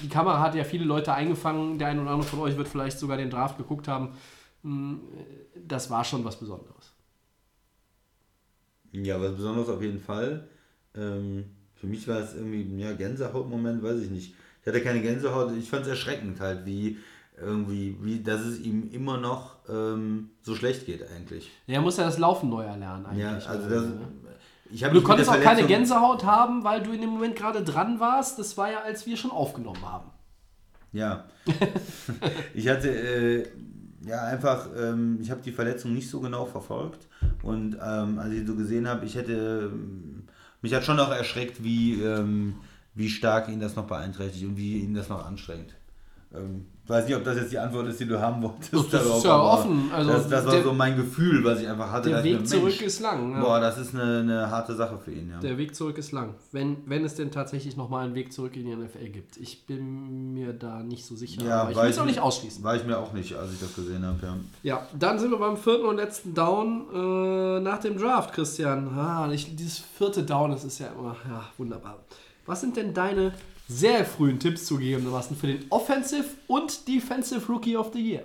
[0.00, 2.98] die Kamera hat ja viele Leute eingefangen, der eine oder andere von euch wird vielleicht
[2.98, 4.10] sogar den Draft geguckt haben.
[4.62, 4.96] Mm,
[5.66, 6.92] Das war schon was Besonderes.
[8.92, 10.48] Ja, was Besonderes auf jeden Fall.
[10.94, 11.44] Ähm,
[11.80, 14.34] für mich war es irgendwie, ja, Gänsehautmoment, weiß ich nicht.
[14.60, 16.98] Ich hatte keine Gänsehaut, ich fand es erschreckend halt, wie
[17.40, 21.50] irgendwie, wie, dass es ihm immer noch ähm, so schlecht geht eigentlich.
[21.66, 23.24] Er muss ja das Laufen neu erlernen eigentlich.
[23.24, 23.98] Ja, also das, ne?
[24.70, 28.38] ich Du konntest auch keine Gänsehaut haben, weil du in dem Moment gerade dran warst.
[28.38, 30.10] Das war ja, als wir schon aufgenommen haben.
[30.92, 31.24] Ja.
[32.54, 33.48] ich hatte äh,
[34.06, 37.06] ja einfach, ähm, ich habe die Verletzung nicht so genau verfolgt
[37.42, 39.72] und ähm, als ich so gesehen habe, ich hätte,
[40.62, 42.56] mich hat schon auch erschreckt, wie, ähm,
[42.94, 45.74] wie stark ihn das noch beeinträchtigt und wie ihn das noch anstrengt.
[46.34, 48.92] Ähm, weiß nicht, ob das jetzt die Antwort ist, die du haben wolltest.
[48.92, 49.90] Das ist ja offen.
[49.92, 52.08] Also das, das war der- so mein Gefühl, was ich einfach hatte.
[52.10, 53.32] Der ich Weg mir, zurück Mensch, ist lang.
[53.32, 53.40] Ja.
[53.40, 55.38] Boah, das ist eine, eine harte Sache für ihn, ja.
[55.40, 56.34] Der Weg zurück ist lang.
[56.52, 59.36] Wenn, wenn es denn tatsächlich nochmal einen Weg zurück in die NFL gibt.
[59.36, 61.42] Ich bin mir da nicht so sicher.
[61.42, 62.62] ja, aber ich will es auch nicht ausschließen.
[62.64, 64.36] War ich mir auch nicht, als ich das gesehen habe, ja.
[64.62, 68.88] Ja, dann sind wir beim vierten und letzten Down äh, nach dem Draft, Christian.
[68.98, 71.98] Ah, nicht, dieses vierte Down, das ist ja immer ja, wunderbar.
[72.46, 73.32] Was sind denn deine
[73.70, 78.24] sehr frühen Tipps zugegebenermaßen für den Offensive und Defensive Rookie of the Year?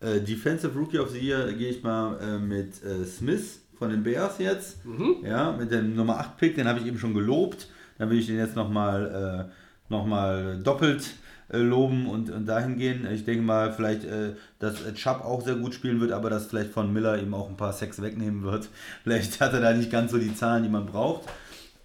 [0.00, 4.02] Äh, Defensive Rookie of the Year gehe ich mal äh, mit äh, Smith von den
[4.02, 4.78] Bears jetzt.
[5.22, 7.68] Ja, mit dem Nummer 8 Pick, den habe ich eben schon gelobt.
[7.98, 9.52] Dann will ich den jetzt nochmal äh,
[9.88, 11.14] noch mal doppelt
[11.48, 13.06] äh, loben und, und dahin gehen.
[13.10, 16.72] Ich denke mal, vielleicht, äh, dass Chubb auch sehr gut spielen wird, aber dass vielleicht
[16.72, 18.68] von Miller ihm auch ein paar Sex wegnehmen wird.
[19.04, 21.22] Vielleicht hat er da nicht ganz so die Zahlen, die man braucht.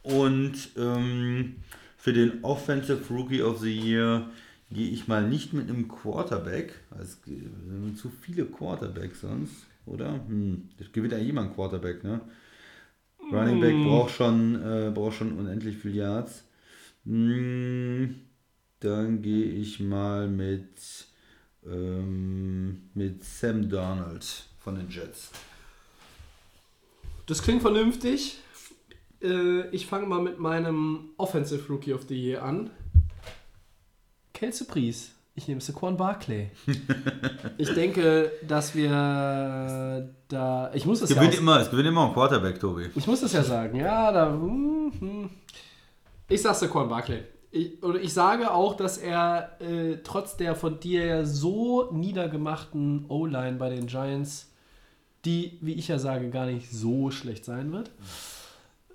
[0.03, 1.55] Und ähm,
[1.97, 4.29] für den Offensive Rookie of the Year
[4.71, 6.73] gehe ich mal nicht mit einem Quarterback.
[6.99, 10.13] Es sind zu viele Quarterbacks sonst, oder?
[10.27, 12.21] Hm, das gewinnt ja jemand Quarterback, ne?
[13.31, 16.43] Running Back braucht schon, äh, braucht schon unendlich viel Yards.
[17.05, 18.15] Hm,
[18.79, 21.05] dann gehe ich mal mit,
[21.65, 24.25] ähm, mit Sam Darnold
[24.59, 25.31] von den Jets.
[27.27, 28.39] Das klingt vernünftig.
[29.23, 32.69] Äh, ich fange mal mit meinem Offensive Rookie of the Year an.
[34.33, 35.11] Kelsey Priest.
[35.33, 36.51] Ich nehme Saquon Barkley.
[37.57, 40.71] ich denke, dass wir da.
[40.73, 42.89] Ich muss es Es ja gewinnt, aus- immer, es gewinnt immer ein Quarterback, Tobi.
[42.95, 44.31] Ich muss es ja sagen, ja, da.
[44.31, 45.29] hm, hm.
[46.27, 47.23] Ich sag's Saquon Barkley.
[47.51, 53.57] Ich, oder ich sage auch, dass er äh, trotz der von dir so niedergemachten O-Line
[53.57, 54.51] bei den Giants,
[55.25, 57.91] die, wie ich ja sage, gar nicht so schlecht sein wird.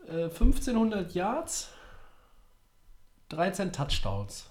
[0.09, 1.69] Äh, 1500 Yards,
[3.31, 4.51] 13 Touchdowns.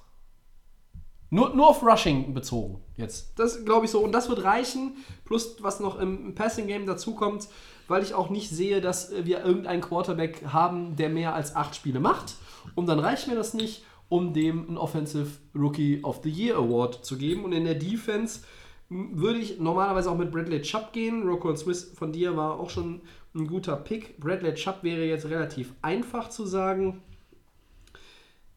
[1.30, 3.38] Nur, nur auf Rushing bezogen jetzt.
[3.40, 3.99] Das glaube ich so.
[3.99, 4.98] Und das wird reichen.
[5.26, 7.48] Plus, was noch im Passing Game dazukommt,
[7.88, 11.99] weil ich auch nicht sehe, dass wir irgendeinen Quarterback haben, der mehr als acht Spiele
[11.99, 12.36] macht.
[12.76, 17.03] Und dann reicht mir das nicht, um dem einen Offensive Rookie of the Year Award
[17.06, 17.44] zu geben.
[17.44, 18.41] Und in der Defense
[18.90, 21.28] würde ich normalerweise auch mit Bradley Chubb gehen.
[21.28, 23.02] Rocco Smith von dir war auch schon
[23.34, 24.20] ein guter Pick.
[24.20, 27.02] Bradley Chubb wäre jetzt relativ einfach zu sagen.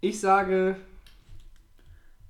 [0.01, 0.77] Ich sage,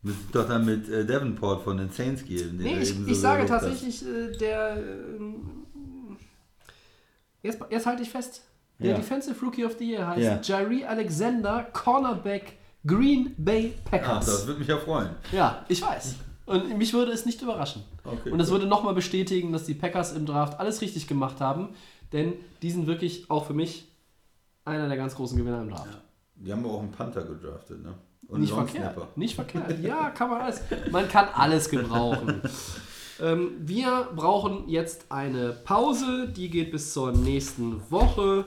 [0.03, 2.57] Wir sind doch dann mit äh, Davenport von den Saints gehen.
[2.57, 4.77] Nee, ich, so ich sage tatsächlich, äh, der.
[4.79, 6.17] ähm,
[7.43, 8.43] jetzt, jetzt halte ich fest.
[8.79, 8.97] Der Ja.
[8.97, 10.61] Defensive Rookie of the Year heißt Ja.
[10.61, 12.57] Jairi Alexander, Cornerback
[12.87, 14.27] Green Bay Ach, Packers.
[14.27, 15.11] das würde mich ja freuen.
[15.33, 16.15] ja, ich weiß.
[16.49, 17.83] Und mich würde es nicht überraschen.
[18.05, 18.59] Okay, Und das gut.
[18.59, 21.71] würde nochmal bestätigen, dass die Packers im Draft alles richtig gemacht haben.
[22.13, 23.87] Denn die sind wirklich auch für mich
[24.65, 25.99] einer der ganz großen Gewinner im Draft.
[26.37, 27.95] Die haben auch einen Panther gedraftet, ne?
[28.29, 29.17] Und Nicht verkehrt.
[29.17, 29.81] Nicht verkehrt.
[29.83, 30.61] Ja, kann man alles.
[30.91, 32.43] Man kann alles gebrauchen.
[33.21, 36.29] ähm, wir brauchen jetzt eine Pause.
[36.29, 38.45] Die geht bis zur nächsten Woche.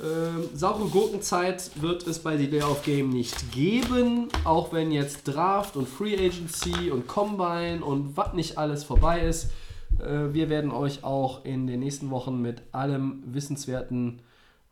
[0.00, 4.28] Ähm, saure Gurkenzeit wird es bei Delay of Game nicht geben.
[4.44, 9.50] Auch wenn jetzt Draft und Free Agency und Combine und was nicht alles vorbei ist.
[9.98, 14.20] Äh, wir werden euch auch in den nächsten Wochen mit allem Wissenswerten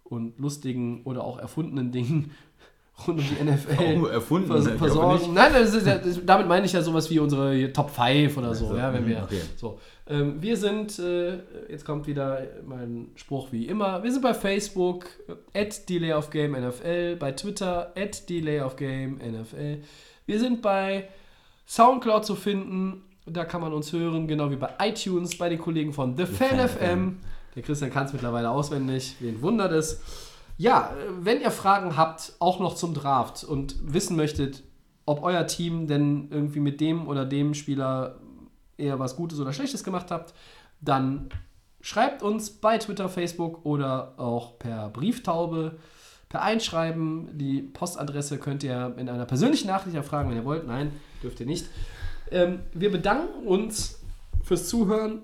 [0.04, 2.30] und lustigen oder auch erfundenen Dingen
[3.06, 5.34] rund um die NFL Oh, erfunden, vers versorgen.
[5.34, 8.92] Nein, ist damit meine ich ja sowas wie unsere Top 5 oder so, Also, ja,
[8.92, 9.40] wenn mhm, wir okay.
[9.56, 9.80] so.
[10.08, 11.38] Ähm, wir sind, äh,
[11.68, 15.06] jetzt kommt wieder mein Spruch wie immer, wir sind bei Facebook,
[15.54, 19.78] äh, at Delay of Game NFL, bei Twitter, at Delay of Game NFL.
[20.26, 21.08] Wir sind bei
[21.66, 25.92] Soundcloud zu finden, da kann man uns hören, genau wie bei iTunes, bei den Kollegen
[25.92, 27.16] von The, Fan, Fan FM.
[27.56, 30.00] Der Christian kann es mittlerweile auswendig, wen wundert es.
[30.56, 34.62] Ja, äh, wenn ihr Fragen habt, auch noch zum Draft und wissen möchtet,
[35.04, 38.20] ob euer Team denn irgendwie mit dem oder dem Spieler
[38.76, 40.34] eher was Gutes oder Schlechtes gemacht habt,
[40.80, 41.28] dann
[41.80, 45.78] schreibt uns bei Twitter, Facebook oder auch per Brieftaube,
[46.28, 47.38] per Einschreiben.
[47.38, 50.66] Die Postadresse könnt ihr in einer persönlichen Nachricht erfragen, wenn ihr wollt.
[50.66, 50.92] Nein,
[51.22, 51.66] dürft ihr nicht.
[52.30, 54.00] Ähm, wir bedanken uns
[54.42, 55.22] fürs Zuhören.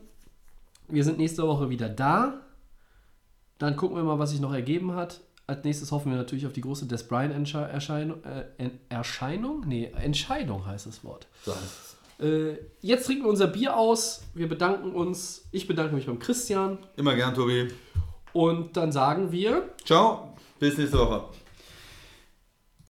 [0.89, 2.41] Wir sind nächste Woche wieder da.
[3.59, 5.21] Dann gucken wir mal, was sich noch ergeben hat.
[5.47, 8.23] Als nächstes hoffen wir natürlich auf die große Des Bryant-Erscheinung.
[8.25, 9.65] Äh, Erscheinung?
[9.67, 11.27] Nee, Entscheidung heißt das Wort.
[11.45, 11.92] So heißt es.
[12.23, 14.23] Äh, jetzt trinken wir unser Bier aus.
[14.35, 15.49] Wir bedanken uns.
[15.51, 16.79] Ich bedanke mich beim Christian.
[16.97, 17.69] Immer gern, Tobi.
[18.33, 19.71] Und dann sagen wir.
[19.85, 21.25] Ciao, bis nächste Woche.